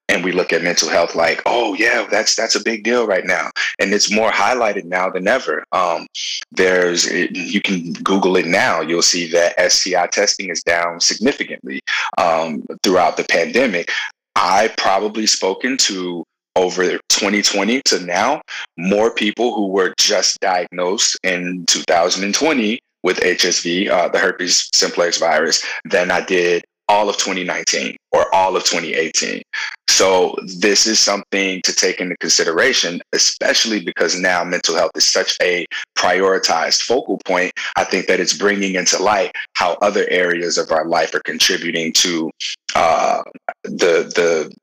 and 0.09 0.23
we 0.25 0.33
look 0.33 0.53
at 0.53 0.63
mental 0.63 0.89
health 0.89 1.15
like 1.15 1.43
oh 1.47 1.75
yeah 1.75 2.07
that's 2.11 2.37
that's 2.37 2.55
a 2.55 2.63
big 2.63 2.85
deal 2.85 3.07
right 3.07 3.25
now. 3.25 3.51
And 3.79 3.93
it's 3.93 4.11
more 4.11 4.31
highlighted 4.31 4.85
now 4.85 5.11
than 5.11 5.27
ever. 5.27 5.65
Um, 5.73 6.07
there's 6.53 7.11
you 7.11 7.61
can 7.61 7.93
google 7.95 8.37
it 8.37 8.47
now 8.47 8.81
you'll 8.81 9.03
see 9.03 9.31
that 9.33 9.55
sti 9.73 10.07
testing 10.09 10.51
is 10.51 10.63
down 10.63 11.01
significantly 11.01 11.81
um, 12.19 12.65
throughout 12.83 13.17
the 13.17 13.25
pandemic. 13.25 13.91
I 14.37 14.73
probably 14.77 15.27
spoken 15.27 15.77
to 15.79 16.25
over 16.57 16.99
2020 17.09 17.83
to 17.83 18.01
now 18.01 18.41
more 18.77 19.13
people 19.13 19.55
who 19.55 19.69
were 19.69 19.93
just 19.99 20.39
diagnosed 20.41 21.19
in 21.25 21.65
2020 21.67 22.79
with 23.03 23.19
hsv 23.19 23.91
uh, 23.91 24.09
the 24.09 24.19
herpes 24.19 24.71
simplex 24.73 25.19
virus 25.19 25.65
than 25.85 26.13
i 26.13 26.25
did 26.25 26.65
all 26.89 27.09
of 27.09 27.16
2019 27.16 27.97
or 28.12 28.32
all 28.35 28.57
of 28.57 28.64
2018. 28.64 29.43
So 29.89 30.37
this 30.61 30.87
is 30.87 30.99
something 30.99 31.61
to 31.62 31.72
take 31.72 32.01
into 32.01 32.16
consideration, 32.16 33.01
especially 33.12 33.80
because 33.80 34.18
now 34.18 34.43
mental 34.45 34.74
health 34.74 34.91
is 34.97 35.07
such 35.07 35.37
a 35.41 35.66
prioritized 35.97 36.82
focal 36.82 37.20
point. 37.24 37.53
I 37.76 37.85
think 37.85 38.07
that 38.07 38.20
it's 38.20 38.37
bringing 38.37 38.74
into 38.74 39.01
light 39.03 39.32
how 39.55 39.74
other 39.82 40.07
areas 40.09 40.59
of 40.59 40.72
our 40.72 40.87
life 40.87 41.14
are 41.14 41.22
contributing 41.24 41.93
to 41.95 42.30
uh, 42.74 43.22
the 43.62 44.11
the 44.14 44.55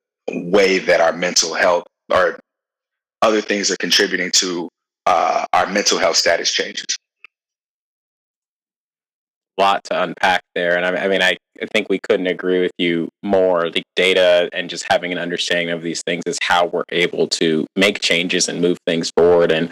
way 0.50 0.80
that 0.80 1.02
our 1.02 1.14
mental 1.14 1.54
health 1.54 1.86
or 2.12 2.40
other 3.22 3.42
things 3.42 3.72
are 3.72 3.78
contributing 3.78 4.32
to 4.32 4.70
uh, 5.06 5.46
our 5.54 5.68
mental 5.68 5.98
health 5.98 6.16
status 6.16 6.52
changes 6.52 6.98
lot 9.62 9.84
to 9.86 10.04
unpack 10.04 10.42
there. 10.56 10.76
And 10.76 10.86
I, 10.86 11.06
I 11.06 11.08
mean, 11.08 11.22
I, 11.22 11.38
I 11.62 11.66
think 11.74 11.88
we 11.90 12.00
couldn't 12.00 12.28
agree 12.28 12.60
with 12.60 12.72
you 12.78 13.10
more. 13.24 13.70
The 13.70 13.84
data 13.96 14.50
and 14.54 14.70
just 14.70 14.86
having 14.90 15.12
an 15.12 15.18
understanding 15.18 15.70
of 15.70 15.82
these 15.82 16.02
things 16.06 16.24
is 16.26 16.38
how 16.42 16.66
we're 16.66 16.84
able 16.90 17.28
to 17.28 17.66
make 17.76 18.02
changes 18.02 18.50
and 18.50 18.60
move 18.60 18.78
things 18.86 19.12
forward 19.16 19.52
and 19.52 19.72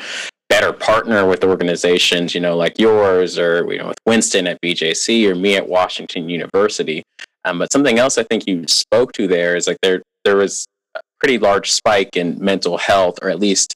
better 0.50 0.74
partner 0.74 1.26
with 1.26 1.44
organizations, 1.44 2.34
you 2.34 2.42
know, 2.42 2.56
like 2.56 2.80
yours 2.80 3.38
or, 3.38 3.72
you 3.72 3.80
know, 3.80 3.88
with 3.88 4.00
Winston 4.06 4.48
at 4.48 4.62
BJC 4.62 5.30
or 5.30 5.36
me 5.36 5.56
at 5.56 5.68
Washington 5.68 6.30
University. 6.30 7.04
Um, 7.46 7.60
but 7.60 7.72
something 7.72 8.00
else 8.00 8.18
I 8.18 8.24
think 8.24 8.48
you 8.48 8.66
spoke 8.68 9.12
to 9.14 9.28
there 9.28 9.56
is 9.56 9.68
like 9.68 9.78
there, 9.82 10.02
there 10.26 10.36
was 10.36 10.66
a 10.96 11.00
pretty 11.20 11.38
large 11.38 11.72
spike 11.72 12.16
in 12.16 12.44
mental 12.44 12.78
health 12.78 13.20
or 13.22 13.30
at 13.30 13.40
least 13.40 13.76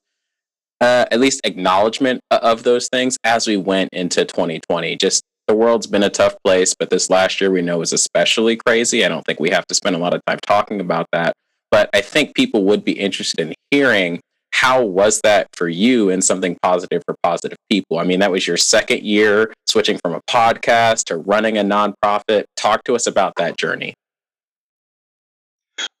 uh, 0.80 1.06
at 1.10 1.20
least 1.20 1.40
acknowledgement 1.44 2.20
of 2.30 2.62
those 2.62 2.88
things 2.88 3.16
as 3.24 3.46
we 3.46 3.56
went 3.56 3.88
into 3.92 4.24
2020. 4.24 4.96
Just 4.96 5.22
the 5.46 5.54
world's 5.54 5.86
been 5.86 6.02
a 6.02 6.10
tough 6.10 6.34
place, 6.44 6.74
but 6.78 6.90
this 6.90 7.10
last 7.10 7.40
year 7.40 7.50
we 7.50 7.62
know 7.62 7.78
was 7.78 7.92
especially 7.92 8.56
crazy. 8.56 9.04
I 9.04 9.08
don't 9.08 9.24
think 9.24 9.40
we 9.40 9.50
have 9.50 9.66
to 9.66 9.74
spend 9.74 9.96
a 9.96 9.98
lot 9.98 10.14
of 10.14 10.22
time 10.26 10.38
talking 10.46 10.80
about 10.80 11.06
that. 11.12 11.34
But 11.70 11.90
I 11.92 12.00
think 12.00 12.34
people 12.34 12.64
would 12.64 12.84
be 12.84 12.92
interested 12.92 13.40
in 13.40 13.54
hearing 13.70 14.20
how 14.52 14.84
was 14.84 15.20
that 15.22 15.48
for 15.52 15.68
you 15.68 16.10
and 16.10 16.22
something 16.22 16.56
positive 16.62 17.02
for 17.04 17.16
positive 17.22 17.58
people? 17.68 17.98
I 17.98 18.04
mean, 18.04 18.20
that 18.20 18.30
was 18.30 18.46
your 18.46 18.56
second 18.56 19.02
year 19.02 19.52
switching 19.66 19.98
from 19.98 20.14
a 20.14 20.20
podcast 20.30 21.04
to 21.06 21.16
running 21.16 21.58
a 21.58 21.64
nonprofit. 21.64 22.44
Talk 22.56 22.84
to 22.84 22.94
us 22.94 23.06
about 23.06 23.34
that 23.36 23.58
journey 23.58 23.94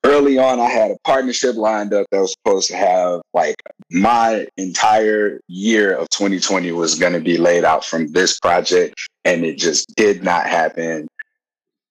early 0.04 0.38
on 0.38 0.60
i 0.60 0.68
had 0.68 0.90
a 0.90 0.96
partnership 1.04 1.56
lined 1.56 1.92
up 1.92 2.06
that 2.10 2.20
was 2.20 2.32
supposed 2.32 2.68
to 2.68 2.76
have 2.76 3.20
like 3.32 3.56
my 3.90 4.46
entire 4.56 5.40
year 5.48 5.96
of 5.96 6.08
2020 6.10 6.70
was 6.72 6.98
going 6.98 7.12
to 7.12 7.20
be 7.20 7.36
laid 7.36 7.64
out 7.64 7.84
from 7.84 8.10
this 8.12 8.38
project 8.38 8.94
and 9.24 9.44
it 9.44 9.58
just 9.58 9.86
did 9.96 10.22
not 10.22 10.46
happen 10.46 11.08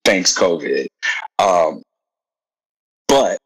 thanks 0.05 0.37
covid. 0.37 0.87
Um, 1.39 1.81
but 3.07 3.37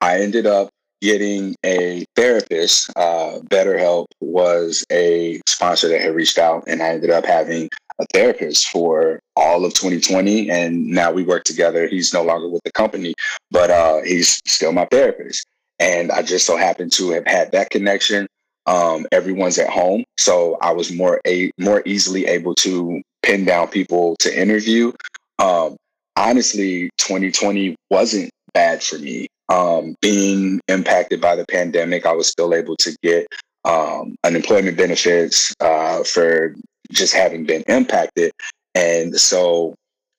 i 0.00 0.20
ended 0.20 0.46
up 0.46 0.70
getting 1.00 1.54
a 1.64 2.04
therapist 2.16 2.90
uh, 2.96 3.38
betterhelp 3.50 4.06
was 4.20 4.84
a 4.90 5.40
sponsor 5.46 5.88
that 5.88 6.00
had 6.00 6.14
reached 6.14 6.38
out 6.38 6.64
and 6.66 6.82
i 6.82 6.88
ended 6.88 7.10
up 7.10 7.24
having 7.24 7.68
a 8.00 8.06
therapist 8.12 8.68
for 8.68 9.20
all 9.36 9.64
of 9.64 9.74
2020 9.74 10.50
and 10.50 10.86
now 10.86 11.12
we 11.12 11.24
work 11.24 11.44
together. 11.44 11.86
He's 11.86 12.12
no 12.12 12.22
longer 12.22 12.48
with 12.48 12.62
the 12.64 12.72
company 12.72 13.14
but 13.50 13.70
uh, 13.70 14.02
he's 14.02 14.40
still 14.46 14.72
my 14.72 14.86
therapist. 14.86 15.46
And 15.80 16.10
i 16.10 16.22
just 16.22 16.46
so 16.46 16.56
happened 16.56 16.92
to 16.92 17.10
have 17.10 17.26
had 17.26 17.52
that 17.52 17.70
connection 17.70 18.26
um, 18.66 19.06
everyone's 19.12 19.58
at 19.58 19.70
home. 19.70 20.04
So 20.18 20.58
i 20.60 20.72
was 20.72 20.92
more 20.92 21.20
a 21.26 21.50
more 21.58 21.82
easily 21.86 22.26
able 22.26 22.54
to 22.56 23.02
pin 23.22 23.44
down 23.44 23.68
people 23.68 24.16
to 24.20 24.40
interview. 24.40 24.92
Um, 25.38 25.76
honestly 26.16 26.90
2020 26.98 27.76
wasn't 27.90 28.30
bad 28.54 28.82
for 28.82 28.98
me. 28.98 29.28
Um, 29.50 29.94
being 30.02 30.60
impacted 30.68 31.22
by 31.22 31.34
the 31.36 31.46
pandemic 31.46 32.04
i 32.04 32.12
was 32.12 32.28
still 32.28 32.52
able 32.52 32.76
to 32.76 32.94
get 33.02 33.26
um, 33.64 34.16
unemployment 34.24 34.76
benefits 34.76 35.54
uh, 35.60 36.02
for 36.04 36.54
just 36.90 37.14
having 37.14 37.44
been 37.44 37.62
impacted. 37.68 38.32
And 38.74 39.16
so 39.16 39.74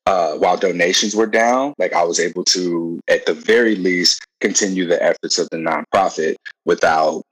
uh, 0.05 0.33
while 0.33 0.57
donations 0.57 1.15
were 1.15 1.27
down, 1.27 1.73
like 1.77 1.93
I 1.93 2.03
was 2.03 2.19
able 2.19 2.43
to, 2.45 2.99
at 3.07 3.25
the 3.25 3.33
very 3.33 3.75
least, 3.75 4.25
continue 4.41 4.85
the 4.85 5.01
efforts 5.01 5.37
of 5.37 5.47
the 5.51 5.57
nonprofit 5.57 6.35
without 6.65 7.23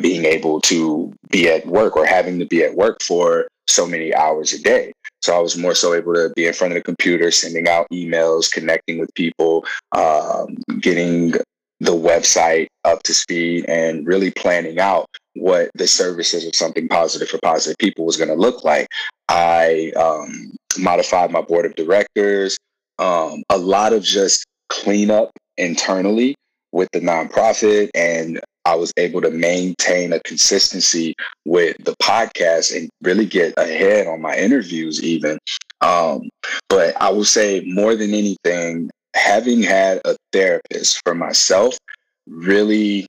being 0.00 0.24
able 0.24 0.60
to 0.62 1.12
be 1.30 1.48
at 1.48 1.66
work 1.66 1.96
or 1.96 2.06
having 2.06 2.38
to 2.38 2.46
be 2.46 2.62
at 2.62 2.74
work 2.74 3.02
for 3.02 3.46
so 3.68 3.86
many 3.86 4.14
hours 4.14 4.52
a 4.52 4.62
day. 4.62 4.92
So 5.22 5.36
I 5.36 5.40
was 5.40 5.56
more 5.56 5.74
so 5.74 5.94
able 5.94 6.14
to 6.14 6.32
be 6.36 6.46
in 6.46 6.54
front 6.54 6.72
of 6.72 6.76
the 6.76 6.82
computer, 6.82 7.30
sending 7.30 7.68
out 7.68 7.86
emails, 7.92 8.50
connecting 8.50 8.98
with 8.98 9.12
people, 9.14 9.64
um, 9.92 10.56
getting 10.80 11.32
the 11.80 11.92
website 11.92 12.68
up 12.84 13.02
to 13.04 13.14
speed, 13.14 13.64
and 13.66 14.06
really 14.06 14.30
planning 14.30 14.78
out 14.78 15.06
what 15.36 15.70
the 15.74 15.86
services 15.86 16.46
of 16.46 16.54
something 16.54 16.88
positive 16.88 17.28
for 17.28 17.38
positive 17.42 17.76
people 17.78 18.04
was 18.04 18.16
going 18.16 18.28
to 18.28 18.34
look 18.34 18.64
like. 18.64 18.86
I 19.28 19.92
um, 19.96 20.52
modified 20.78 21.30
my 21.30 21.40
board 21.40 21.66
of 21.66 21.74
directors, 21.74 22.56
um, 22.98 23.42
a 23.50 23.58
lot 23.58 23.92
of 23.92 24.02
just 24.02 24.44
cleanup 24.68 25.30
internally 25.56 26.34
with 26.72 26.88
the 26.92 27.00
nonprofit, 27.00 27.90
and 27.94 28.40
I 28.64 28.74
was 28.74 28.92
able 28.96 29.20
to 29.22 29.30
maintain 29.30 30.12
a 30.12 30.20
consistency 30.20 31.14
with 31.44 31.76
the 31.84 31.94
podcast 32.02 32.76
and 32.76 32.90
really 33.02 33.26
get 33.26 33.54
ahead 33.56 34.06
on 34.06 34.20
my 34.20 34.36
interviews, 34.36 35.02
even. 35.02 35.38
Um, 35.80 36.28
but 36.68 37.00
I 37.00 37.10
will 37.10 37.24
say 37.24 37.62
more 37.64 37.94
than 37.94 38.12
anything, 38.12 38.90
having 39.14 39.62
had 39.62 40.00
a 40.04 40.16
therapist 40.32 41.00
for 41.04 41.14
myself 41.14 41.76
really 42.26 43.06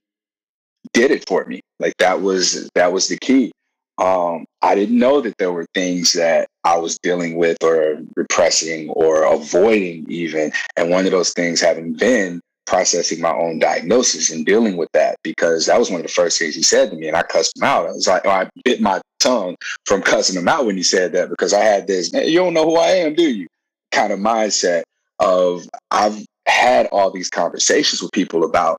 did 0.93 1.11
it 1.11 1.27
for 1.27 1.45
me. 1.45 1.61
Like 1.79 1.95
that 1.97 2.21
was 2.21 2.69
that 2.75 2.91
was 2.91 3.07
the 3.07 3.17
key. 3.17 3.51
Um, 3.97 4.45
I 4.61 4.75
didn't 4.75 4.99
know 4.99 5.21
that 5.21 5.37
there 5.39 5.51
were 5.51 5.65
things 5.73 6.13
that 6.13 6.47
I 6.63 6.77
was 6.77 6.99
dealing 6.99 7.35
with 7.35 7.57
or 7.63 7.97
repressing 8.15 8.89
or 8.89 9.23
avoiding 9.23 10.05
even. 10.07 10.51
And 10.75 10.91
one 10.91 11.05
of 11.05 11.11
those 11.11 11.33
things 11.33 11.59
having 11.59 11.93
been 11.93 12.41
processing 12.67 13.21
my 13.21 13.31
own 13.31 13.57
diagnosis 13.57 14.29
and 14.29 14.45
dealing 14.45 14.77
with 14.77 14.89
that 14.91 15.15
because 15.23 15.65
that 15.65 15.79
was 15.79 15.89
one 15.89 16.01
of 16.01 16.05
the 16.05 16.11
first 16.11 16.37
things 16.37 16.53
he 16.53 16.61
said 16.61 16.91
to 16.91 16.97
me 16.97 17.07
and 17.07 17.17
I 17.17 17.23
cussed 17.23 17.57
him 17.57 17.63
out. 17.63 17.87
I 17.87 17.91
was 17.91 18.07
like, 18.07 18.25
I 18.27 18.49
bit 18.63 18.81
my 18.81 19.01
tongue 19.19 19.55
from 19.85 20.01
cussing 20.01 20.39
him 20.39 20.47
out 20.47 20.65
when 20.65 20.77
he 20.77 20.83
said 20.83 21.13
that 21.13 21.29
because 21.29 21.53
I 21.53 21.61
had 21.61 21.87
this, 21.87 22.13
you 22.13 22.37
don't 22.37 22.53
know 22.53 22.65
who 22.65 22.75
I 22.75 22.89
am, 22.89 23.15
do 23.15 23.23
you? 23.23 23.47
Kind 23.91 24.11
of 24.11 24.19
mindset 24.19 24.83
of 25.19 25.63
I've 25.89 26.23
had 26.45 26.87
all 26.87 27.09
these 27.09 27.29
conversations 27.29 28.01
with 28.01 28.11
people 28.11 28.43
about 28.43 28.77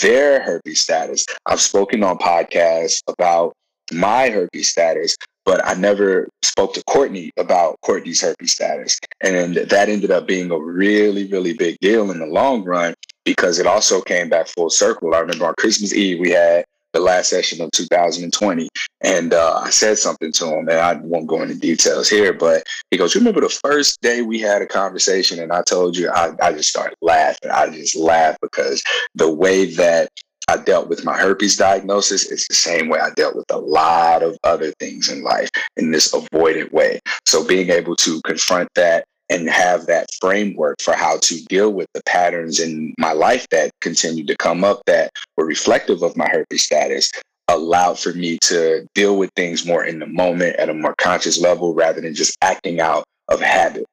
their 0.00 0.42
herpes 0.42 0.82
status. 0.82 1.24
I've 1.46 1.60
spoken 1.60 2.02
on 2.02 2.18
podcasts 2.18 3.02
about 3.08 3.54
my 3.92 4.30
herpes 4.30 4.70
status, 4.70 5.16
but 5.44 5.64
I 5.66 5.74
never 5.74 6.28
spoke 6.42 6.74
to 6.74 6.82
Courtney 6.84 7.30
about 7.36 7.76
Courtney's 7.82 8.20
herpes 8.20 8.52
status. 8.52 8.98
And 9.20 9.56
that 9.56 9.88
ended 9.88 10.10
up 10.10 10.26
being 10.26 10.50
a 10.50 10.58
really, 10.58 11.26
really 11.26 11.54
big 11.54 11.78
deal 11.80 12.10
in 12.10 12.18
the 12.18 12.26
long 12.26 12.64
run 12.64 12.94
because 13.24 13.58
it 13.58 13.66
also 13.66 14.00
came 14.00 14.28
back 14.28 14.46
full 14.48 14.70
circle. 14.70 15.14
I 15.14 15.20
remember 15.20 15.46
on 15.46 15.54
Christmas 15.58 15.92
Eve, 15.92 16.20
we 16.20 16.30
had 16.30 16.64
the 16.92 17.00
last 17.00 17.30
session 17.30 17.60
of 17.60 17.70
2020. 17.72 18.68
And 19.02 19.32
uh, 19.32 19.60
I 19.64 19.70
said 19.70 19.98
something 19.98 20.32
to 20.32 20.46
him, 20.46 20.68
and 20.68 20.78
I 20.78 20.94
won't 20.94 21.26
go 21.26 21.42
into 21.42 21.54
details 21.54 22.08
here, 22.08 22.32
but 22.32 22.64
he 22.90 22.96
goes, 22.96 23.14
You 23.14 23.20
Remember 23.20 23.40
the 23.40 23.48
first 23.48 24.00
day 24.00 24.22
we 24.22 24.40
had 24.40 24.62
a 24.62 24.66
conversation, 24.66 25.40
and 25.40 25.52
I 25.52 25.62
told 25.62 25.96
you, 25.96 26.10
I, 26.10 26.32
I 26.42 26.52
just 26.52 26.68
started 26.68 26.96
laughing. 27.02 27.50
I 27.50 27.70
just 27.70 27.96
laughed 27.96 28.40
because 28.40 28.82
the 29.14 29.32
way 29.32 29.66
that 29.74 30.10
I 30.48 30.56
dealt 30.56 30.88
with 30.88 31.04
my 31.04 31.16
herpes 31.16 31.56
diagnosis 31.56 32.26
is 32.26 32.44
the 32.48 32.54
same 32.54 32.88
way 32.88 32.98
I 32.98 33.10
dealt 33.10 33.36
with 33.36 33.44
a 33.50 33.58
lot 33.58 34.24
of 34.24 34.36
other 34.42 34.72
things 34.80 35.08
in 35.08 35.22
life 35.22 35.48
in 35.76 35.92
this 35.92 36.12
avoidant 36.12 36.72
way. 36.72 36.98
So 37.24 37.46
being 37.46 37.70
able 37.70 37.94
to 37.96 38.20
confront 38.22 38.68
that 38.74 39.04
and 39.30 39.48
have 39.48 39.86
that 39.86 40.06
framework 40.20 40.76
for 40.82 40.92
how 40.92 41.16
to 41.18 41.42
deal 41.44 41.72
with 41.72 41.86
the 41.94 42.02
patterns 42.04 42.60
in 42.60 42.92
my 42.98 43.12
life 43.12 43.46
that 43.50 43.70
continued 43.80 44.26
to 44.26 44.36
come 44.36 44.64
up 44.64 44.82
that 44.86 45.10
were 45.36 45.46
reflective 45.46 46.02
of 46.02 46.16
my 46.16 46.28
herpes 46.28 46.64
status 46.64 47.10
allowed 47.48 47.98
for 47.98 48.12
me 48.12 48.38
to 48.42 48.86
deal 48.94 49.16
with 49.16 49.30
things 49.36 49.66
more 49.66 49.84
in 49.84 49.98
the 49.98 50.06
moment 50.06 50.56
at 50.56 50.68
a 50.68 50.74
more 50.74 50.94
conscious 50.98 51.40
level 51.40 51.74
rather 51.74 52.00
than 52.00 52.14
just 52.14 52.36
acting 52.42 52.80
out 52.80 53.04
of 53.28 53.40
habit. 53.40 53.84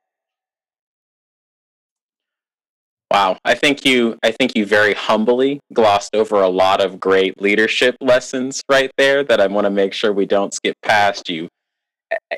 Wow, 3.11 3.37
I 3.45 3.55
think 3.55 3.85
you 3.85 4.17
I 4.21 4.31
think 4.31 4.51
you 4.55 4.65
very 4.65 4.93
humbly 4.93 5.61
glossed 5.73 6.13
over 6.13 6.41
a 6.41 6.49
lot 6.49 6.81
of 6.81 6.99
great 6.99 7.41
leadership 7.41 7.95
lessons 8.01 8.61
right 8.69 8.91
there 8.97 9.23
that 9.23 9.39
I 9.39 9.47
want 9.47 9.65
to 9.65 9.71
make 9.71 9.93
sure 9.93 10.11
we 10.11 10.25
don't 10.25 10.53
skip 10.53 10.75
past 10.83 11.29
you 11.29 11.47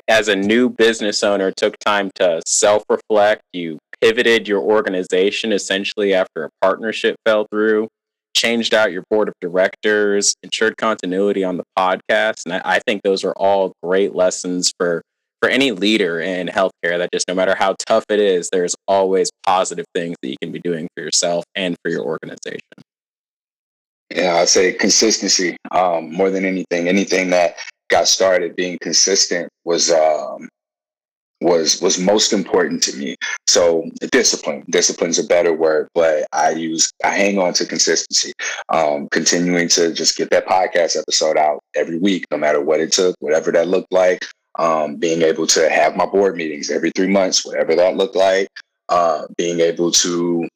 as 0.08 0.28
a 0.28 0.36
new 0.36 0.68
business 0.68 1.22
owner 1.22 1.52
took 1.52 1.78
time 1.78 2.10
to 2.16 2.40
self 2.46 2.84
reflect. 2.88 3.42
You 3.52 3.78
pivoted 4.00 4.48
your 4.48 4.60
organization 4.60 5.52
essentially 5.52 6.14
after 6.14 6.44
a 6.44 6.50
partnership 6.60 7.16
fell 7.26 7.46
through, 7.50 7.88
changed 8.34 8.74
out 8.74 8.92
your 8.92 9.04
board 9.10 9.28
of 9.28 9.34
directors, 9.40 10.34
ensured 10.42 10.76
continuity 10.76 11.44
on 11.44 11.56
the 11.56 11.64
podcast. 11.78 12.44
And 12.46 12.54
I, 12.54 12.62
I 12.64 12.78
think 12.80 13.02
those 13.02 13.24
are 13.24 13.32
all 13.32 13.72
great 13.82 14.14
lessons 14.14 14.72
for 14.78 15.02
for 15.40 15.48
any 15.48 15.72
leader 15.72 16.20
in 16.20 16.48
healthcare 16.48 16.98
that 16.98 17.08
just 17.12 17.26
no 17.26 17.34
matter 17.34 17.54
how 17.54 17.74
tough 17.86 18.04
it 18.10 18.20
is, 18.20 18.50
there's 18.52 18.74
always 18.86 19.30
positive 19.46 19.86
things 19.94 20.16
that 20.22 20.28
you 20.28 20.36
can 20.42 20.52
be 20.52 20.60
doing 20.60 20.86
for 20.94 21.02
yourself 21.02 21.44
and 21.54 21.76
for 21.82 21.90
your 21.90 22.04
organization. 22.04 22.60
Yeah, 24.14 24.34
I'd 24.34 24.48
say 24.48 24.72
consistency 24.72 25.56
um, 25.70 26.12
more 26.12 26.30
than 26.30 26.44
anything. 26.44 26.88
Anything 26.88 27.30
that 27.30 27.56
got 27.90 28.08
started, 28.08 28.56
being 28.56 28.78
consistent 28.80 29.48
was 29.64 29.90
um, 29.90 30.48
was 31.40 31.80
was 31.80 31.98
most 31.98 32.32
important 32.32 32.82
to 32.84 32.96
me. 32.96 33.16
So 33.46 33.90
discipline, 34.12 34.64
discipline's 34.70 35.18
a 35.18 35.24
better 35.24 35.52
word, 35.52 35.88
but 35.94 36.26
I 36.32 36.50
use 36.50 36.90
I 37.04 37.10
hang 37.10 37.38
on 37.38 37.52
to 37.54 37.66
consistency, 37.66 38.32
um, 38.68 39.08
continuing 39.10 39.68
to 39.70 39.92
just 39.92 40.16
get 40.16 40.30
that 40.30 40.46
podcast 40.46 40.98
episode 40.98 41.36
out 41.36 41.60
every 41.74 41.98
week, 41.98 42.26
no 42.30 42.38
matter 42.38 42.60
what 42.60 42.80
it 42.80 42.92
took, 42.92 43.16
whatever 43.20 43.50
that 43.52 43.68
looked 43.68 43.92
like. 43.92 44.24
Um, 44.58 44.96
being 44.96 45.22
able 45.22 45.46
to 45.48 45.70
have 45.70 45.96
my 45.96 46.06
board 46.06 46.36
meetings 46.36 46.70
every 46.70 46.90
three 46.90 47.06
months, 47.06 47.46
whatever 47.46 47.74
that 47.76 47.96
looked 47.96 48.16
like. 48.16 48.48
Uh, 48.88 49.26
being 49.36 49.60
able 49.60 49.92
to 49.92 50.48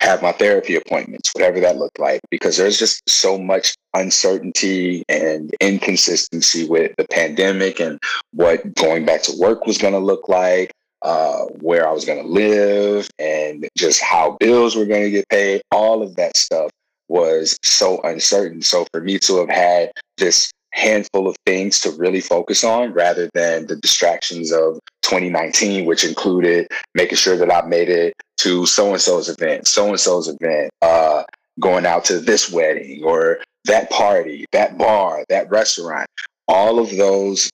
have 0.00 0.22
my 0.22 0.32
therapy 0.32 0.76
appointments, 0.76 1.32
whatever 1.34 1.60
that 1.60 1.76
looked 1.76 1.98
like, 1.98 2.20
because 2.30 2.56
there's 2.56 2.78
just 2.78 3.08
so 3.08 3.38
much 3.38 3.74
uncertainty 3.94 5.02
and 5.08 5.54
inconsistency 5.60 6.68
with 6.68 6.92
the 6.96 7.06
pandemic 7.08 7.80
and 7.80 7.98
what 8.32 8.74
going 8.74 9.04
back 9.04 9.22
to 9.22 9.36
work 9.38 9.66
was 9.66 9.78
going 9.78 9.94
to 9.94 9.98
look 9.98 10.28
like, 10.28 10.70
uh, 11.02 11.44
where 11.60 11.88
I 11.88 11.92
was 11.92 12.04
going 12.04 12.22
to 12.22 12.28
live, 12.28 13.08
and 13.18 13.68
just 13.76 14.02
how 14.02 14.36
bills 14.40 14.76
were 14.76 14.86
going 14.86 15.04
to 15.04 15.10
get 15.10 15.28
paid. 15.28 15.62
All 15.70 16.02
of 16.02 16.16
that 16.16 16.36
stuff 16.36 16.70
was 17.08 17.58
so 17.62 18.00
uncertain. 18.02 18.62
So 18.62 18.86
for 18.92 19.00
me 19.00 19.18
to 19.20 19.38
have 19.38 19.48
had 19.48 19.92
this 20.16 20.50
handful 20.72 21.28
of 21.28 21.36
things 21.46 21.80
to 21.80 21.90
really 21.92 22.20
focus 22.20 22.64
on 22.64 22.92
rather 22.92 23.30
than 23.34 23.66
the 23.66 23.76
distractions 23.76 24.52
of 24.52 24.78
2019, 25.02 25.86
which 25.86 26.04
included 26.04 26.68
making 26.94 27.16
sure 27.16 27.36
that 27.36 27.52
I 27.52 27.66
made 27.66 27.88
it 27.88 28.14
to 28.38 28.66
so 28.66 28.92
and 28.92 29.00
so's 29.00 29.28
event, 29.28 29.66
so 29.66 29.88
and 29.88 30.00
so's 30.00 30.28
event, 30.28 30.70
uh, 30.82 31.24
going 31.60 31.86
out 31.86 32.04
to 32.06 32.20
this 32.20 32.50
wedding 32.50 33.02
or 33.02 33.38
that 33.64 33.90
party, 33.90 34.44
that 34.52 34.78
bar, 34.78 35.24
that 35.28 35.50
restaurant. 35.50 36.08
All 36.46 36.78
of 36.78 36.96
those 36.96 37.50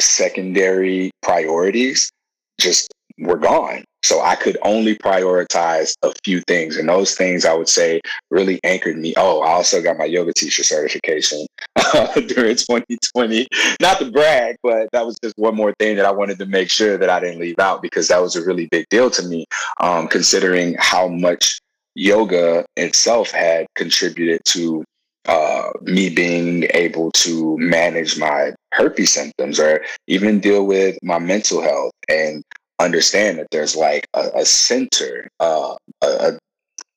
secondary 0.00 1.10
priorities 1.22 2.10
just 2.58 2.88
were 3.18 3.38
gone. 3.38 3.84
So 4.02 4.20
I 4.20 4.36
could 4.36 4.56
only 4.62 4.96
prioritize 4.96 5.94
a 6.02 6.12
few 6.24 6.40
things. 6.42 6.76
And 6.76 6.88
those 6.88 7.14
things 7.14 7.44
I 7.44 7.54
would 7.54 7.68
say 7.68 8.00
really 8.30 8.60
anchored 8.62 8.96
me. 8.96 9.14
Oh, 9.16 9.40
I 9.40 9.50
also 9.50 9.82
got 9.82 9.98
my 9.98 10.04
yoga 10.04 10.32
teacher 10.32 10.62
certification 10.62 11.46
during 12.14 12.54
2020. 12.54 13.48
Not 13.80 13.98
to 13.98 14.10
brag, 14.12 14.56
but 14.62 14.88
that 14.92 15.04
was 15.04 15.18
just 15.22 15.34
one 15.36 15.56
more 15.56 15.74
thing 15.80 15.96
that 15.96 16.06
I 16.06 16.12
wanted 16.12 16.38
to 16.38 16.46
make 16.46 16.70
sure 16.70 16.96
that 16.98 17.10
I 17.10 17.18
didn't 17.18 17.40
leave 17.40 17.58
out 17.58 17.82
because 17.82 18.06
that 18.08 18.22
was 18.22 18.36
a 18.36 18.44
really 18.44 18.68
big 18.70 18.86
deal 18.90 19.10
to 19.10 19.26
me, 19.26 19.46
um, 19.80 20.06
considering 20.06 20.76
how 20.78 21.08
much 21.08 21.58
yoga 21.96 22.64
itself 22.76 23.32
had 23.32 23.66
contributed 23.74 24.40
to 24.44 24.84
uh, 25.26 25.70
me 25.82 26.08
being 26.08 26.66
able 26.74 27.10
to 27.10 27.56
manage 27.58 28.18
my 28.18 28.52
herpes 28.72 29.12
symptoms 29.12 29.58
or 29.58 29.84
even 30.06 30.38
deal 30.38 30.64
with 30.64 30.96
my 31.02 31.18
mental 31.18 31.60
health 31.60 31.92
and 32.08 32.44
understand 32.78 33.38
that 33.38 33.48
there's 33.50 33.76
like 33.76 34.06
a, 34.14 34.30
a 34.36 34.44
center, 34.44 35.28
uh, 35.40 35.76
a, 36.02 36.06
a, 36.06 36.38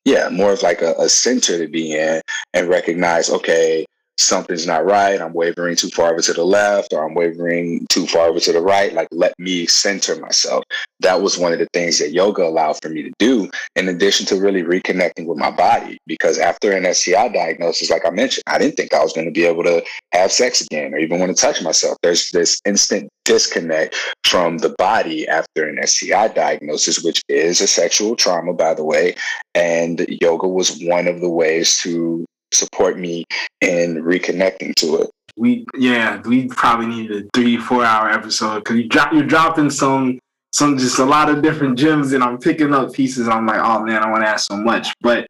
yeah, 0.06 0.30
more 0.30 0.52
of 0.52 0.64
like 0.64 0.82
a, 0.82 0.94
a 0.98 1.10
center 1.10 1.58
to 1.58 1.68
be 1.68 1.94
in 1.94 2.22
and 2.54 2.68
recognize, 2.68 3.30
okay, 3.30 3.86
something's 4.20 4.68
not 4.68 4.86
right. 4.86 5.22
I'm 5.22 5.34
wavering 5.34 5.76
too 5.76 5.90
far 5.90 6.12
over 6.12 6.22
to 6.22 6.34
the 6.34 6.44
left 6.44 6.94
or 6.94 7.06
I'm 7.06 7.16
wavering 7.16 7.86
too 7.90 8.06
far 8.06 8.28
over 8.28 8.40
to 8.40 8.52
the 8.52 8.62
right. 8.62 8.94
Like, 8.94 9.08
let 9.12 9.34
me 9.40 9.66
center 9.66 10.16
myself. 10.18 10.64
That 11.00 11.22
was 11.22 11.38
one 11.38 11.54
of 11.54 11.60
the 11.60 11.68
things 11.74 12.00
that 12.00 12.12
yoga 12.12 12.44
allowed 12.44 12.82
for 12.82 12.90
me 12.90 13.02
to 13.04 13.12
do, 13.18 13.50
in 13.76 13.88
addition 13.88 14.26
to 14.28 14.36
really 14.36 14.64
reconnecting 14.64 15.26
with 15.26 15.38
my 15.38 15.52
body. 15.52 15.98
Because 16.06 16.38
after 16.38 16.74
an 16.74 16.94
STI 16.94 17.30
diagnosis, 17.30 17.90
like 17.90 18.06
I 18.06 18.10
mentioned, 18.10 18.44
I 18.48 18.58
didn't 18.58 18.76
think 18.76 18.94
I 18.94 19.02
was 19.02 19.14
going 19.14 19.26
to 19.26 19.32
be 19.32 19.46
able 19.46 19.64
to 19.64 19.84
have 20.12 20.32
sex 20.32 20.62
again 20.62 20.94
or 20.94 20.98
even 20.98 21.20
want 21.20 21.36
to 21.36 21.42
touch 21.42 21.62
myself. 21.62 21.98
There's 22.04 22.30
this 22.32 22.60
instant 22.66 23.10
disconnect 23.26 23.96
from 24.26 24.58
the 24.58 24.76
body 24.78 25.28
after 25.28 25.70
an 25.70 25.80
STI 25.86 26.30
diagnosis, 26.30 27.04
which 27.04 27.22
is 27.30 27.62
a 27.62 27.68
sexual 27.68 28.16
trauma, 28.16 28.54
by 28.54 28.74
the 28.74 28.84
way. 28.84 29.16
And 29.56 30.06
yoga 30.22 30.48
was 30.48 30.84
one 30.84 31.08
of 31.08 31.22
the 31.22 31.30
ways 31.30 31.80
to 31.80 32.26
support 32.52 32.98
me 32.98 33.26
in 33.62 34.04
reconnecting 34.04 34.76
to 34.76 35.04
it. 35.04 35.10
We 35.38 35.66
yeah, 35.78 36.22
we 36.22 36.48
probably 36.48 36.88
need 36.88 37.12
a 37.12 37.24
three 37.34 37.58
four 37.58 37.84
hour 37.86 38.10
episode 38.10 38.60
because 38.60 38.78
you 38.78 38.88
drop 38.88 39.14
you're 39.14 39.24
dropping 39.24 39.70
some 39.70 40.20
some 40.52 40.78
just 40.78 41.00
a 41.00 41.06
lot 41.06 41.30
of 41.30 41.42
different 41.42 41.78
gems 41.78 42.12
and 42.12 42.24
I'm 42.24 42.40
picking 42.40 42.74
up 42.74 42.94
pieces. 42.94 43.28
I'm 43.28 43.46
like, 43.46 43.62
oh 43.62 43.84
man, 43.84 44.04
I 44.04 44.10
want 44.10 44.24
to 44.24 44.30
ask 44.30 44.48
so 44.48 44.58
much, 44.58 44.90
but 45.02 45.28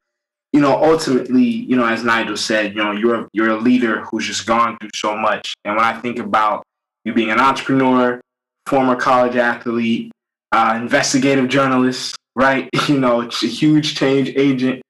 you 0.51 0.61
know, 0.61 0.84
ultimately, 0.84 1.43
you 1.43 1.76
know, 1.76 1.86
as 1.86 2.03
Nygel 2.03 2.38
said, 2.38 2.76
you 2.76 2.84
know, 2.84 2.91
you're 2.91 3.28
you're 3.34 3.49
a 3.49 3.57
leader 3.57 4.03
who's 4.05 4.26
just 4.26 4.47
gone 4.47 4.78
through 4.80 4.89
so 4.95 5.15
much. 5.15 5.53
And 5.63 5.76
when 5.76 5.86
I 5.86 5.99
think 5.99 6.17
about 6.17 6.63
you 7.05 7.13
being 7.13 7.30
an 7.30 7.39
entrepreneur, 7.39 8.20
former 8.65 8.95
college 8.95 9.36
athlete, 9.36 10.11
uh, 10.51 10.78
investigative 10.82 11.49
journalist, 11.49 12.15
right? 12.36 12.70
You 12.88 12.99
know, 12.99 13.22
it's 13.22 13.43
a 13.43 13.47
huge 13.47 13.95
change 13.95 14.30
agent 14.36 14.82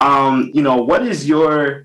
um, 0.00 0.50
you 0.54 0.62
know, 0.62 0.76
what 0.76 1.06
is 1.06 1.28
your 1.28 1.84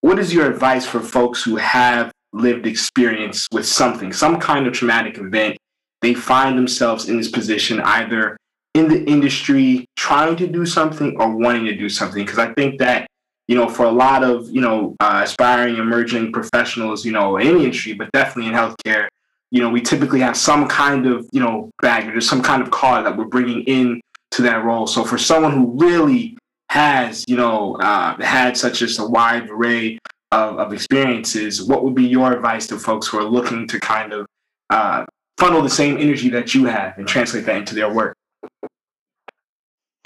what 0.00 0.18
is 0.18 0.34
your 0.34 0.50
advice 0.50 0.84
for 0.84 1.00
folks 1.00 1.42
who 1.42 1.56
have 1.56 2.10
lived 2.32 2.66
experience 2.66 3.46
with 3.52 3.66
something, 3.66 4.12
some 4.12 4.40
kind 4.40 4.66
of 4.66 4.72
traumatic 4.72 5.18
event? 5.18 5.56
They 6.00 6.14
find 6.14 6.58
themselves 6.58 7.08
in 7.08 7.16
this 7.16 7.30
position 7.30 7.80
either 7.80 8.36
in 8.74 8.88
the 8.88 9.04
industry 9.04 9.84
trying 9.96 10.34
to 10.36 10.46
do 10.46 10.66
something 10.66 11.16
or 11.20 11.36
wanting 11.36 11.66
to 11.66 11.76
do 11.76 11.88
something. 11.88 12.24
Because 12.24 12.38
I 12.38 12.52
think 12.54 12.78
that 12.80 13.06
you 13.48 13.56
know, 13.56 13.68
for 13.68 13.84
a 13.84 13.90
lot 13.90 14.22
of, 14.24 14.50
you 14.50 14.60
know, 14.60 14.96
uh, 15.00 15.20
aspiring, 15.24 15.76
emerging 15.76 16.32
professionals, 16.32 17.04
you 17.04 17.12
know, 17.12 17.36
in 17.36 17.58
the 17.58 17.64
industry, 17.64 17.92
but 17.92 18.10
definitely 18.12 18.50
in 18.50 18.56
healthcare, 18.56 19.08
you 19.50 19.60
know, 19.60 19.68
we 19.68 19.80
typically 19.80 20.20
have 20.20 20.36
some 20.36 20.66
kind 20.68 21.06
of, 21.06 21.28
you 21.32 21.40
know, 21.40 21.70
baggage 21.82 22.14
or 22.14 22.20
some 22.20 22.42
kind 22.42 22.62
of 22.62 22.70
car 22.70 23.02
that 23.02 23.16
we're 23.16 23.26
bringing 23.26 23.62
in 23.64 24.00
to 24.30 24.42
that 24.42 24.64
role. 24.64 24.86
So 24.86 25.04
for 25.04 25.18
someone 25.18 25.52
who 25.52 25.76
really 25.78 26.38
has, 26.72 27.22
you 27.28 27.36
know, 27.36 27.76
uh, 27.80 28.16
had 28.22 28.56
such 28.56 28.80
as 28.80 28.98
a 28.98 29.06
wide 29.06 29.50
array 29.50 29.98
of, 30.30 30.58
of, 30.58 30.72
experiences, 30.72 31.62
what 31.62 31.84
would 31.84 31.94
be 31.94 32.04
your 32.04 32.32
advice 32.32 32.66
to 32.66 32.78
folks 32.78 33.06
who 33.06 33.18
are 33.18 33.24
looking 33.24 33.68
to 33.68 33.78
kind 33.78 34.14
of 34.14 34.24
uh, 34.70 35.04
funnel 35.36 35.60
the 35.60 35.68
same 35.68 35.98
energy 35.98 36.30
that 36.30 36.54
you 36.54 36.64
have 36.64 36.96
and 36.96 37.06
translate 37.06 37.44
that 37.44 37.56
into 37.56 37.74
their 37.74 37.92
work? 37.92 38.16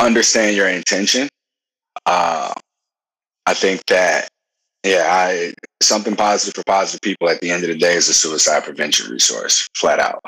Understand 0.00 0.56
your 0.56 0.66
intention. 0.66 1.28
Uh, 2.04 2.52
I 3.46 3.54
think 3.54 3.86
that, 3.86 4.26
yeah, 4.84 5.06
I 5.08 5.54
something 5.80 6.16
positive 6.16 6.56
for 6.56 6.64
positive 6.64 7.00
people 7.00 7.28
at 7.28 7.40
the 7.40 7.52
end 7.52 7.62
of 7.62 7.68
the 7.68 7.78
day 7.78 7.94
is 7.94 8.08
a 8.08 8.14
suicide 8.14 8.64
prevention 8.64 9.08
resource, 9.08 9.68
flat 9.76 10.00
out. 10.00 10.20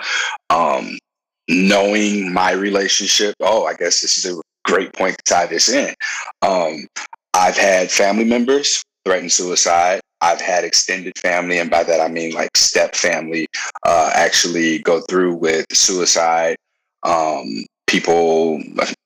Um, 0.50 1.00
knowing 1.48 2.32
my 2.32 2.52
relationship, 2.52 3.34
oh, 3.40 3.64
I 3.64 3.74
guess 3.74 4.00
this 4.00 4.16
is 4.18 4.32
a 4.32 4.40
great 4.68 4.92
point 4.92 5.16
to 5.16 5.24
tie 5.24 5.46
this 5.46 5.68
in. 5.68 5.94
Um, 6.42 6.86
I've 7.34 7.56
had 7.56 7.90
family 7.90 8.24
members 8.24 8.82
threaten 9.04 9.30
suicide. 9.30 10.00
I've 10.20 10.40
had 10.40 10.64
extended 10.64 11.16
family, 11.18 11.58
and 11.58 11.70
by 11.70 11.84
that 11.84 12.00
I 12.00 12.08
mean 12.08 12.32
like 12.34 12.56
step 12.56 12.94
family, 12.94 13.46
uh, 13.86 14.10
actually 14.14 14.80
go 14.80 15.00
through 15.02 15.34
with 15.34 15.64
suicide. 15.72 16.56
Um, 17.04 17.64
people, 17.86 18.60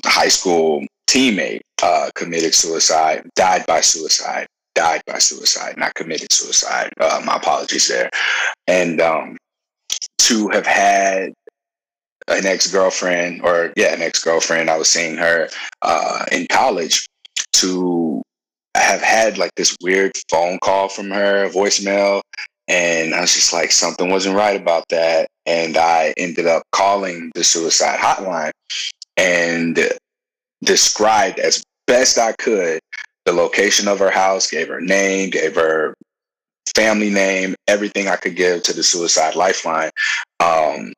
high 0.04 0.28
school 0.28 0.84
teammate, 1.06 1.60
uh, 1.82 2.10
committed 2.14 2.54
suicide, 2.54 3.28
died 3.36 3.64
by 3.66 3.80
suicide, 3.80 4.46
died 4.74 5.02
by 5.06 5.18
suicide, 5.18 5.76
not 5.76 5.94
committed 5.94 6.32
suicide. 6.32 6.90
Uh, 6.98 7.20
my 7.24 7.36
apologies 7.36 7.88
there. 7.88 8.08
And 8.66 9.00
um, 9.00 9.36
to 10.18 10.48
have 10.48 10.66
had 10.66 11.34
an 12.28 12.46
ex 12.46 12.70
girlfriend, 12.70 13.42
or 13.42 13.72
yeah, 13.76 13.94
an 13.94 14.02
ex 14.02 14.22
girlfriend, 14.22 14.70
I 14.70 14.76
was 14.76 14.88
seeing 14.88 15.16
her 15.16 15.48
uh, 15.82 16.24
in 16.30 16.46
college, 16.48 17.06
to 17.54 18.22
have 18.76 19.02
had 19.02 19.38
like 19.38 19.54
this 19.56 19.76
weird 19.82 20.12
phone 20.30 20.58
call 20.62 20.88
from 20.88 21.10
her, 21.10 21.48
voicemail. 21.48 22.22
And 22.68 23.14
I 23.14 23.20
was 23.20 23.34
just 23.34 23.52
like, 23.52 23.72
something 23.72 24.10
wasn't 24.10 24.36
right 24.36 24.58
about 24.58 24.84
that. 24.88 25.28
And 25.46 25.76
I 25.76 26.14
ended 26.16 26.46
up 26.46 26.62
calling 26.72 27.30
the 27.34 27.44
suicide 27.44 27.98
hotline 27.98 28.52
and 29.16 29.78
described 30.62 31.38
as 31.38 31.62
best 31.86 32.18
I 32.18 32.32
could 32.32 32.80
the 33.24 33.32
location 33.32 33.88
of 33.88 33.98
her 33.98 34.10
house, 34.10 34.50
gave 34.50 34.68
her 34.68 34.80
name, 34.80 35.30
gave 35.30 35.54
her 35.54 35.94
family 36.74 37.10
name, 37.10 37.54
everything 37.68 38.08
I 38.08 38.16
could 38.16 38.36
give 38.36 38.62
to 38.64 38.72
the 38.72 38.82
suicide 38.82 39.34
lifeline. 39.36 39.90
Um, 40.40 40.92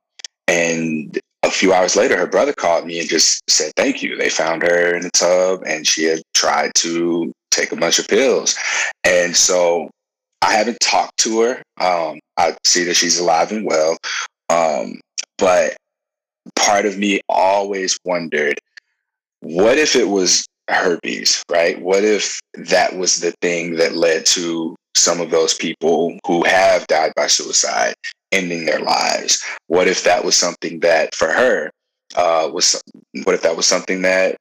and 0.48 1.18
a 1.42 1.50
few 1.50 1.72
hours 1.72 1.96
later, 1.96 2.16
her 2.16 2.26
brother 2.26 2.52
called 2.52 2.86
me 2.86 3.00
and 3.00 3.08
just 3.08 3.42
said, 3.48 3.72
Thank 3.76 4.02
you. 4.02 4.16
They 4.16 4.30
found 4.30 4.62
her 4.62 4.94
in 4.94 5.02
the 5.02 5.10
tub 5.10 5.62
and 5.66 5.86
she 5.86 6.04
had 6.04 6.22
tried 6.34 6.72
to 6.76 7.32
take 7.50 7.72
a 7.72 7.76
bunch 7.76 7.98
of 7.98 8.08
pills. 8.08 8.56
And 9.04 9.36
so 9.36 9.90
I 10.42 10.52
haven't 10.52 10.80
talked 10.80 11.18
to 11.18 11.40
her. 11.42 11.62
Um, 11.80 12.20
I 12.36 12.56
see 12.64 12.84
that 12.84 12.96
she's 12.96 13.18
alive 13.18 13.52
and 13.52 13.64
well. 13.64 13.96
Um, 14.48 15.00
but 15.38 15.76
part 16.56 16.86
of 16.86 16.98
me 16.98 17.20
always 17.28 17.98
wondered 18.04 18.58
what 19.40 19.78
if 19.78 19.94
it 19.96 20.08
was 20.08 20.46
herpes, 20.68 21.42
right? 21.50 21.80
What 21.80 22.04
if 22.04 22.40
that 22.54 22.96
was 22.96 23.20
the 23.20 23.34
thing 23.42 23.76
that 23.76 23.94
led 23.94 24.24
to 24.26 24.74
some 24.94 25.20
of 25.20 25.30
those 25.30 25.54
people 25.54 26.18
who 26.26 26.44
have 26.44 26.86
died 26.86 27.12
by 27.16 27.26
suicide 27.26 27.94
ending 28.34 28.64
their 28.64 28.80
lives? 28.80 29.42
What 29.68 29.88
if 29.88 30.04
that 30.04 30.24
was 30.24 30.34
something 30.34 30.80
that 30.80 31.14
for 31.14 31.28
her 31.28 31.70
uh, 32.16 32.50
was, 32.52 32.82
what 33.24 33.34
if 33.34 33.42
that 33.42 33.56
was 33.56 33.66
something 33.66 34.02
that 34.02 34.36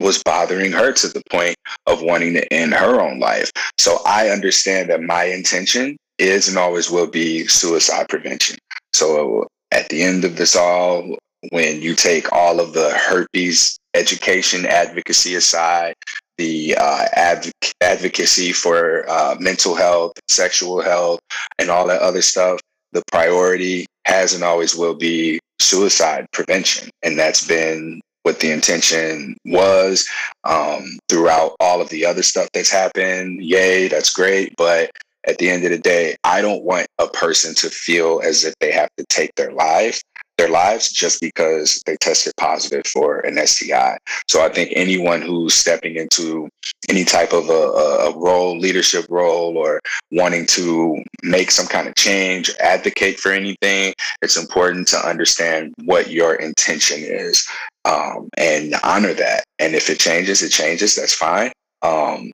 was 0.00 0.22
bothering 0.22 0.72
her 0.72 0.92
to 0.92 1.08
the 1.08 1.22
point 1.30 1.56
of 1.86 2.02
wanting 2.02 2.34
to 2.34 2.52
end 2.52 2.74
her 2.74 3.00
own 3.00 3.18
life? 3.18 3.50
So 3.78 3.98
I 4.04 4.28
understand 4.28 4.90
that 4.90 5.02
my 5.02 5.24
intention 5.24 5.96
is 6.18 6.48
and 6.48 6.58
always 6.58 6.90
will 6.90 7.06
be 7.06 7.46
suicide 7.46 8.08
prevention. 8.08 8.56
So 8.92 9.46
at 9.72 9.88
the 9.88 10.02
end 10.02 10.24
of 10.24 10.36
this 10.36 10.56
all, 10.56 11.16
when 11.50 11.80
you 11.82 11.94
take 11.94 12.32
all 12.32 12.60
of 12.60 12.72
the 12.72 12.90
herpes 12.90 13.78
education 13.94 14.66
advocacy 14.66 15.34
aside, 15.34 15.94
the 16.38 16.76
uh, 16.78 17.06
adv- 17.14 17.52
advocacy 17.80 18.52
for 18.52 19.08
uh, 19.08 19.36
mental 19.40 19.74
health, 19.74 20.12
sexual 20.28 20.82
health, 20.82 21.20
and 21.58 21.70
all 21.70 21.86
that 21.86 22.02
other 22.02 22.22
stuff, 22.22 22.60
the 22.92 23.02
priority 23.10 23.86
has 24.04 24.34
and 24.34 24.44
always 24.44 24.76
will 24.76 24.94
be 24.94 25.40
suicide 25.58 26.26
prevention. 26.32 26.90
And 27.02 27.18
that's 27.18 27.46
been 27.46 28.00
what 28.22 28.40
the 28.40 28.50
intention 28.50 29.36
was 29.44 30.08
um, 30.44 30.98
throughout 31.08 31.54
all 31.60 31.80
of 31.80 31.88
the 31.90 32.04
other 32.04 32.22
stuff 32.22 32.48
that's 32.52 32.70
happened. 32.70 33.42
Yay, 33.42 33.88
that's 33.88 34.12
great. 34.12 34.52
But 34.56 34.90
at 35.26 35.38
the 35.38 35.48
end 35.48 35.64
of 35.64 35.70
the 35.70 35.78
day, 35.78 36.16
I 36.24 36.40
don't 36.40 36.64
want 36.64 36.86
a 36.98 37.08
person 37.08 37.54
to 37.56 37.70
feel 37.70 38.20
as 38.24 38.44
if 38.44 38.54
they 38.60 38.72
have 38.72 38.90
to 38.96 39.04
take 39.08 39.34
their 39.36 39.52
life 39.52 40.00
their 40.38 40.48
lives 40.48 40.90
just 40.90 41.20
because 41.20 41.82
they 41.86 41.96
tested 41.96 42.32
positive 42.36 42.86
for 42.86 43.20
an 43.20 43.44
STI. 43.46 43.96
So 44.28 44.44
I 44.44 44.48
think 44.48 44.72
anyone 44.74 45.22
who's 45.22 45.54
stepping 45.54 45.96
into 45.96 46.48
any 46.88 47.04
type 47.04 47.32
of 47.32 47.48
a, 47.48 47.52
a, 47.52 48.18
role, 48.18 48.58
leadership 48.58 49.06
role, 49.08 49.56
or 49.56 49.80
wanting 50.12 50.46
to 50.46 51.02
make 51.22 51.50
some 51.50 51.66
kind 51.66 51.88
of 51.88 51.94
change, 51.94 52.50
advocate 52.60 53.18
for 53.18 53.32
anything, 53.32 53.94
it's 54.22 54.36
important 54.36 54.88
to 54.88 54.98
understand 54.98 55.74
what 55.84 56.10
your 56.10 56.34
intention 56.34 56.98
is 57.00 57.46
um, 57.84 58.28
and 58.36 58.74
honor 58.82 59.14
that. 59.14 59.44
And 59.58 59.74
if 59.74 59.88
it 59.88 59.98
changes, 59.98 60.42
it 60.42 60.50
changes. 60.50 60.94
That's 60.94 61.14
fine. 61.14 61.52
Um, 61.82 62.32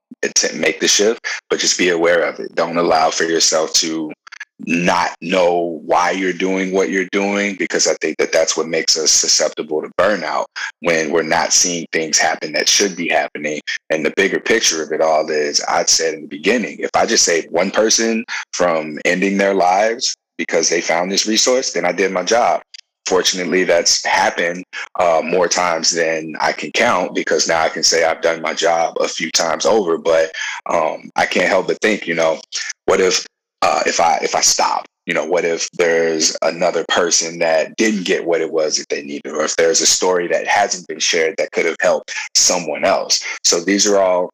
make 0.55 0.80
the 0.80 0.88
shift, 0.88 1.26
but 1.50 1.59
just 1.59 1.78
be 1.78 1.88
aware 1.90 2.24
of 2.24 2.38
it. 2.38 2.55
Don't 2.55 2.76
allow 2.76 3.11
for 3.11 3.24
yourself 3.24 3.72
to 3.74 4.12
not 4.61 5.11
know 5.20 5.80
why 5.84 6.11
you're 6.11 6.32
doing 6.32 6.72
what 6.72 6.90
you're 6.90 7.09
doing 7.11 7.57
because 7.57 7.86
I 7.86 7.94
think 7.94 8.16
that 8.18 8.32
that's 8.32 8.57
what 8.57 8.68
makes 8.68 8.96
us 8.96 9.11
susceptible 9.11 9.82
to 9.82 9.90
burnout 9.98 10.46
when 10.80 11.11
we're 11.11 11.22
not 11.22 11.53
seeing 11.53 11.86
things 11.92 12.18
happen 12.18 12.53
that 12.53 12.68
should 12.68 12.96
be 12.96 13.09
happening. 13.09 13.61
And 13.90 14.05
the 14.05 14.12
bigger 14.16 14.40
picture 14.40 14.82
of 14.82 14.92
it 14.92 15.00
all 15.00 15.28
is 15.30 15.62
I'd 15.68 15.88
said 15.88 16.14
in 16.14 16.22
the 16.22 16.28
beginning, 16.28 16.78
if 16.78 16.90
I 16.94 17.07
just 17.07 17.24
save 17.24 17.50
one 17.50 17.70
person 17.70 18.24
from 18.53 18.98
ending 19.05 19.38
their 19.38 19.55
lives 19.55 20.16
because 20.38 20.68
they 20.68 20.80
found 20.80 21.11
this 21.11 21.26
resource, 21.26 21.72
then 21.72 21.84
I 21.84 21.92
did 21.92 22.12
my 22.12 22.22
job. 22.22 22.62
Fortunately, 23.07 23.64
that's 23.64 24.05
happened 24.05 24.64
uh, 24.98 25.20
more 25.24 25.48
times 25.48 25.90
than 25.90 26.34
I 26.40 26.53
can 26.53 26.70
count 26.70 27.16
because 27.16 27.48
now 27.48 27.61
I 27.61 27.68
can 27.68 27.82
say 27.82 28.05
I've 28.05 28.22
done 28.22 28.40
my 28.40 28.55
job 28.55 28.96
a 29.00 29.09
few 29.09 29.30
times 29.32 29.66
over. 29.66 29.98
But 29.98 30.32
um, 30.66 31.11
I 31.16 31.26
can't 31.26 31.48
help 31.48 31.66
but 31.66 31.78
think, 31.82 32.07
you 32.07 32.14
know, 32.14 32.40
what 32.86 33.00
if 33.00 33.26
uh, 33.62 33.82
if 33.86 34.00
I 34.00 34.18
if 34.22 34.34
I 34.34 34.40
stop? 34.40 34.86
You 35.06 35.14
know, 35.14 35.24
what 35.24 35.44
if 35.44 35.68
there's 35.72 36.36
another 36.42 36.84
person 36.88 37.40
that 37.40 37.74
didn't 37.76 38.04
get 38.04 38.24
what 38.24 38.40
it 38.40 38.52
was 38.52 38.76
that 38.76 38.88
they 38.88 39.02
needed, 39.02 39.32
or 39.32 39.44
if 39.44 39.56
there's 39.56 39.80
a 39.80 39.86
story 39.86 40.28
that 40.28 40.46
hasn't 40.46 40.86
been 40.86 41.00
shared 41.00 41.34
that 41.38 41.50
could 41.50 41.66
have 41.66 41.76
helped 41.80 42.12
someone 42.36 42.84
else? 42.84 43.20
So 43.42 43.60
these 43.60 43.86
are 43.86 43.98
all 43.98 44.30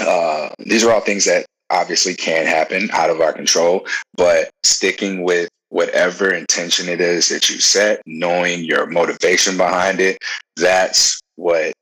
uh, 0.00 0.48
these 0.58 0.84
are 0.84 0.92
all 0.92 1.00
things 1.00 1.24
that 1.26 1.46
obviously 1.70 2.14
can 2.14 2.46
happen 2.46 2.88
out 2.92 3.10
of 3.10 3.20
our 3.20 3.32
control, 3.32 3.86
but 4.16 4.50
sticking 4.62 5.22
with 5.22 5.48
whatever 5.70 6.32
intention 6.32 6.88
it 6.88 7.00
is 7.00 7.30
that 7.30 7.48
you 7.48 7.58
set, 7.58 8.02
knowing 8.04 8.62
your 8.62 8.86
motivation 8.86 9.56
behind 9.56 10.00
it, 10.00 10.18
that's 10.56 11.18
what, 11.36 11.72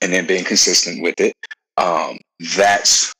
and 0.00 0.12
then 0.12 0.26
being 0.26 0.44
consistent 0.44 1.00
with 1.00 1.14
it, 1.20 1.32
um, 1.76 2.18
that's 2.56 3.12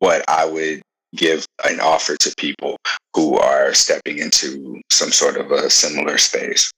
what 0.00 0.28
I 0.28 0.44
would 0.44 0.82
give 1.14 1.46
an 1.64 1.80
offer 1.80 2.16
to 2.16 2.34
people 2.36 2.76
who 3.14 3.38
are 3.38 3.72
stepping 3.74 4.18
into 4.18 4.80
some 4.90 5.10
sort 5.10 5.36
of 5.36 5.50
a 5.50 5.70
similar 5.70 6.18
space. 6.18 6.70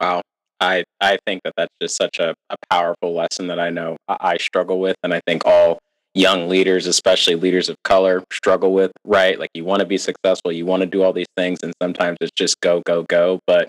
Wow. 0.00 0.22
I, 0.60 0.84
I 1.00 1.18
think 1.26 1.42
that 1.44 1.52
that's 1.56 1.74
just 1.80 1.96
such 1.96 2.18
a, 2.18 2.34
a 2.50 2.56
powerful 2.70 3.14
lesson 3.14 3.46
that 3.48 3.60
I 3.60 3.70
know 3.70 3.96
I, 4.08 4.16
I 4.20 4.36
struggle 4.38 4.80
with. 4.80 4.96
And 5.02 5.14
I 5.14 5.20
think 5.26 5.44
all 5.44 5.78
young 6.14 6.48
leaders, 6.48 6.86
especially 6.86 7.36
leaders 7.36 7.68
of 7.68 7.76
color, 7.84 8.24
struggle 8.32 8.72
with, 8.72 8.90
right? 9.04 9.38
Like 9.38 9.50
you 9.54 9.64
want 9.64 9.80
to 9.80 9.86
be 9.86 9.98
successful, 9.98 10.50
you 10.50 10.66
want 10.66 10.80
to 10.80 10.86
do 10.86 11.02
all 11.02 11.12
these 11.12 11.28
things, 11.36 11.60
and 11.62 11.72
sometimes 11.80 12.18
it's 12.20 12.32
just 12.36 12.60
go, 12.60 12.82
go, 12.84 13.04
go. 13.04 13.38
But 13.46 13.68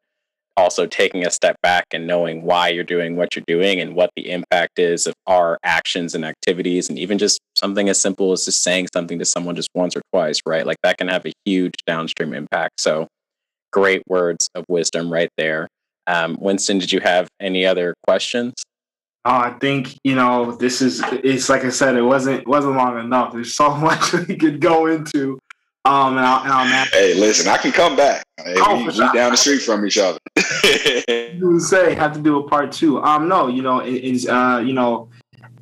also 0.60 0.86
taking 0.86 1.26
a 1.26 1.32
step 1.32 1.56
back 1.62 1.86
and 1.94 2.06
knowing 2.06 2.44
why 2.44 2.70
you're 2.70 2.84
doing 2.84 3.16
what 3.16 3.36
you're 3.36 3.44
doing 3.48 3.80
and 3.80 3.96
what 3.96 4.10
the 4.16 4.30
impact 4.30 4.78
is 4.78 5.08
of 5.08 5.14
our 5.26 5.58
actions 5.64 6.14
and 6.14 6.26
activities 6.26 6.90
and 6.90 7.00
even 7.00 7.18
just 7.18 7.40
something 7.58 7.90
as 7.90 8.00
simple 8.00 8.32
as 8.32 8.46
just 8.46 8.62
saying 8.62 8.88
something 8.94 9.18
to 9.20 9.26
someone 9.26 9.56
just 9.56 9.70
once 9.74 9.96
or 9.96 10.02
twice 10.14 10.40
right 10.46 10.66
like 10.66 10.78
that 10.84 10.98
can 10.98 11.08
have 11.08 11.26
a 11.26 11.32
huge 11.46 11.74
downstream 11.88 12.34
impact 12.34 12.80
so 12.80 13.08
great 13.72 14.04
words 14.08 14.50
of 14.56 14.66
wisdom 14.68 15.12
right 15.12 15.30
there 15.38 15.68
um, 16.08 16.38
winston 16.40 16.78
did 16.78 16.92
you 16.92 17.00
have 17.00 17.28
any 17.40 17.66
other 17.66 17.96
questions 18.06 18.54
Oh, 19.26 19.32
I 19.32 19.52
think 19.60 19.98
you 20.06 20.16
know 20.16 20.54
this 20.54 20.82
is. 20.82 21.04
It's 21.12 21.50
like 21.50 21.66
I 21.66 21.70
said, 21.70 21.96
it 21.98 22.02
wasn't 22.02 22.48
wasn't 22.48 22.78
long 22.78 22.98
enough. 22.98 23.34
There's 23.34 23.54
so 23.54 23.76
much 23.76 24.14
we 24.14 24.38
could 24.38 24.62
go 24.62 24.88
into. 24.88 25.38
Um, 25.86 26.18
and 26.18 26.26
I'll, 26.26 26.44
and 26.44 26.52
I'll 26.52 26.86
Hey, 26.88 27.14
listen, 27.14 27.48
I 27.48 27.58
can 27.58 27.72
come 27.72 27.96
back. 27.96 28.26
Hey, 28.38 28.56
oh, 28.58 28.78
we, 28.78 28.86
we 28.86 28.92
down 28.92 29.32
the 29.32 29.38
street 29.38 29.60
from 29.60 29.86
each 29.86 29.98
other. 29.98 30.20
you 31.34 31.60
say 31.60 31.96
have 31.96 32.14
to 32.14 32.22
do 32.22 32.40
a 32.40 32.48
part 32.48 32.72
two. 32.72 33.02
Um, 33.02 33.28
no, 33.28 33.48
you 33.48 33.62
know, 33.62 33.80
it, 33.80 33.94
it's 33.94 34.28
uh, 34.28 34.62
you 34.64 34.74
know, 34.74 35.10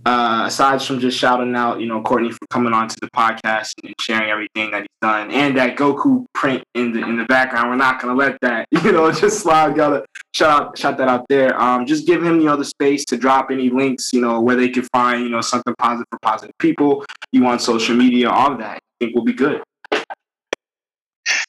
uh, 0.08 0.46
aside 0.48 0.82
from 0.82 1.00
just 1.00 1.18
shouting 1.18 1.54
out, 1.56 1.82
you 1.82 1.86
know, 1.86 2.02
Courtney 2.02 2.32
for 2.32 2.40
coming 2.50 2.74
on 2.74 2.88
to 2.88 2.96
the 3.02 3.10
podcast 3.12 3.74
and 3.84 3.94
sharing 4.00 4.30
everything 4.30 4.72
that 4.72 4.82
he's 4.82 4.98
done, 5.02 5.30
and 5.32 5.58
that 5.58 5.76
Goku 5.76 6.26
print 6.34 6.64
in 6.76 6.94
the 6.94 7.04
in 7.04 7.18
the 7.18 7.26
background, 7.26 7.70
we're 7.70 7.76
not 7.76 8.02
gonna 8.02 8.16
let 8.16 8.40
that, 8.42 8.68
you 8.84 8.92
know, 8.92 9.12
just 9.12 9.42
slide. 9.42 9.76
Gotta 9.76 10.06
shout 10.34 10.62
out, 10.62 10.78
shout 10.78 10.98
that 10.98 11.10
out 11.10 11.26
there. 11.30 11.60
Um, 11.62 11.86
just 11.86 12.08
give 12.08 12.24
him, 12.24 12.40
you 12.40 12.46
know, 12.46 12.56
the 12.56 12.66
space 12.66 13.06
to 13.06 13.18
drop 13.18 13.52
any 13.52 13.70
links, 13.70 14.14
you 14.14 14.22
know, 14.22 14.40
where 14.40 14.56
they 14.56 14.70
can 14.70 14.84
find, 14.94 15.24
you 15.24 15.30
know, 15.30 15.42
something 15.42 15.76
positive 15.78 16.08
for 16.10 16.20
positive 16.22 16.58
people. 16.58 17.06
You 17.32 17.44
want 17.44 17.62
social 17.62 17.96
media, 17.96 18.30
all 18.30 18.54
of 18.54 18.60
that. 18.60 18.78
I 18.78 19.06
think 19.06 19.16
will 19.16 19.26
be 19.26 19.34
good. 19.34 19.62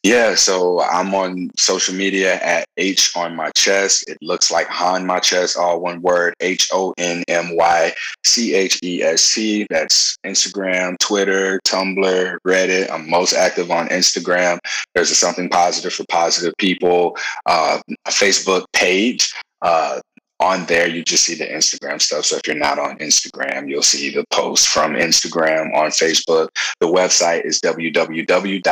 Yeah, 0.05 0.37
so 0.37 0.81
I'm 0.83 1.13
on 1.15 1.51
social 1.57 1.95
media 1.95 2.37
at 2.37 2.67
H 2.77 3.17
on 3.17 3.35
my 3.35 3.51
chest. 3.57 4.09
It 4.09 4.17
looks 4.23 4.51
like 4.51 4.69
Han 4.69 5.05
my 5.05 5.19
chest, 5.19 5.57
all 5.57 5.81
one 5.81 6.01
word, 6.03 6.35
H 6.41 6.69
O 6.73 6.95
N 6.99 7.25
M 7.27 7.57
Y 7.57 7.93
C 8.25 8.55
H 8.55 8.79
E 8.83 9.03
S 9.03 9.35
T. 9.35 9.67
That's 9.71 10.17
Instagram, 10.25 10.99
Twitter, 10.99 11.61
Tumblr, 11.67 12.37
Reddit. 12.47 12.91
I'm 12.91 13.11
most 13.11 13.35
active 13.35 13.71
on 13.71 13.89
Instagram. 13.89 14.59
There's 14.95 15.11
a 15.11 15.17
something 15.17 15.49
positive 15.49 15.93
for 15.93 16.05
positive 16.09 16.55
people, 16.59 17.17
uh, 17.47 17.81
Facebook 18.09 18.65
page. 18.73 19.35
Uh, 19.63 20.01
on 20.41 20.67
there, 20.67 20.89
you 20.89 21.03
just 21.03 21.25
see 21.25 21.35
the 21.35 21.47
Instagram 21.47 22.01
stuff. 22.01 22.25
So 22.25 22.37
if 22.37 22.47
you're 22.47 22.57
not 22.57 22.79
on 22.79 22.99
Instagram, 22.99 23.69
you'll 23.69 23.83
see 23.83 24.11
the 24.11 24.25
posts 24.31 24.67
from 24.67 24.95
Instagram 24.95 25.75
on 25.75 25.91
Facebook. 25.91 26.49
The 26.81 26.87
website 26.87 27.45
is 27.45 27.61
www.spfpp.org, 27.61 28.63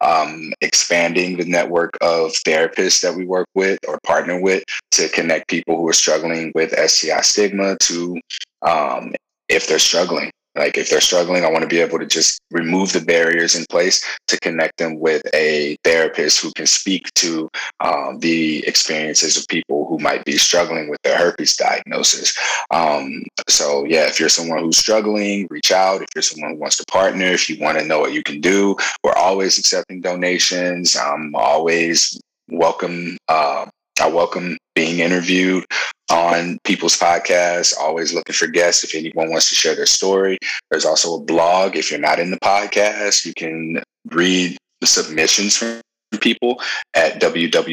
um, 0.00 0.52
expanding 0.60 1.36
the 1.36 1.44
network 1.44 1.90
of 2.00 2.30
therapists 2.32 3.02
that 3.02 3.14
we 3.14 3.24
work 3.24 3.48
with 3.54 3.78
or 3.86 3.98
partner 4.04 4.40
with 4.40 4.64
to 4.92 5.08
connect 5.08 5.48
people 5.48 5.76
who 5.76 5.88
are 5.88 5.92
struggling 5.92 6.52
with 6.54 6.72
STI 6.72 7.20
stigma 7.20 7.76
to 7.78 8.18
um, 8.62 9.12
if 9.48 9.68
they're 9.68 9.78
struggling 9.78 10.30
like 10.54 10.76
if 10.76 10.90
they're 10.90 11.00
struggling, 11.00 11.44
I 11.44 11.50
want 11.50 11.62
to 11.62 11.68
be 11.68 11.80
able 11.80 11.98
to 11.98 12.06
just 12.06 12.40
remove 12.50 12.92
the 12.92 13.00
barriers 13.00 13.54
in 13.54 13.64
place 13.70 14.04
to 14.28 14.38
connect 14.40 14.78
them 14.78 14.98
with 15.00 15.22
a 15.34 15.76
therapist 15.82 16.40
who 16.42 16.52
can 16.52 16.66
speak 16.66 17.12
to 17.14 17.48
um, 17.80 18.18
the 18.18 18.66
experiences 18.66 19.36
of 19.36 19.48
people 19.48 19.86
who 19.88 19.98
might 19.98 20.24
be 20.24 20.36
struggling 20.36 20.88
with 20.88 21.00
their 21.02 21.16
herpes 21.16 21.56
diagnosis. 21.56 22.36
Um, 22.70 23.22
so 23.48 23.84
yeah, 23.84 24.06
if 24.06 24.20
you're 24.20 24.28
someone 24.28 24.58
who's 24.58 24.78
struggling, 24.78 25.46
reach 25.50 25.72
out. 25.72 26.02
If 26.02 26.08
you're 26.14 26.22
someone 26.22 26.52
who 26.52 26.60
wants 26.60 26.76
to 26.78 26.84
partner, 26.84 27.26
if 27.26 27.48
you 27.48 27.58
want 27.58 27.78
to 27.78 27.84
know 27.84 28.00
what 28.00 28.12
you 28.12 28.22
can 28.22 28.40
do, 28.40 28.76
we're 29.02 29.12
always 29.14 29.58
accepting 29.58 30.00
donations. 30.00 30.96
I'm 30.96 31.34
always 31.34 32.20
welcome. 32.48 33.16
Uh, 33.28 33.66
I 34.00 34.08
welcome 34.08 34.56
being 34.74 35.00
interviewed 35.00 35.64
on 36.12 36.58
people's 36.64 36.96
podcasts, 36.98 37.72
always 37.78 38.12
looking 38.12 38.34
for 38.34 38.46
guests 38.46 38.84
if 38.84 38.94
anyone 38.94 39.30
wants 39.30 39.48
to 39.48 39.54
share 39.54 39.74
their 39.74 39.86
story. 39.86 40.38
There's 40.70 40.84
also 40.84 41.16
a 41.16 41.20
blog. 41.20 41.74
If 41.76 41.90
you're 41.90 41.98
not 41.98 42.18
in 42.18 42.30
the 42.30 42.38
podcast, 42.40 43.24
you 43.24 43.32
can 43.34 43.82
read 44.10 44.58
the 44.80 44.86
submissions 44.86 45.56
from 45.56 45.80
people 46.20 46.60
at 46.94 47.20
www.spfpp.org 47.20 47.66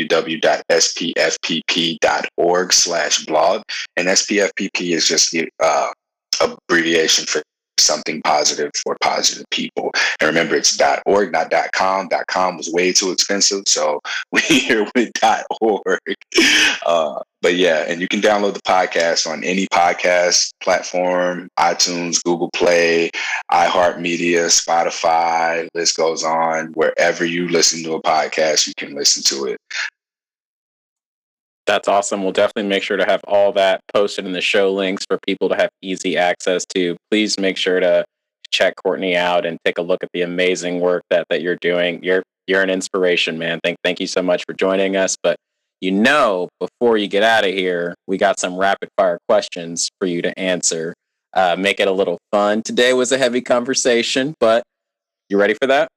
slash 2.74 3.26
blog. 3.26 3.62
And 3.98 4.08
SPFPP 4.08 4.94
is 4.96 5.06
just 5.06 5.32
the 5.32 5.50
uh, 5.60 5.90
abbreviation 6.42 7.26
for 7.26 7.42
something 7.80 8.22
positive 8.22 8.72
for 8.84 8.98
positive 9.02 9.46
people. 9.52 9.92
And 10.20 10.28
remember, 10.28 10.56
it's 10.56 10.80
.org, 11.06 11.32
not 11.32 11.52
.com. 11.74 12.10
.com 12.28 12.58
was 12.58 12.70
way 12.72 12.94
too 12.94 13.12
expensive, 13.12 13.64
so 13.68 14.00
we're 14.32 14.42
here 14.42 14.88
with 14.96 15.12
.org. 15.62 16.00
Uh, 16.86 17.22
but 17.42 17.56
yeah, 17.56 17.86
and 17.88 18.02
you 18.02 18.08
can 18.08 18.20
download 18.22 18.54
the 18.54 18.62
podcast 18.62 19.30
on 19.30 19.44
any 19.44 19.68
podcast 19.68 20.52
platform: 20.62 21.50
iTunes, 21.58 22.22
Google 22.24 22.50
Play, 22.52 23.12
iHeartMedia, 23.52 24.48
Spotify. 24.48 25.68
List 25.74 25.96
goes 25.96 26.24
on. 26.24 26.68
Wherever 26.74 27.24
you 27.26 27.48
listen 27.48 27.84
to 27.84 27.94
a 27.94 28.02
podcast, 28.02 28.68
you 28.68 28.74
can 28.76 28.94
listen 28.94 29.24
to 29.24 29.46
it. 29.46 29.58
That's 31.70 31.88
awesome. 31.88 32.24
We'll 32.24 32.32
definitely 32.32 32.67
make 32.67 32.82
sure 32.82 32.97
to 32.97 33.05
have 33.05 33.22
all 33.28 33.51
that 33.51 33.82
posted 33.93 34.26
in 34.26 34.32
the 34.32 34.41
show 34.41 34.74
links 34.74 35.05
for 35.07 35.20
people 35.20 35.49
to 35.49 35.55
have 35.55 35.70
easy 35.84 36.17
access 36.17 36.65
to. 36.74 36.97
Please 37.11 37.39
make 37.39 37.57
sure 37.57 37.80
to 37.80 38.05
check 38.49 38.74
Courtney 38.84 39.15
out 39.15 39.45
and 39.45 39.59
take 39.63 39.78
a 39.78 39.84
look 39.84 40.03
at 40.03 40.09
the 40.11 40.24
amazing 40.24 40.80
work 40.80 41.03
that 41.11 41.28
that 41.30 41.43
you're 41.43 41.59
doing. 41.61 42.03
You're 42.03 42.24
you're 42.47 42.63
an 42.63 42.72
inspiration, 42.72 43.38
man. 43.38 43.59
Thank 43.63 43.78
thank 43.84 43.99
you 43.99 44.07
so 44.07 44.24
much 44.24 44.45
for 44.47 44.53
joining 44.53 44.95
us. 44.95 45.15
But 45.22 45.36
you 45.80 45.91
know, 45.91 46.49
before 46.59 46.97
you 46.97 47.05
get 47.05 47.22
out 47.22 47.45
of 47.45 47.53
here, 47.53 47.93
we 48.07 48.17
got 48.17 48.39
some 48.39 48.57
rapid 48.57 48.89
fire 48.97 49.20
questions 49.30 49.89
for 49.99 50.07
you 50.07 50.24
to 50.24 50.39
answer. 50.39 50.95
Uh, 51.36 51.55
make 51.55 51.80
it 51.80 51.88
a 51.88 51.91
little 51.91 52.17
fun. 52.32 52.63
Today 52.63 52.93
was 52.93 53.11
a 53.11 53.20
heavy 53.20 53.41
conversation, 53.41 54.34
but 54.39 54.63
you 55.30 55.39
ready 55.39 55.53
for 55.53 55.67
that? 55.67 55.88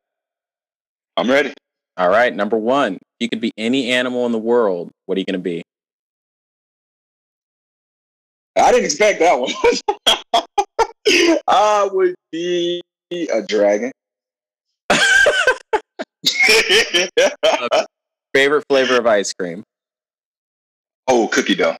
I'm 1.17 1.31
ready. 1.31 1.55
All 1.97 2.11
right. 2.11 2.35
Number 2.35 2.59
one, 2.59 2.99
you 3.21 3.29
could 3.29 3.41
be 3.41 3.53
any 3.57 3.91
animal 3.91 4.27
in 4.27 4.33
the 4.33 4.39
world, 4.39 4.91
what 5.07 5.17
are 5.17 5.21
you 5.21 5.25
going 5.25 5.35
to 5.35 5.39
be? 5.39 5.62
I 8.57 8.71
didn't 8.71 8.85
expect 8.85 9.21
that 9.21 9.39
one. 9.39 9.53
I 11.49 11.89
would 11.93 12.15
be 12.31 12.83
a 13.13 13.43
dragon. 13.43 13.93
Favorite 18.35 18.65
flavor 18.69 18.99
of 18.99 19.07
ice 19.07 19.33
cream? 19.33 19.63
Oh, 21.09 21.29
cookie 21.29 21.55
dough. 21.55 21.77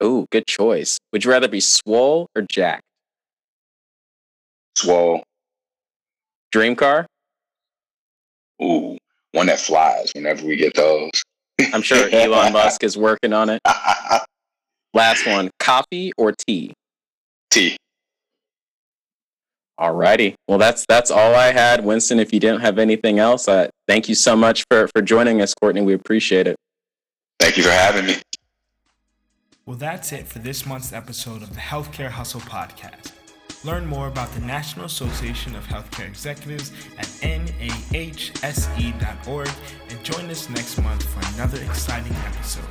Oh, 0.00 0.26
good 0.30 0.46
choice. 0.46 0.98
Would 1.12 1.24
you 1.24 1.30
rather 1.30 1.48
be 1.48 1.60
swole 1.60 2.28
or 2.34 2.42
jack? 2.42 2.80
Swole. 4.76 5.22
Dream 6.50 6.74
car? 6.74 7.06
Ooh, 8.62 8.98
one 9.32 9.46
that 9.46 9.60
flies 9.60 10.12
whenever 10.14 10.46
we 10.46 10.56
get 10.56 10.74
those. 10.74 11.10
I'm 11.72 11.82
sure 11.82 12.08
Elon 12.10 12.52
Musk 12.52 12.82
is 12.84 12.96
working 12.96 13.32
on 13.32 13.50
it. 13.50 13.60
Last 14.94 15.26
one, 15.26 15.50
coffee 15.58 16.12
or 16.16 16.32
tea? 16.32 16.74
Tea. 17.50 17.76
All 19.78 19.94
righty. 19.94 20.34
Well, 20.46 20.58
that's 20.58 20.84
that's 20.86 21.10
all 21.10 21.34
I 21.34 21.52
had, 21.52 21.84
Winston. 21.84 22.20
If 22.20 22.32
you 22.32 22.38
didn't 22.40 22.60
have 22.60 22.78
anything 22.78 23.18
else, 23.18 23.48
uh, 23.48 23.68
thank 23.88 24.08
you 24.08 24.14
so 24.14 24.36
much 24.36 24.64
for 24.70 24.86
for 24.94 25.02
joining 25.02 25.40
us, 25.40 25.54
Courtney. 25.54 25.80
We 25.80 25.94
appreciate 25.94 26.46
it. 26.46 26.56
Thank 27.40 27.56
you 27.56 27.64
for 27.64 27.70
having 27.70 28.06
me. 28.06 28.16
Well, 29.64 29.76
that's 29.76 30.12
it 30.12 30.26
for 30.28 30.40
this 30.40 30.66
month's 30.66 30.92
episode 30.92 31.42
of 31.42 31.54
the 31.54 31.60
Healthcare 31.60 32.10
Hustle 32.10 32.40
podcast. 32.40 33.12
Learn 33.64 33.86
more 33.86 34.08
about 34.08 34.32
the 34.32 34.40
National 34.40 34.86
Association 34.86 35.54
of 35.54 35.64
Healthcare 35.66 36.08
Executives 36.08 36.72
at 36.98 37.06
nahse.org 37.22 38.50
and 39.88 40.04
join 40.04 40.30
us 40.30 40.48
next 40.48 40.78
month 40.78 41.04
for 41.04 41.20
another 41.34 41.62
exciting 41.62 42.14
episode. 42.26 42.64